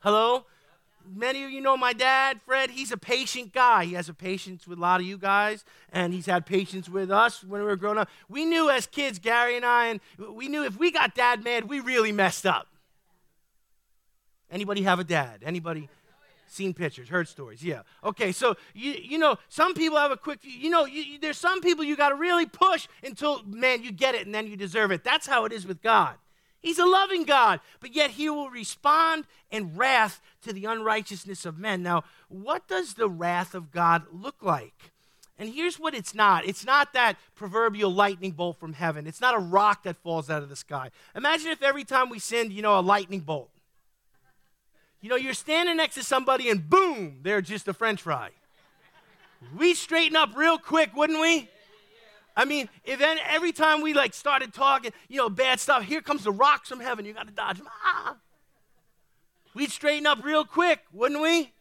Hello? 0.00 0.46
Many 1.10 1.42
of 1.42 1.50
you 1.50 1.60
know 1.60 1.76
my 1.76 1.92
dad, 1.92 2.40
Fred. 2.44 2.70
He's 2.70 2.92
a 2.92 2.96
patient 2.96 3.52
guy. 3.52 3.86
He 3.86 3.94
has 3.94 4.08
a 4.08 4.14
patience 4.14 4.68
with 4.68 4.78
a 4.78 4.80
lot 4.80 5.00
of 5.00 5.06
you 5.06 5.16
guys, 5.16 5.64
and 5.90 6.12
he's 6.12 6.26
had 6.26 6.44
patience 6.44 6.88
with 6.88 7.10
us 7.10 7.42
when 7.42 7.62
we 7.62 7.66
were 7.66 7.76
growing 7.76 7.98
up. 7.98 8.08
We 8.28 8.44
knew 8.44 8.70
as 8.70 8.86
kids, 8.86 9.18
Gary 9.18 9.56
and 9.56 9.64
I, 9.64 9.86
and 9.86 10.00
we 10.34 10.48
knew 10.48 10.64
if 10.64 10.78
we 10.78 10.90
got 10.90 11.14
dad 11.14 11.42
mad, 11.42 11.68
we 11.68 11.80
really 11.80 12.12
messed 12.12 12.46
up. 12.46 12.67
Anybody 14.50 14.82
have 14.82 14.98
a 14.98 15.04
dad? 15.04 15.42
Anybody? 15.44 15.88
Seen 16.50 16.72
pictures, 16.72 17.10
heard 17.10 17.28
stories. 17.28 17.62
Yeah. 17.62 17.82
Okay, 18.02 18.32
so 18.32 18.56
you 18.74 18.92
you 18.92 19.18
know 19.18 19.36
some 19.50 19.74
people 19.74 19.98
have 19.98 20.10
a 20.10 20.16
quick. 20.16 20.38
You 20.42 20.70
know, 20.70 20.86
you, 20.86 21.18
there's 21.18 21.36
some 21.36 21.60
people 21.60 21.84
you 21.84 21.94
got 21.94 22.08
to 22.08 22.14
really 22.14 22.46
push 22.46 22.88
until 23.04 23.42
man 23.42 23.82
you 23.82 23.92
get 23.92 24.14
it 24.14 24.24
and 24.24 24.34
then 24.34 24.46
you 24.46 24.56
deserve 24.56 24.90
it. 24.90 25.04
That's 25.04 25.26
how 25.26 25.44
it 25.44 25.52
is 25.52 25.66
with 25.66 25.82
God. 25.82 26.14
He's 26.60 26.78
a 26.78 26.86
loving 26.86 27.24
God, 27.24 27.60
but 27.80 27.94
yet 27.94 28.12
he 28.12 28.30
will 28.30 28.50
respond 28.50 29.26
in 29.50 29.76
wrath 29.76 30.20
to 30.42 30.52
the 30.52 30.64
unrighteousness 30.64 31.44
of 31.44 31.58
men. 31.58 31.82
Now, 31.82 32.04
what 32.28 32.66
does 32.66 32.94
the 32.94 33.08
wrath 33.08 33.54
of 33.54 33.70
God 33.70 34.04
look 34.10 34.42
like? 34.42 34.92
And 35.38 35.50
here's 35.50 35.78
what 35.78 35.94
it's 35.94 36.14
not 36.14 36.46
it's 36.46 36.64
not 36.64 36.92
that 36.94 37.16
proverbial 37.36 37.92
lightning 37.92 38.32
bolt 38.32 38.58
from 38.58 38.72
heaven, 38.72 39.06
it's 39.06 39.20
not 39.20 39.34
a 39.34 39.38
rock 39.38 39.84
that 39.84 39.96
falls 39.96 40.30
out 40.30 40.42
of 40.42 40.48
the 40.48 40.56
sky. 40.56 40.90
Imagine 41.14 41.50
if 41.50 41.62
every 41.62 41.84
time 41.84 42.08
we 42.08 42.18
sinned, 42.18 42.52
you 42.52 42.62
know, 42.62 42.78
a 42.78 42.80
lightning 42.80 43.20
bolt. 43.20 43.50
You 45.00 45.10
know, 45.10 45.16
you're 45.16 45.34
standing 45.34 45.76
next 45.76 45.94
to 45.94 46.02
somebody 46.02 46.50
and 46.50 46.68
boom, 46.68 47.18
they're 47.22 47.40
just 47.40 47.68
a 47.68 47.72
french 47.72 48.02
fry. 48.02 48.30
We 49.56 49.74
straighten 49.74 50.16
up 50.16 50.36
real 50.36 50.58
quick, 50.58 50.94
wouldn't 50.96 51.20
we? 51.20 51.48
I 52.36 52.44
mean, 52.44 52.68
if 52.84 52.98
then 52.98 53.18
every 53.28 53.52
time 53.52 53.80
we 53.80 53.94
like 53.94 54.14
started 54.14 54.52
talking, 54.52 54.92
you 55.08 55.16
know, 55.16 55.28
bad 55.28 55.60
stuff, 55.60 55.82
here 55.82 56.00
comes 56.00 56.24
the 56.24 56.32
rocks 56.32 56.68
from 56.68 56.80
heaven. 56.80 57.04
You 57.04 57.12
got 57.12 57.26
to 57.26 57.32
dodge 57.32 57.58
them. 57.58 57.68
Ah. 57.84 58.16
We'd 59.54 59.70
straighten 59.70 60.06
up 60.06 60.22
real 60.24 60.44
quick, 60.44 60.80
wouldn't 60.92 61.20
we? 61.20 61.52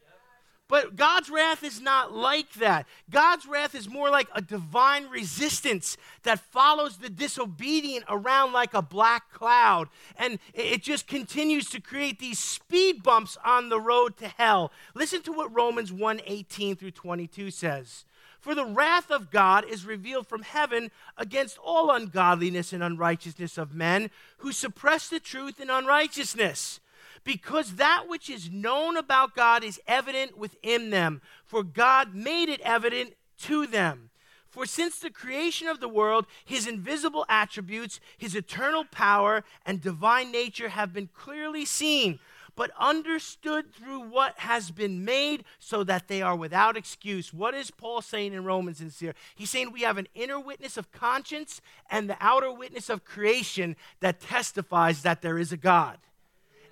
But 0.68 0.98
God's 0.98 1.30
wrath 1.30 1.64
is 1.64 1.80
not 1.80 2.14
like 2.14 2.52
that. 2.54 2.86
God's 3.10 3.46
wrath 3.46 3.74
is 3.74 3.90
more 3.90 4.10
like 4.10 4.28
a 4.36 4.42
divine 4.42 5.08
resistance 5.08 5.96
that 6.24 6.40
follows 6.40 6.98
the 6.98 7.10
disobedient 7.10 8.04
around 8.10 8.52
like 8.52 8.74
a 8.74 8.82
black 8.82 9.32
cloud. 9.32 9.88
And 10.18 10.40
it 10.54 10.84
just 10.84 11.08
continues 11.08 11.70
to 11.70 11.80
create 11.80 12.20
these 12.20 12.40
speed 12.40 13.02
bumps 13.02 13.38
on 13.46 13.70
the 13.70 13.80
road 13.80 14.18
to 14.18 14.28
hell. 14.28 14.72
Listen 14.94 15.22
to 15.24 15.32
what 15.32 15.56
Romans 15.56 15.94
1 15.94 16.22
18 16.26 16.76
through 16.76 16.92
22 16.92 17.50
says. 17.52 18.04
For 18.40 18.54
the 18.54 18.66
wrath 18.66 19.10
of 19.10 19.32
God 19.32 19.66
is 19.66 19.86
revealed 19.86 20.28
from 20.28 20.44
heaven 20.44 20.92
against 21.18 21.58
all 21.58 21.92
ungodliness 21.92 22.72
and 22.72 22.84
unrighteousness 22.84 23.58
of 23.58 23.74
men 23.74 24.10
who 24.38 24.52
suppress 24.52 25.08
the 25.08 25.20
truth 25.20 25.60
in 25.60 25.70
unrighteousness 25.70 26.80
because 27.28 27.76
that 27.76 28.06
which 28.08 28.30
is 28.30 28.50
known 28.50 28.96
about 28.96 29.36
God 29.36 29.62
is 29.62 29.82
evident 29.86 30.38
within 30.38 30.92
them, 30.92 31.22
for 31.44 31.62
God 31.62 32.16
made 32.16 32.48
it 32.48 32.62
evident 32.62 33.16
to 33.40 33.68
them. 33.68 34.12
For 34.48 34.66
since 34.66 34.98
the 34.98 35.10
creation 35.10 35.68
of 35.68 35.82
the 35.82 35.90
world, 35.90 36.26
his 36.46 36.68
invisible 36.68 37.26
attributes, 37.28 38.00
his 38.18 38.34
eternal 38.34 38.86
power, 38.86 39.44
and 39.66 39.82
divine 39.82 40.32
nature 40.32 40.70
have 40.70 40.94
been 40.94 41.10
clearly 41.14 41.66
seen, 41.66 42.20
but 42.56 42.72
understood 42.80 43.74
through 43.74 44.08
what 44.08 44.40
has 44.40 44.72
been 44.72 45.04
made, 45.04 45.44
so 45.60 45.84
that 45.84 46.08
they 46.08 46.22
are 46.22 46.36
without 46.36 46.78
excuse. 46.78 47.34
What 47.34 47.54
is 47.54 47.72
Paul 47.72 48.02
saying 48.02 48.32
in 48.32 48.46
Romans 48.46 48.80
and 48.80 48.90
here? 48.90 49.16
He's 49.36 49.50
saying 49.50 49.74
we 49.74 49.82
have 49.82 49.98
an 49.98 50.08
inner 50.16 50.40
witness 50.40 50.78
of 50.78 50.94
conscience 50.94 51.60
and 51.90 52.10
the 52.10 52.18
outer 52.22 52.54
witness 52.54 52.90
of 52.90 53.04
creation 53.04 53.76
that 54.00 54.22
testifies 54.22 55.02
that 55.02 55.22
there 55.22 55.38
is 55.38 55.52
a 55.52 55.58
God. 55.58 55.98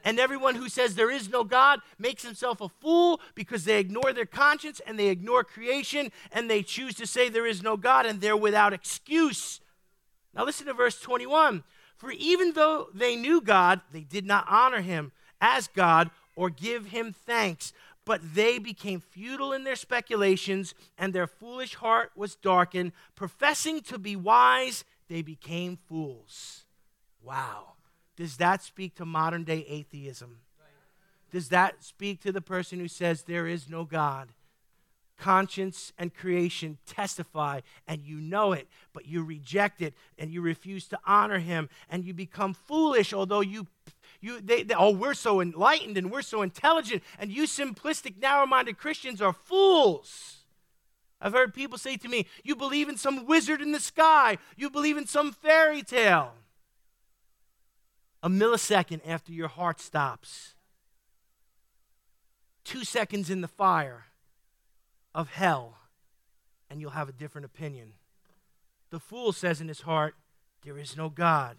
And 0.05 0.19
everyone 0.19 0.53
who 0.53 0.69
says 0.69 0.93
there 0.93 1.09
is 1.09 1.29
no 1.29 1.43
God 1.43 1.81
makes 1.97 2.23
himself 2.23 2.61
a 2.61 2.69
fool 2.69 3.19
because 3.33 3.65
they 3.65 3.79
ignore 3.79 4.13
their 4.13 4.27
conscience 4.27 4.79
and 4.85 4.99
they 4.99 5.07
ignore 5.07 5.43
creation 5.43 6.11
and 6.31 6.47
they 6.47 6.61
choose 6.61 6.93
to 6.95 7.07
say 7.07 7.27
there 7.27 7.47
is 7.47 7.63
no 7.63 7.75
God 7.75 8.05
and 8.05 8.21
they're 8.21 8.37
without 8.37 8.71
excuse. 8.71 9.59
Now 10.35 10.45
listen 10.45 10.67
to 10.67 10.73
verse 10.75 11.01
21. 11.01 11.63
For 11.97 12.11
even 12.11 12.53
though 12.53 12.89
they 12.93 13.15
knew 13.15 13.41
God, 13.41 13.81
they 13.91 14.01
did 14.01 14.27
not 14.27 14.45
honor 14.47 14.81
him 14.81 15.11
as 15.41 15.67
God 15.67 16.11
or 16.35 16.51
give 16.51 16.87
him 16.87 17.11
thanks. 17.11 17.73
But 18.05 18.35
they 18.35 18.59
became 18.59 18.99
futile 18.99 19.53
in 19.53 19.63
their 19.63 19.75
speculations, 19.75 20.75
and 20.95 21.11
their 21.11 21.25
foolish 21.25 21.73
heart 21.73 22.11
was 22.15 22.35
darkened. 22.35 22.91
Professing 23.15 23.81
to 23.81 23.97
be 23.97 24.15
wise, 24.15 24.83
they 25.09 25.23
became 25.23 25.79
fools. 25.89 26.65
Wow. 27.23 27.74
Does 28.15 28.37
that 28.37 28.63
speak 28.63 28.95
to 28.95 29.05
modern 29.05 29.43
day 29.43 29.65
atheism? 29.67 30.39
Does 31.31 31.49
that 31.49 31.83
speak 31.83 32.21
to 32.21 32.31
the 32.31 32.41
person 32.41 32.79
who 32.79 32.87
says 32.87 33.23
there 33.23 33.47
is 33.47 33.69
no 33.69 33.83
God? 33.83 34.29
Conscience 35.17 35.91
and 35.97 36.13
creation 36.13 36.77
testify, 36.85 37.61
and 37.87 38.03
you 38.05 38.19
know 38.19 38.51
it, 38.51 38.67
but 38.93 39.05
you 39.05 39.23
reject 39.23 39.81
it 39.81 39.93
and 40.17 40.31
you 40.31 40.41
refuse 40.41 40.87
to 40.87 40.99
honor 41.05 41.39
Him, 41.39 41.69
and 41.89 42.03
you 42.03 42.13
become 42.13 42.53
foolish, 42.53 43.13
although 43.13 43.41
you 43.41 43.67
you, 44.21 44.41
they, 44.41 44.63
they, 44.63 44.73
oh, 44.73 44.91
we're 44.91 45.13
so 45.13 45.41
enlightened 45.41 45.97
and 45.97 46.09
we're 46.09 46.21
so 46.21 46.41
intelligent, 46.41 47.03
and 47.19 47.31
you 47.31 47.43
simplistic, 47.43 48.19
narrow 48.19 48.45
minded 48.45 48.77
Christians 48.77 49.21
are 49.21 49.33
fools. 49.33 50.37
I've 51.21 51.33
heard 51.33 51.53
people 51.53 51.77
say 51.77 51.95
to 51.97 52.07
me, 52.07 52.27
You 52.43 52.55
believe 52.55 52.89
in 52.89 52.97
some 52.97 53.25
wizard 53.25 53.61
in 53.61 53.71
the 53.71 53.79
sky, 53.79 54.37
you 54.55 54.69
believe 54.69 54.97
in 54.97 55.05
some 55.05 55.31
fairy 55.31 55.83
tale 55.83 56.33
a 58.25 58.27
millisecond 58.27 59.01
after 59.05 59.31
your 59.31 59.47
heart 59.47 59.79
stops, 59.79 60.55
two 62.63 62.83
seconds 62.83 63.29
in 63.29 63.41
the 63.41 63.47
fire 63.47 64.05
of 65.13 65.29
hell, 65.29 65.77
and 66.67 66.81
you'll 66.81 66.89
have 66.89 67.07
a 67.07 67.13
different 67.13 67.45
opinion. 67.45 67.93
The 68.89 68.99
fool 68.99 69.31
says 69.31 69.61
in 69.61 69.67
his 69.67 69.81
heart, 69.81 70.15
There 70.63 70.79
is 70.79 70.97
no 70.97 71.07
God. 71.07 71.57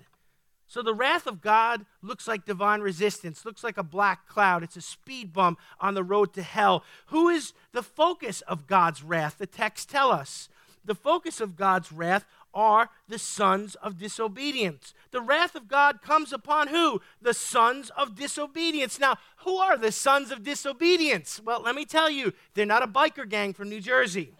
So 0.67 0.83
the 0.83 0.93
wrath 0.93 1.29
of 1.29 1.41
God 1.41 1.87
looks 2.03 2.27
like 2.27 2.45
divine 2.45 2.81
resistance, 2.81 3.45
looks 3.45 3.63
like 3.63 3.79
a 3.79 3.85
black 3.85 4.27
cloud. 4.27 4.65
It's 4.65 4.77
a 4.77 4.81
speed 4.81 5.33
bump 5.33 5.61
on 5.81 5.95
the 5.95 6.03
road 6.03 6.35
to 6.35 6.43
hell. 6.43 6.83
Who 7.07 7.29
is 7.29 7.53
the 7.71 7.85
focus 7.85 8.41
of 8.41 8.67
God's 8.67 9.05
wrath? 9.05 9.37
The 9.39 9.47
text 9.47 9.89
tell 9.89 10.11
us. 10.11 10.49
The 10.85 10.97
focus 10.97 11.41
of 11.41 11.55
God's 11.55 11.93
wrath 11.93 12.25
are 12.57 12.89
the 13.07 13.19
sons 13.19 13.75
of 13.77 13.99
disobedience. 13.99 14.95
The 15.11 15.21
wrath 15.21 15.55
of 15.55 15.69
God 15.69 16.01
comes 16.01 16.33
upon 16.33 16.69
who? 16.69 17.03
The 17.21 17.35
sons 17.35 17.91
of 17.91 18.17
disobedience. 18.17 18.99
Now, 18.99 19.19
who 19.45 19.59
are 19.59 19.77
the 19.77 19.93
sons 19.93 20.33
of 20.33 20.43
disobedience? 20.43 21.41
Well, 21.45 21.61
let 21.63 21.75
me 21.75 21.85
tell 21.85 22.09
you, 22.09 22.33
they're 22.55 22.67
not 22.67 22.83
a 22.83 22.89
biker 22.89 23.29
gang 23.29 23.53
from 23.53 23.69
New 23.69 23.81
Jersey. 23.81 24.33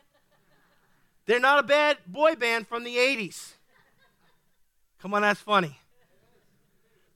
They're 1.27 1.39
not 1.39 1.59
a 1.59 1.63
bad 1.63 1.99
boy 2.07 2.35
band 2.35 2.67
from 2.67 2.85
the 2.85 2.97
80s. 2.97 3.53
Come 5.01 5.13
on, 5.13 5.23
that's 5.23 5.41
funny. 5.41 5.79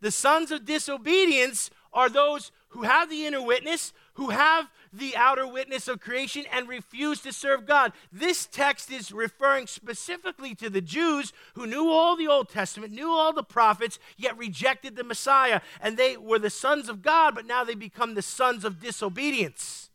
The 0.03 0.11
sons 0.11 0.51
of 0.51 0.67
disobedience 0.67 1.71
are 1.93 2.09
those 2.09 2.53
who 2.69 2.83
have 2.83 3.11
the 3.11 3.27
inner 3.27 3.43
witness, 3.43 3.93
who 4.15 4.31
have 4.31 4.69
the 4.93 5.17
outer 5.17 5.47
witness 5.47 5.89
of 5.89 6.01
creation 6.01 6.45
and 6.53 6.69
refuse 6.69 7.21
to 7.21 7.33
serve 7.33 7.67
God. 7.67 7.93
This 8.13 8.47
text 8.47 8.91
is 8.91 9.13
referring 9.13 9.67
specifically 9.67 10.55
to 10.57 10.71
the 10.71 10.81
Jews 10.81 11.33
who 11.55 11.67
knew 11.67 11.91
all 11.91 12.17
the 12.17 12.29
Old 12.29 12.49
Testament, 12.49 12.93
knew 12.93 13.11
all 13.11 13.33
the 13.33 13.43
prophets, 13.43 13.99
yet 14.17 14.37
rejected 14.37 14.97
the 14.97 15.05
Messiah. 15.05 15.61
And 15.81 15.97
they 15.97 16.17
were 16.17 16.39
the 16.39 16.51
sons 16.51 16.89
of 16.89 17.03
God, 17.03 17.35
but 17.35 17.47
now 17.47 17.65
they 17.65 17.75
become 17.75 18.15
the 18.15 18.23
sons 18.23 18.65
of 18.65 18.81
disobedience. 18.81 19.91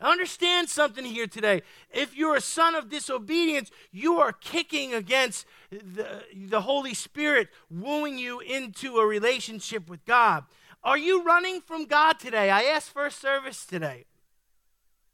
Understand 0.00 0.70
something 0.70 1.04
here 1.04 1.26
today. 1.26 1.60
If 1.92 2.16
you're 2.16 2.36
a 2.36 2.40
son 2.40 2.74
of 2.74 2.88
disobedience, 2.88 3.70
you 3.92 4.18
are 4.18 4.32
kicking 4.32 4.94
against 4.94 5.44
the, 5.70 6.22
the 6.34 6.62
Holy 6.62 6.94
Spirit, 6.94 7.48
wooing 7.70 8.16
you 8.16 8.40
into 8.40 8.96
a 8.96 9.06
relationship 9.06 9.90
with 9.90 10.04
God. 10.06 10.44
Are 10.82 10.98
you 10.98 11.22
running 11.22 11.60
from 11.60 11.84
God 11.84 12.18
today? 12.18 12.50
I 12.50 12.62
asked 12.62 12.90
first 12.90 13.20
service 13.20 13.66
today. 13.66 14.06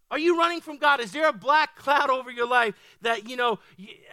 Are 0.09 0.21
you 0.21 0.39
running 0.39 0.61
from 0.61 0.77
God? 0.77 1.01
Is 1.01 1.11
there 1.11 1.29
a 1.29 1.33
black 1.33 1.75
cloud 1.75 2.11
over 2.11 2.31
your 2.31 2.47
life 2.47 2.75
that, 3.03 3.29
you 3.29 3.37
know, 3.37 3.59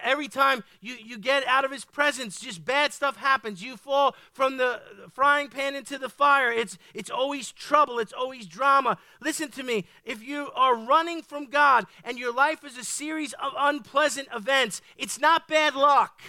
every 0.01 0.27
time 0.27 0.63
you, 0.81 0.95
you 0.95 1.19
get 1.19 1.45
out 1.45 1.65
of 1.65 1.71
His 1.71 1.85
presence, 1.85 2.39
just 2.39 2.65
bad 2.65 2.91
stuff 2.93 3.15
happens? 3.15 3.61
You 3.61 3.77
fall 3.77 4.15
from 4.31 4.57
the 4.57 4.81
frying 5.11 5.49
pan 5.49 5.75
into 5.75 5.99
the 5.99 6.09
fire. 6.09 6.51
It's, 6.51 6.79
it's 6.95 7.11
always 7.11 7.51
trouble, 7.51 7.99
it's 7.99 8.13
always 8.13 8.47
drama. 8.47 8.97
Listen 9.21 9.51
to 9.51 9.61
me. 9.61 9.85
If 10.03 10.23
you 10.23 10.49
are 10.55 10.75
running 10.75 11.21
from 11.21 11.45
God 11.45 11.85
and 12.03 12.17
your 12.17 12.33
life 12.33 12.63
is 12.65 12.75
a 12.75 12.83
series 12.83 13.33
of 13.33 13.53
unpleasant 13.55 14.29
events, 14.33 14.81
it's 14.97 15.19
not 15.19 15.47
bad 15.47 15.75
luck, 15.75 16.21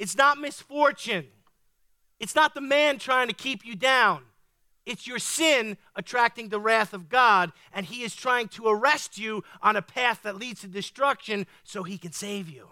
it's 0.00 0.16
not 0.16 0.38
misfortune, 0.38 1.28
it's 2.20 2.34
not 2.34 2.54
the 2.54 2.60
man 2.60 2.98
trying 2.98 3.28
to 3.28 3.34
keep 3.34 3.64
you 3.64 3.74
down. 3.74 4.22
It's 4.86 5.06
your 5.06 5.18
sin 5.18 5.76
attracting 5.96 6.48
the 6.48 6.60
wrath 6.60 6.92
of 6.92 7.08
God, 7.08 7.52
and 7.72 7.86
He 7.86 8.02
is 8.02 8.14
trying 8.14 8.48
to 8.48 8.68
arrest 8.68 9.18
you 9.18 9.42
on 9.62 9.76
a 9.76 9.82
path 9.82 10.22
that 10.22 10.36
leads 10.36 10.60
to 10.60 10.68
destruction 10.68 11.46
so 11.64 11.82
He 11.82 11.98
can 11.98 12.12
save 12.12 12.48
you. 12.48 12.68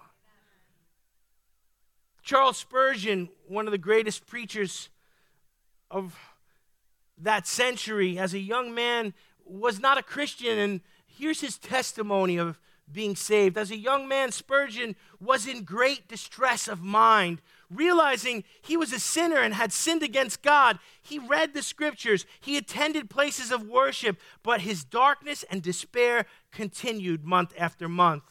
Charles 2.23 2.59
Spurgeon, 2.59 3.31
one 3.47 3.67
of 3.67 3.73
the 3.73 3.79
greatest 3.79 4.27
preachers 4.27 4.91
of 5.91 6.15
that 7.17 7.47
century, 7.47 8.19
as 8.19 8.35
a 8.35 8.39
young 8.39 8.75
man, 8.75 9.15
was 9.47 9.81
not 9.81 9.97
a 9.97 10.03
Christian, 10.03 10.59
and 10.59 10.81
here's 11.07 11.41
his 11.41 11.57
testimony 11.57 12.37
of 12.37 12.59
being 12.91 13.17
saved. 13.17 13.57
As 13.57 13.71
a 13.71 13.77
young 13.77 14.09
man, 14.09 14.31
Spurgeon 14.31 14.95
was 15.21 15.47
in 15.47 15.65
great 15.65 16.07
distress 16.07 16.69
of 16.69 16.83
mind 16.83 17.41
realizing 17.71 18.45
he 18.63 18.77
was 18.77 18.93
a 18.93 18.99
sinner 18.99 19.39
and 19.39 19.55
had 19.55 19.73
sinned 19.73 20.03
against 20.03 20.43
God, 20.43 20.79
he 21.03 21.19
read 21.19 21.55
the 21.55 21.63
scriptures, 21.63 22.27
he 22.41 22.57
attended 22.57 23.11
places 23.11 23.51
of 23.51 23.69
worship, 23.69 24.19
but 24.43 24.63
his 24.63 24.85
darkness 24.85 25.45
and 25.51 25.63
despair 25.63 26.27
continued 26.51 27.25
month 27.25 27.53
after 27.59 27.89
month. 27.89 28.25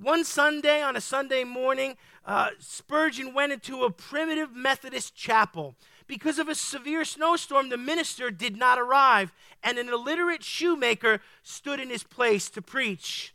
One 0.00 0.24
Sunday, 0.24 0.80
on 0.80 0.94
a 0.94 1.00
Sunday 1.00 1.42
morning, 1.42 1.96
uh, 2.24 2.50
Spurgeon 2.60 3.34
went 3.34 3.52
into 3.52 3.82
a 3.82 3.90
primitive 3.90 4.54
Methodist 4.54 5.16
chapel. 5.16 5.74
Because 6.06 6.38
of 6.38 6.48
a 6.48 6.54
severe 6.54 7.04
snowstorm, 7.04 7.68
the 7.68 7.76
minister 7.76 8.30
did 8.30 8.56
not 8.56 8.78
arrive, 8.78 9.32
and 9.62 9.76
an 9.76 9.88
illiterate 9.88 10.44
shoemaker 10.44 11.20
stood 11.42 11.80
in 11.80 11.90
his 11.90 12.04
place 12.04 12.48
to 12.50 12.62
preach. 12.62 13.34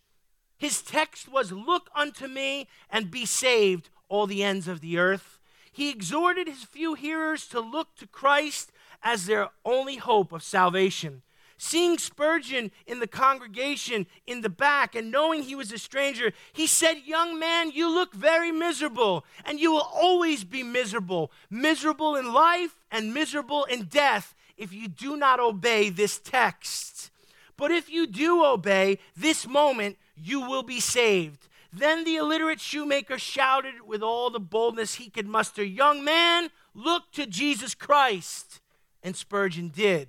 His 0.58 0.82
text 0.82 1.30
was, 1.30 1.52
Look 1.52 1.90
unto 1.94 2.28
me 2.28 2.70
and 2.90 3.12
be 3.12 3.26
saved, 3.26 3.90
all 4.08 4.26
the 4.26 4.44
ends 4.44 4.68
of 4.68 4.80
the 4.80 4.98
earth 4.98 5.33
he 5.74 5.90
exhorted 5.90 6.48
his 6.48 6.64
few 6.64 6.94
hearers 6.94 7.48
to 7.48 7.60
look 7.60 7.96
to 7.96 8.08
Christ 8.08 8.72
as 9.02 9.26
their 9.26 9.50
only 9.66 9.98
hope 9.98 10.32
of 10.32 10.44
salvation. 10.44 11.24
Seeing 11.58 11.98
Spurgeon 11.98 12.72
in 12.86 13.00
the 13.00 13.08
congregation 13.08 14.06
in 14.28 14.42
the 14.42 14.50
back 14.50 14.96
and 14.96 15.12
knowing 15.12 15.44
he 15.44 15.56
was 15.56 15.72
a 15.72 15.78
stranger, 15.78 16.32
he 16.52 16.68
said, 16.68 16.98
Young 17.06 17.40
man, 17.40 17.72
you 17.72 17.90
look 17.90 18.14
very 18.14 18.52
miserable, 18.52 19.26
and 19.46 19.60
you 19.60 19.72
will 19.72 19.90
always 19.94 20.44
be 20.44 20.62
miserable. 20.62 21.32
Miserable 21.50 22.16
in 22.16 22.34
life 22.34 22.80
and 22.92 23.14
miserable 23.14 23.64
in 23.66 23.86
death 23.86 24.36
if 24.58 24.74
you 24.74 24.88
do 24.88 25.18
not 25.18 25.40
obey 25.40 25.90
this 25.90 26.20
text. 26.20 27.12
But 27.58 27.72
if 27.72 27.90
you 27.90 28.08
do 28.08 28.44
obey, 28.44 29.00
this 29.16 29.48
moment 29.48 29.98
you 30.16 30.42
will 30.42 30.64
be 30.64 30.80
saved. 30.80 31.48
Then 31.76 32.04
the 32.04 32.18
illiterate 32.18 32.60
shoemaker 32.60 33.18
shouted 33.18 33.88
with 33.88 34.04
all 34.04 34.30
the 34.30 34.40
boldness 34.40 34.96
he 34.96 35.10
could 35.10 35.28
muster, 35.28 35.64
Young 35.64 36.04
man, 36.04 36.50
look 36.76 37.12
to 37.14 37.26
Jesus 37.26 37.74
Christ. 37.74 38.62
And 39.02 39.16
Spurgeon 39.16 39.70
did, 39.70 40.08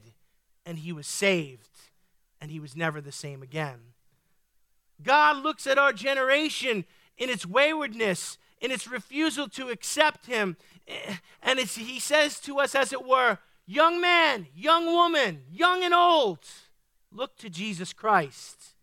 and 0.65 0.79
he 0.79 0.93
was 0.93 1.07
saved, 1.07 1.71
and 2.41 2.51
he 2.51 2.61
was 2.61 2.77
never 2.77 3.01
the 3.01 3.11
same 3.11 3.43
again. 3.43 3.81
God 5.03 5.43
looks 5.43 5.67
at 5.67 5.79
our 5.79 5.93
generation 5.93 6.85
in 7.19 7.29
its 7.29 7.45
waywardness, 7.45 8.39
in 8.61 8.71
its 8.71 8.87
refusal 8.87 9.49
to 9.49 9.71
accept 9.71 10.27
him, 10.27 10.57
and 11.43 11.59
he 11.59 11.99
says 11.99 12.39
to 12.41 12.61
us, 12.61 12.75
as 12.75 12.93
it 12.93 13.05
were, 13.05 13.39
Young 13.67 14.01
man, 14.01 14.47
young 14.55 14.87
woman, 14.87 15.43
young 15.51 15.83
and 15.83 15.95
old, 15.95 16.41
look 17.11 17.37
to 17.39 17.49
Jesus 17.49 17.93
Christ. 17.93 18.75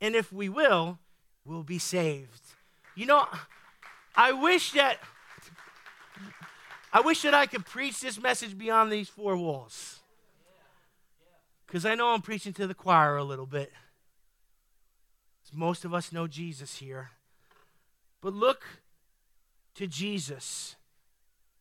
And 0.00 0.16
if 0.16 0.32
we 0.32 0.48
will, 0.48 0.98
will 1.44 1.62
be 1.62 1.78
saved. 1.78 2.40
You 2.94 3.06
know, 3.06 3.26
I 4.14 4.32
wish 4.32 4.72
that 4.72 4.98
I 6.92 7.00
wish 7.00 7.22
that 7.22 7.34
I 7.34 7.46
could 7.46 7.64
preach 7.64 8.00
this 8.00 8.20
message 8.20 8.58
beyond 8.58 8.90
these 8.90 9.08
four 9.08 9.36
walls. 9.36 10.00
Because 11.66 11.86
I 11.86 11.94
know 11.94 12.08
I'm 12.08 12.22
preaching 12.22 12.52
to 12.54 12.66
the 12.66 12.74
choir 12.74 13.16
a 13.16 13.22
little 13.22 13.46
bit. 13.46 13.72
Most 15.52 15.84
of 15.84 15.92
us 15.92 16.12
know 16.12 16.26
Jesus 16.26 16.78
here. 16.78 17.10
But 18.20 18.34
look 18.34 18.62
to 19.74 19.86
Jesus 19.86 20.76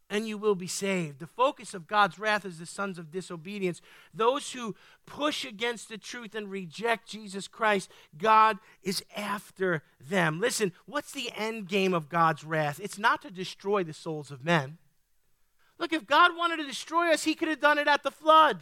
and 0.09 0.27
you 0.27 0.37
will 0.37 0.55
be 0.55 0.67
saved. 0.67 1.19
The 1.19 1.27
focus 1.27 1.73
of 1.73 1.87
God's 1.87 2.17
wrath 2.17 2.45
is 2.45 2.57
the 2.57 2.65
sons 2.65 2.97
of 2.97 3.11
disobedience. 3.11 3.81
Those 4.13 4.51
who 4.51 4.75
push 5.05 5.45
against 5.45 5.87
the 5.87 5.97
truth 5.97 6.33
and 6.33 6.49
reject 6.49 7.07
Jesus 7.07 7.47
Christ, 7.47 7.91
God 8.17 8.57
is 8.81 9.03
after 9.15 9.83
them. 9.99 10.39
Listen, 10.39 10.71
what's 10.85 11.11
the 11.11 11.31
end 11.35 11.67
game 11.67 11.93
of 11.93 12.09
God's 12.09 12.43
wrath? 12.43 12.79
It's 12.81 12.97
not 12.97 13.21
to 13.21 13.31
destroy 13.31 13.83
the 13.83 13.93
souls 13.93 14.31
of 14.31 14.43
men. 14.43 14.77
Look, 15.77 15.93
if 15.93 16.05
God 16.07 16.35
wanted 16.35 16.57
to 16.57 16.65
destroy 16.65 17.13
us, 17.13 17.23
He 17.23 17.35
could 17.35 17.47
have 17.47 17.61
done 17.61 17.77
it 17.77 17.87
at 17.87 18.03
the 18.03 18.11
flood. 18.11 18.59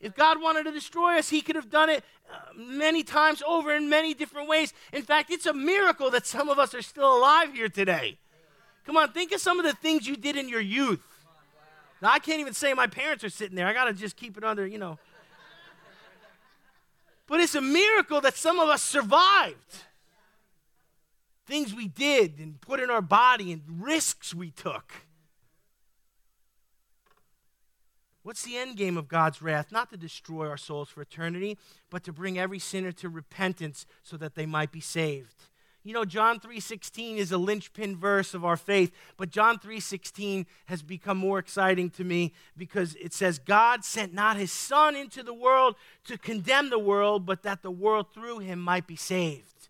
If 0.00 0.14
God 0.14 0.42
wanted 0.42 0.64
to 0.64 0.72
destroy 0.72 1.18
us, 1.18 1.30
He 1.30 1.40
could 1.40 1.56
have 1.56 1.70
done 1.70 1.88
it 1.88 2.04
uh, 2.30 2.36
many 2.54 3.02
times 3.02 3.42
over 3.46 3.74
in 3.74 3.88
many 3.88 4.12
different 4.12 4.48
ways. 4.48 4.74
In 4.92 5.02
fact, 5.02 5.30
it's 5.30 5.46
a 5.46 5.54
miracle 5.54 6.10
that 6.10 6.26
some 6.26 6.50
of 6.50 6.58
us 6.58 6.74
are 6.74 6.82
still 6.82 7.16
alive 7.16 7.54
here 7.54 7.70
today. 7.70 8.18
Come 8.84 8.96
on, 8.96 9.12
think 9.12 9.32
of 9.32 9.40
some 9.40 9.58
of 9.58 9.64
the 9.64 9.72
things 9.72 10.06
you 10.06 10.16
did 10.16 10.36
in 10.36 10.48
your 10.48 10.60
youth. 10.60 11.00
Now, 12.02 12.10
I 12.12 12.18
can't 12.18 12.40
even 12.40 12.52
say 12.52 12.74
my 12.74 12.86
parents 12.86 13.24
are 13.24 13.30
sitting 13.30 13.56
there. 13.56 13.66
I 13.66 13.72
got 13.72 13.84
to 13.84 13.94
just 13.94 14.16
keep 14.16 14.36
it 14.36 14.44
under, 14.44 14.66
you 14.66 14.78
know. 14.78 14.98
But 17.26 17.40
it's 17.40 17.54
a 17.54 17.60
miracle 17.60 18.20
that 18.20 18.36
some 18.36 18.58
of 18.58 18.68
us 18.68 18.82
survived. 18.82 19.76
Things 21.46 21.74
we 21.74 21.88
did 21.88 22.38
and 22.38 22.60
put 22.60 22.80
in 22.80 22.90
our 22.90 23.00
body 23.02 23.52
and 23.52 23.62
risks 23.80 24.34
we 24.34 24.50
took. 24.50 24.92
What's 28.22 28.42
the 28.42 28.56
end 28.56 28.76
game 28.76 28.96
of 28.96 29.08
God's 29.08 29.42
wrath? 29.42 29.70
Not 29.70 29.90
to 29.90 29.98
destroy 29.98 30.48
our 30.48 30.56
souls 30.56 30.88
for 30.88 31.02
eternity, 31.02 31.58
but 31.90 32.04
to 32.04 32.12
bring 32.12 32.38
every 32.38 32.58
sinner 32.58 32.92
to 32.92 33.08
repentance 33.10 33.84
so 34.02 34.16
that 34.16 34.34
they 34.34 34.46
might 34.46 34.72
be 34.72 34.80
saved. 34.80 35.34
You 35.86 35.92
know, 35.92 36.06
John 36.06 36.40
3:16 36.40 37.18
is 37.18 37.30
a 37.30 37.36
linchpin 37.36 37.96
verse 37.96 38.32
of 38.32 38.42
our 38.42 38.56
faith, 38.56 38.90
but 39.18 39.28
John 39.28 39.58
3:16 39.58 40.46
has 40.64 40.82
become 40.82 41.18
more 41.18 41.38
exciting 41.38 41.90
to 41.90 42.04
me 42.04 42.32
because 42.56 42.94
it 42.94 43.12
says 43.12 43.38
God 43.38 43.84
sent 43.84 44.14
not 44.14 44.38
his 44.38 44.50
son 44.50 44.96
into 44.96 45.22
the 45.22 45.34
world 45.34 45.76
to 46.04 46.16
condemn 46.16 46.70
the 46.70 46.78
world, 46.78 47.26
but 47.26 47.42
that 47.42 47.60
the 47.60 47.70
world 47.70 48.14
through 48.14 48.38
him 48.38 48.60
might 48.60 48.86
be 48.86 48.96
saved. 48.96 49.68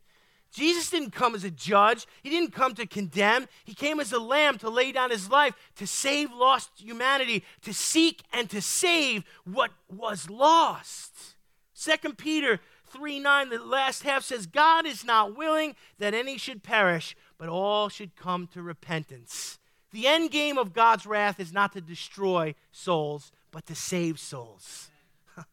Jesus 0.52 0.88
didn't 0.88 1.10
come 1.10 1.34
as 1.34 1.42
a 1.42 1.50
judge. 1.50 2.06
He 2.22 2.30
didn't 2.30 2.52
come 2.52 2.74
to 2.76 2.86
condemn. 2.86 3.48
He 3.64 3.74
came 3.74 3.98
as 3.98 4.12
a 4.12 4.20
lamb 4.20 4.56
to 4.58 4.70
lay 4.70 4.92
down 4.92 5.10
his 5.10 5.28
life 5.28 5.54
to 5.74 5.86
save 5.86 6.32
lost 6.32 6.70
humanity, 6.76 7.44
to 7.62 7.74
seek 7.74 8.22
and 8.32 8.48
to 8.50 8.62
save 8.62 9.24
what 9.42 9.72
was 9.90 10.30
lost. 10.30 11.34
Second 11.72 12.18
Peter 12.18 12.60
3 12.94 13.18
9, 13.18 13.48
the 13.50 13.58
last 13.58 14.04
half 14.04 14.22
says, 14.22 14.46
God 14.46 14.86
is 14.86 15.04
not 15.04 15.36
willing 15.36 15.74
that 15.98 16.14
any 16.14 16.38
should 16.38 16.62
perish, 16.62 17.16
but 17.36 17.48
all 17.48 17.88
should 17.88 18.16
come 18.16 18.46
to 18.48 18.62
repentance. 18.62 19.58
The 19.92 20.06
end 20.06 20.30
game 20.30 20.58
of 20.58 20.72
God's 20.72 21.04
wrath 21.04 21.38
is 21.40 21.52
not 21.52 21.72
to 21.72 21.80
destroy 21.80 22.54
souls, 22.72 23.32
but 23.50 23.66
to 23.66 23.74
save 23.74 24.18
souls. 24.18 24.90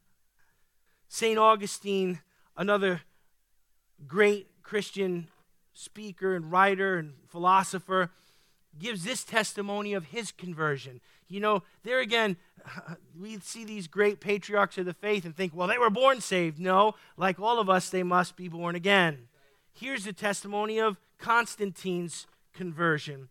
St. 1.07 1.37
Augustine, 1.37 2.21
another 2.55 3.01
great 4.07 4.47
Christian 4.63 5.27
speaker 5.73 6.35
and 6.35 6.51
writer 6.51 6.97
and 6.97 7.13
philosopher, 7.27 8.11
gives 8.79 9.03
this 9.03 9.23
testimony 9.23 9.93
of 9.93 10.05
his 10.05 10.31
conversion. 10.31 11.01
You 11.31 11.39
know, 11.39 11.63
there 11.83 11.99
again, 11.99 12.37
we 13.19 13.39
see 13.39 13.63
these 13.63 13.87
great 13.87 14.19
patriarchs 14.19 14.77
of 14.77 14.85
the 14.85 14.93
faith 14.93 15.25
and 15.25 15.35
think, 15.35 15.55
well, 15.55 15.67
they 15.67 15.77
were 15.77 15.89
born 15.89 16.21
saved. 16.21 16.59
No, 16.59 16.95
like 17.17 17.39
all 17.39 17.59
of 17.59 17.69
us, 17.69 17.89
they 17.89 18.03
must 18.03 18.35
be 18.35 18.47
born 18.47 18.75
again. 18.75 19.29
Here's 19.73 20.03
the 20.03 20.13
testimony 20.13 20.79
of 20.79 20.97
Constantine's 21.17 22.27
conversion. 22.53 23.29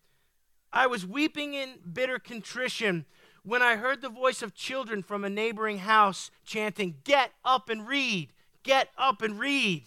I 0.73 0.87
was 0.87 1.05
weeping 1.05 1.55
in 1.55 1.75
bitter 1.93 2.19
contrition 2.19 3.05
when 3.43 3.63
I 3.63 3.77
heard 3.77 4.01
the 4.01 4.09
voice 4.09 4.43
of 4.43 4.55
children 4.55 5.03
from 5.03 5.25
a 5.25 5.31
neighboring 5.31 5.79
house 5.79 6.31
chanting, 6.45 6.97
Get 7.05 7.33
up 7.45 7.69
and 7.69 7.87
read! 7.87 8.33
Get 8.63 8.89
up 8.97 9.23
and 9.23 9.39
read! 9.39 9.85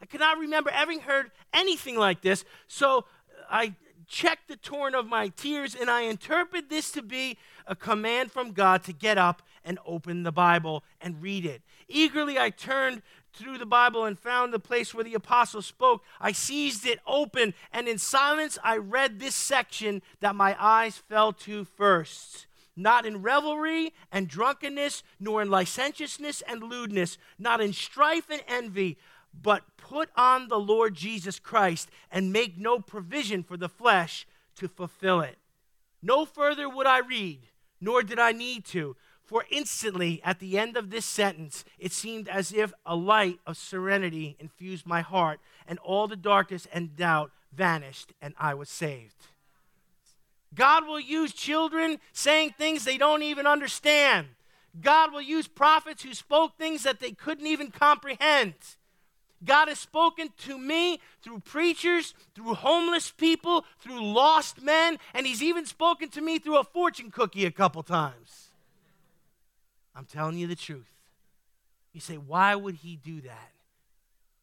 I 0.00 0.06
cannot 0.06 0.38
remember 0.38 0.70
having 0.70 1.00
heard 1.00 1.30
anything 1.54 1.96
like 1.96 2.22
this, 2.22 2.44
so 2.66 3.04
I 3.50 3.74
check 4.06 4.40
the 4.46 4.56
torrent 4.56 4.96
of 4.96 5.06
my 5.06 5.28
tears, 5.28 5.74
and 5.74 5.90
I 5.90 6.02
interpret 6.02 6.68
this 6.68 6.90
to 6.92 7.02
be 7.02 7.38
a 7.66 7.74
command 7.74 8.32
from 8.32 8.52
God 8.52 8.84
to 8.84 8.92
get 8.92 9.18
up 9.18 9.42
and 9.64 9.78
open 9.84 10.22
the 10.22 10.32
Bible 10.32 10.84
and 11.00 11.20
read 11.20 11.44
it. 11.44 11.62
Eagerly, 11.88 12.38
I 12.38 12.50
turned 12.50 13.02
through 13.32 13.58
the 13.58 13.66
Bible 13.66 14.04
and 14.04 14.18
found 14.18 14.52
the 14.52 14.58
place 14.58 14.94
where 14.94 15.04
the 15.04 15.14
apostle 15.14 15.62
spoke. 15.62 16.02
I 16.20 16.32
seized 16.32 16.86
it 16.86 17.00
open, 17.06 17.54
and 17.72 17.88
in 17.88 17.98
silence, 17.98 18.58
I 18.62 18.76
read 18.76 19.18
this 19.18 19.34
section 19.34 20.02
that 20.20 20.36
my 20.36 20.56
eyes 20.58 20.96
fell 20.96 21.32
to 21.32 21.64
first. 21.64 22.46
Not 22.78 23.06
in 23.06 23.22
revelry 23.22 23.94
and 24.12 24.28
drunkenness, 24.28 25.02
nor 25.18 25.40
in 25.40 25.50
licentiousness 25.50 26.42
and 26.42 26.62
lewdness, 26.62 27.16
not 27.38 27.60
in 27.60 27.72
strife 27.72 28.30
and 28.30 28.42
envy 28.46 28.98
but 29.42 29.75
put 29.88 30.08
on 30.16 30.48
the 30.48 30.58
Lord 30.58 30.94
Jesus 30.94 31.38
Christ 31.38 31.88
and 32.10 32.32
make 32.32 32.58
no 32.58 32.80
provision 32.80 33.42
for 33.42 33.56
the 33.56 33.68
flesh 33.68 34.26
to 34.56 34.68
fulfill 34.68 35.20
it. 35.20 35.36
No 36.02 36.24
further 36.24 36.68
would 36.68 36.86
I 36.86 36.98
read, 36.98 37.40
nor 37.80 38.02
did 38.02 38.18
I 38.18 38.32
need 38.32 38.64
to, 38.66 38.96
for 39.24 39.44
instantly 39.50 40.20
at 40.24 40.40
the 40.40 40.58
end 40.58 40.76
of 40.76 40.90
this 40.90 41.04
sentence, 41.04 41.64
it 41.78 41.92
seemed 41.92 42.28
as 42.28 42.52
if 42.52 42.72
a 42.84 42.96
light 42.96 43.38
of 43.46 43.56
serenity 43.56 44.36
infused 44.40 44.86
my 44.86 45.02
heart, 45.02 45.40
and 45.68 45.78
all 45.80 46.08
the 46.08 46.16
darkness 46.16 46.66
and 46.72 46.96
doubt 46.96 47.30
vanished, 47.52 48.12
and 48.20 48.34
I 48.38 48.54
was 48.54 48.68
saved. 48.68 49.26
God 50.54 50.86
will 50.86 51.00
use 51.00 51.32
children 51.32 51.98
saying 52.12 52.54
things 52.56 52.84
they 52.84 52.98
don't 52.98 53.22
even 53.22 53.46
understand. 53.46 54.28
God 54.80 55.12
will 55.12 55.22
use 55.22 55.48
prophets 55.48 56.02
who 56.02 56.14
spoke 56.14 56.56
things 56.56 56.82
that 56.82 57.00
they 57.00 57.12
couldn't 57.12 57.46
even 57.46 57.70
comprehend. 57.70 58.54
God 59.44 59.68
has 59.68 59.78
spoken 59.78 60.30
to 60.44 60.58
me 60.58 61.00
through 61.22 61.40
preachers, 61.40 62.14
through 62.34 62.54
homeless 62.54 63.10
people, 63.10 63.64
through 63.78 64.02
lost 64.02 64.62
men, 64.62 64.98
and 65.14 65.26
He's 65.26 65.42
even 65.42 65.66
spoken 65.66 66.08
to 66.10 66.20
me 66.20 66.38
through 66.38 66.58
a 66.58 66.64
fortune 66.64 67.10
cookie 67.10 67.44
a 67.44 67.50
couple 67.50 67.82
times. 67.82 68.48
I'm 69.94 70.06
telling 70.06 70.38
you 70.38 70.46
the 70.46 70.56
truth. 70.56 70.90
You 71.92 72.00
say, 72.00 72.16
why 72.16 72.54
would 72.54 72.76
He 72.76 72.96
do 72.96 73.20
that? 73.22 73.52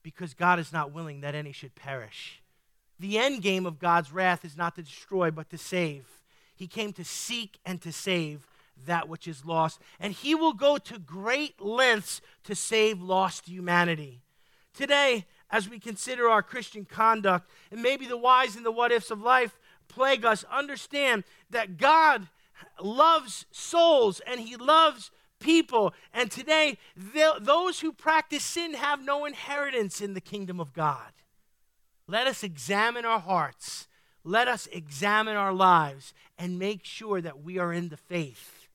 Because 0.01 0.33
God 0.33 0.59
is 0.59 0.73
not 0.73 0.91
willing 0.91 1.21
that 1.21 1.35
any 1.35 1.51
should 1.51 1.75
perish. 1.75 2.41
The 2.99 3.17
end 3.17 3.41
game 3.41 3.65
of 3.65 3.79
God's 3.79 4.11
wrath 4.11 4.45
is 4.45 4.55
not 4.55 4.75
to 4.75 4.83
destroy, 4.83 5.31
but 5.31 5.49
to 5.49 5.57
save. 5.57 6.05
He 6.55 6.67
came 6.67 6.93
to 6.93 7.03
seek 7.03 7.57
and 7.65 7.81
to 7.81 7.91
save 7.91 8.47
that 8.85 9.09
which 9.09 9.27
is 9.27 9.45
lost. 9.45 9.79
And 9.99 10.13
He 10.13 10.35
will 10.35 10.53
go 10.53 10.77
to 10.77 10.99
great 10.99 11.61
lengths 11.61 12.21
to 12.43 12.55
save 12.55 13.01
lost 13.01 13.47
humanity. 13.47 14.21
Today, 14.73 15.25
as 15.49 15.69
we 15.69 15.79
consider 15.79 16.27
our 16.27 16.41
Christian 16.41 16.85
conduct, 16.85 17.49
and 17.71 17.81
maybe 17.81 18.07
the 18.07 18.17
whys 18.17 18.55
and 18.55 18.65
the 18.65 18.71
what 18.71 18.91
ifs 18.91 19.11
of 19.11 19.21
life 19.21 19.59
plague 19.87 20.25
us, 20.25 20.43
understand 20.51 21.23
that 21.49 21.77
God 21.77 22.27
loves 22.81 23.45
souls 23.51 24.19
and 24.25 24.39
He 24.39 24.55
loves 24.55 25.11
people. 25.39 25.93
And 26.13 26.31
today, 26.31 26.77
those 27.39 27.81
who 27.81 27.91
practice 27.91 28.43
sin 28.43 28.73
have 28.73 29.03
no 29.03 29.25
inheritance 29.25 30.01
in 30.01 30.15
the 30.15 30.21
kingdom 30.21 30.59
of 30.59 30.73
God. 30.73 31.11
Let 32.07 32.25
us 32.25 32.43
examine 32.43 33.05
our 33.05 33.19
hearts. 33.19 33.87
Let 34.23 34.47
us 34.47 34.67
examine 34.71 35.35
our 35.35 35.53
lives 35.53 36.13
and 36.37 36.57
make 36.57 36.83
sure 36.83 37.21
that 37.21 37.43
we 37.43 37.59
are 37.59 37.71
in 37.71 37.89
the 37.89 37.97
faith. 37.97 38.69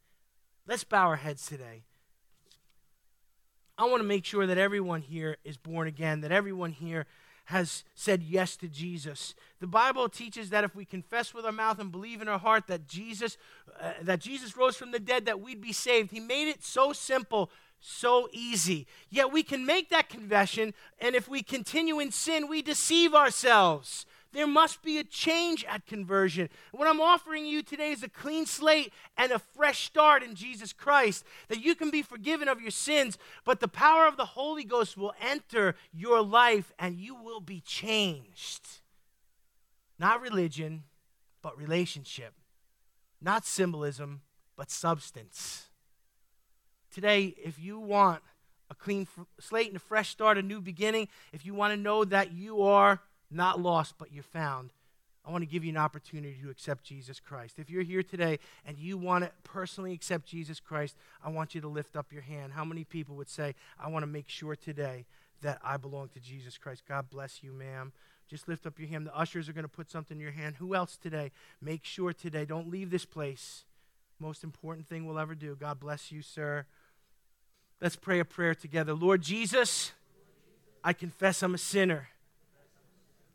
Let's 0.66 0.84
bow 0.84 1.08
our 1.08 1.16
heads 1.16 1.46
today. 1.46 1.84
I 3.78 3.84
want 3.84 4.00
to 4.00 4.08
make 4.08 4.24
sure 4.24 4.44
that 4.44 4.58
everyone 4.58 5.02
here 5.02 5.36
is 5.44 5.56
born 5.56 5.86
again, 5.86 6.20
that 6.22 6.32
everyone 6.32 6.72
here 6.72 7.06
has 7.44 7.84
said 7.94 8.24
yes 8.24 8.56
to 8.56 8.66
Jesus. 8.68 9.36
The 9.60 9.68
Bible 9.68 10.08
teaches 10.08 10.50
that 10.50 10.64
if 10.64 10.74
we 10.74 10.84
confess 10.84 11.32
with 11.32 11.46
our 11.46 11.52
mouth 11.52 11.78
and 11.78 11.92
believe 11.92 12.20
in 12.20 12.28
our 12.28 12.40
heart 12.40 12.66
that 12.66 12.88
Jesus 12.88 13.38
uh, 13.80 13.92
that 14.02 14.20
Jesus 14.20 14.56
rose 14.56 14.76
from 14.76 14.90
the 14.90 14.98
dead 14.98 15.26
that 15.26 15.40
we'd 15.40 15.60
be 15.60 15.72
saved. 15.72 16.10
He 16.10 16.18
made 16.18 16.48
it 16.48 16.64
so 16.64 16.92
simple, 16.92 17.50
so 17.80 18.28
easy. 18.32 18.88
Yet 19.08 19.32
we 19.32 19.44
can 19.44 19.64
make 19.64 19.90
that 19.90 20.08
confession 20.08 20.74
and 20.98 21.14
if 21.14 21.28
we 21.28 21.42
continue 21.42 22.00
in 22.00 22.10
sin, 22.10 22.48
we 22.48 22.60
deceive 22.60 23.14
ourselves. 23.14 24.04
There 24.32 24.46
must 24.46 24.82
be 24.82 24.98
a 24.98 25.04
change 25.04 25.64
at 25.64 25.86
conversion. 25.86 26.50
What 26.72 26.86
I'm 26.86 27.00
offering 27.00 27.46
you 27.46 27.62
today 27.62 27.92
is 27.92 28.02
a 28.02 28.08
clean 28.08 28.44
slate 28.44 28.92
and 29.16 29.32
a 29.32 29.38
fresh 29.38 29.86
start 29.86 30.22
in 30.22 30.34
Jesus 30.34 30.72
Christ, 30.72 31.24
that 31.48 31.64
you 31.64 31.74
can 31.74 31.90
be 31.90 32.02
forgiven 32.02 32.46
of 32.46 32.60
your 32.60 32.70
sins, 32.70 33.16
but 33.44 33.60
the 33.60 33.68
power 33.68 34.06
of 34.06 34.16
the 34.16 34.26
Holy 34.26 34.64
Ghost 34.64 34.96
will 34.96 35.14
enter 35.20 35.74
your 35.92 36.22
life 36.22 36.72
and 36.78 36.98
you 36.98 37.14
will 37.14 37.40
be 37.40 37.60
changed. 37.60 38.80
Not 39.98 40.20
religion, 40.20 40.84
but 41.42 41.56
relationship. 41.58 42.34
Not 43.20 43.46
symbolism, 43.46 44.20
but 44.56 44.70
substance. 44.70 45.68
Today, 46.92 47.34
if 47.42 47.58
you 47.58 47.78
want 47.78 48.22
a 48.70 48.74
clean 48.74 49.08
slate 49.40 49.68
and 49.68 49.76
a 49.76 49.80
fresh 49.80 50.10
start, 50.10 50.36
a 50.36 50.42
new 50.42 50.60
beginning, 50.60 51.08
if 51.32 51.46
you 51.46 51.54
want 51.54 51.72
to 51.72 51.76
know 51.76 52.04
that 52.04 52.32
you 52.32 52.62
are 52.62 53.00
not 53.30 53.60
lost, 53.60 53.94
but 53.98 54.12
you're 54.12 54.22
found. 54.22 54.72
I 55.28 55.30
want 55.30 55.42
to 55.42 55.46
give 55.46 55.62
you 55.62 55.70
an 55.70 55.76
opportunity 55.76 56.38
to 56.42 56.48
accept 56.48 56.84
Jesus 56.84 57.20
Christ. 57.20 57.58
If 57.58 57.68
you're 57.68 57.82
here 57.82 58.02
today 58.02 58.38
and 58.64 58.78
you 58.78 58.96
want 58.96 59.24
to 59.24 59.30
personally 59.44 59.92
accept 59.92 60.26
Jesus 60.26 60.58
Christ, 60.58 60.96
I 61.22 61.28
want 61.28 61.54
you 61.54 61.60
to 61.60 61.68
lift 61.68 61.96
up 61.96 62.12
your 62.12 62.22
hand. 62.22 62.54
How 62.54 62.64
many 62.64 62.82
people 62.82 63.14
would 63.16 63.28
say, 63.28 63.54
I 63.78 63.90
want 63.90 64.04
to 64.04 64.06
make 64.06 64.30
sure 64.30 64.56
today 64.56 65.04
that 65.42 65.58
I 65.62 65.76
belong 65.76 66.08
to 66.14 66.20
Jesus 66.20 66.56
Christ? 66.56 66.84
God 66.88 67.10
bless 67.10 67.42
you, 67.42 67.52
ma'am. 67.52 67.92
Just 68.30 68.48
lift 68.48 68.66
up 68.66 68.78
your 68.78 68.88
hand. 68.88 69.06
The 69.06 69.18
ushers 69.18 69.50
are 69.50 69.52
going 69.52 69.64
to 69.64 69.68
put 69.68 69.90
something 69.90 70.16
in 70.16 70.22
your 70.22 70.32
hand. 70.32 70.56
Who 70.56 70.74
else 70.74 70.96
today? 70.96 71.30
Make 71.60 71.84
sure 71.84 72.14
today. 72.14 72.46
Don't 72.46 72.70
leave 72.70 72.90
this 72.90 73.04
place. 73.04 73.64
Most 74.18 74.42
important 74.42 74.86
thing 74.86 75.04
we'll 75.06 75.18
ever 75.18 75.34
do. 75.34 75.56
God 75.56 75.78
bless 75.78 76.10
you, 76.10 76.22
sir. 76.22 76.64
Let's 77.82 77.96
pray 77.96 78.18
a 78.18 78.24
prayer 78.24 78.54
together. 78.54 78.94
Lord 78.94 79.20
Jesus, 79.20 79.92
I 80.82 80.94
confess 80.94 81.42
I'm 81.42 81.54
a 81.54 81.58
sinner 81.58 82.08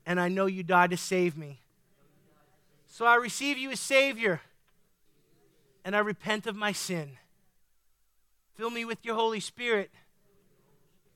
and 0.05 0.19
I 0.19 0.27
know 0.27 0.45
you 0.45 0.63
died 0.63 0.91
to 0.91 0.97
save 0.97 1.37
me. 1.37 1.59
So 2.87 3.05
I 3.05 3.15
receive 3.15 3.57
you 3.57 3.71
as 3.71 3.79
Savior, 3.79 4.41
and 5.83 5.95
I 5.95 5.99
repent 5.99 6.45
of 6.45 6.55
my 6.55 6.71
sin. 6.71 7.17
Fill 8.55 8.69
me 8.69 8.85
with 8.85 9.03
your 9.03 9.15
Holy 9.15 9.39
Spirit, 9.39 9.91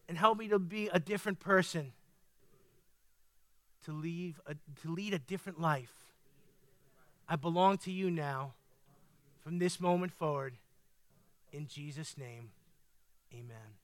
and 0.09 0.17
help 0.17 0.37
me 0.37 0.47
to 0.47 0.57
be 0.57 0.89
a 0.91 0.99
different 0.99 1.39
person, 1.39 1.91
to, 3.85 3.91
leave 3.91 4.39
a, 4.47 4.55
to 4.81 4.91
lead 4.91 5.13
a 5.13 5.19
different 5.19 5.59
life. 5.59 5.93
I 7.29 7.35
belong 7.35 7.77
to 7.79 7.91
you 7.91 8.09
now 8.09 8.53
from 9.43 9.59
this 9.59 9.79
moment 9.79 10.13
forward. 10.13 10.55
In 11.51 11.67
Jesus' 11.67 12.17
name, 12.17 12.49
amen. 13.33 13.75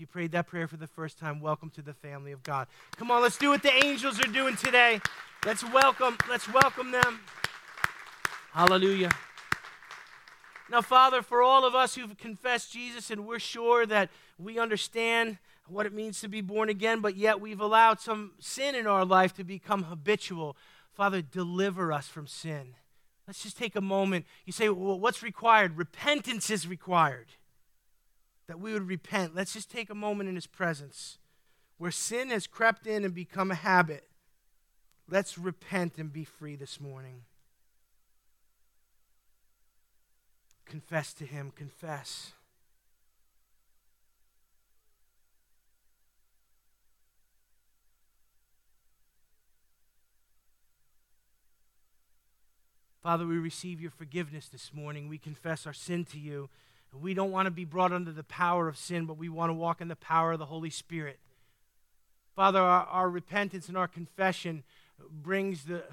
You 0.00 0.06
prayed 0.06 0.32
that 0.32 0.46
prayer 0.46 0.66
for 0.66 0.78
the 0.78 0.86
first 0.86 1.18
time, 1.18 1.42
welcome 1.42 1.68
to 1.70 1.82
the 1.82 1.92
family 1.92 2.32
of 2.32 2.42
God. 2.42 2.68
Come 2.96 3.10
on, 3.10 3.20
let's 3.20 3.36
do 3.36 3.50
what 3.50 3.62
the 3.62 3.84
angels 3.84 4.18
are 4.18 4.32
doing 4.32 4.56
today. 4.56 4.98
Let's 5.44 5.62
welcome, 5.62 6.16
let's 6.26 6.50
welcome 6.50 6.90
them. 6.90 7.20
Hallelujah. 8.52 9.10
Now, 10.70 10.80
Father, 10.80 11.20
for 11.20 11.42
all 11.42 11.66
of 11.66 11.74
us 11.74 11.96
who've 11.96 12.16
confessed 12.16 12.72
Jesus 12.72 13.10
and 13.10 13.26
we're 13.26 13.38
sure 13.38 13.84
that 13.84 14.08
we 14.38 14.58
understand 14.58 15.36
what 15.68 15.84
it 15.84 15.92
means 15.92 16.22
to 16.22 16.28
be 16.28 16.40
born 16.40 16.70
again, 16.70 17.00
but 17.02 17.14
yet 17.14 17.38
we've 17.38 17.60
allowed 17.60 18.00
some 18.00 18.32
sin 18.38 18.74
in 18.74 18.86
our 18.86 19.04
life 19.04 19.34
to 19.34 19.44
become 19.44 19.82
habitual, 19.82 20.56
Father, 20.94 21.20
deliver 21.20 21.92
us 21.92 22.08
from 22.08 22.26
sin. 22.26 22.74
Let's 23.26 23.42
just 23.42 23.58
take 23.58 23.76
a 23.76 23.82
moment. 23.82 24.24
You 24.46 24.54
say, 24.54 24.70
well, 24.70 24.98
what's 24.98 25.22
required? 25.22 25.76
Repentance 25.76 26.48
is 26.48 26.66
required 26.66 27.34
that 28.50 28.58
we 28.58 28.72
would 28.72 28.88
repent. 28.88 29.32
Let's 29.32 29.52
just 29.52 29.70
take 29.70 29.90
a 29.90 29.94
moment 29.94 30.28
in 30.28 30.34
His 30.34 30.48
presence. 30.48 31.18
Where 31.78 31.92
sin 31.92 32.30
has 32.30 32.48
crept 32.48 32.84
in 32.84 33.04
and 33.04 33.14
become 33.14 33.52
a 33.52 33.54
habit, 33.54 34.08
let's 35.08 35.38
repent 35.38 35.98
and 35.98 36.12
be 36.12 36.24
free 36.24 36.56
this 36.56 36.80
morning. 36.80 37.22
Confess 40.66 41.14
to 41.14 41.26
Him, 41.26 41.52
confess. 41.54 42.32
Father, 53.00 53.28
we 53.28 53.38
receive 53.38 53.80
your 53.80 53.92
forgiveness 53.92 54.48
this 54.48 54.74
morning. 54.74 55.08
We 55.08 55.18
confess 55.18 55.68
our 55.68 55.72
sin 55.72 56.04
to 56.06 56.18
you. 56.18 56.50
We 56.92 57.14
don't 57.14 57.30
want 57.30 57.46
to 57.46 57.50
be 57.50 57.64
brought 57.64 57.92
under 57.92 58.12
the 58.12 58.24
power 58.24 58.68
of 58.68 58.76
sin, 58.76 59.06
but 59.06 59.16
we 59.16 59.28
want 59.28 59.50
to 59.50 59.54
walk 59.54 59.80
in 59.80 59.88
the 59.88 59.96
power 59.96 60.32
of 60.32 60.38
the 60.38 60.46
Holy 60.46 60.70
Spirit. 60.70 61.18
Father, 62.34 62.58
our, 62.58 62.84
our 62.86 63.10
repentance 63.10 63.68
and 63.68 63.76
our 63.76 63.88
confession 63.88 64.64
brings 65.10 65.64
the, 65.64 65.84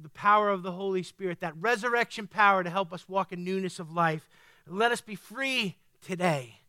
the 0.00 0.08
power 0.08 0.48
of 0.48 0.62
the 0.62 0.72
Holy 0.72 1.02
Spirit, 1.02 1.40
that 1.40 1.54
resurrection 1.60 2.26
power 2.26 2.64
to 2.64 2.70
help 2.70 2.92
us 2.92 3.08
walk 3.08 3.32
in 3.32 3.44
newness 3.44 3.78
of 3.78 3.92
life. 3.92 4.28
Let 4.66 4.92
us 4.92 5.00
be 5.00 5.14
free 5.14 5.76
today 6.04 6.60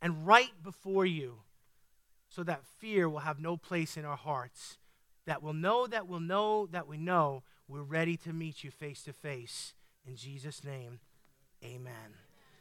and 0.00 0.26
right 0.26 0.50
before 0.62 1.04
you 1.04 1.40
so 2.28 2.42
that 2.44 2.64
fear 2.78 3.08
will 3.08 3.20
have 3.20 3.40
no 3.40 3.56
place 3.56 3.96
in 3.96 4.04
our 4.04 4.16
hearts. 4.16 4.78
That 5.26 5.42
we'll 5.42 5.52
know 5.52 5.86
that 5.86 6.08
we'll 6.08 6.20
know 6.20 6.66
that 6.66 6.86
we 6.86 6.96
know 6.96 7.42
we're 7.68 7.82
ready 7.82 8.16
to 8.18 8.32
meet 8.32 8.64
you 8.64 8.70
face 8.70 9.02
to 9.04 9.12
face. 9.12 9.74
In 10.06 10.16
Jesus' 10.16 10.64
name, 10.64 11.00
amen. 11.62 12.29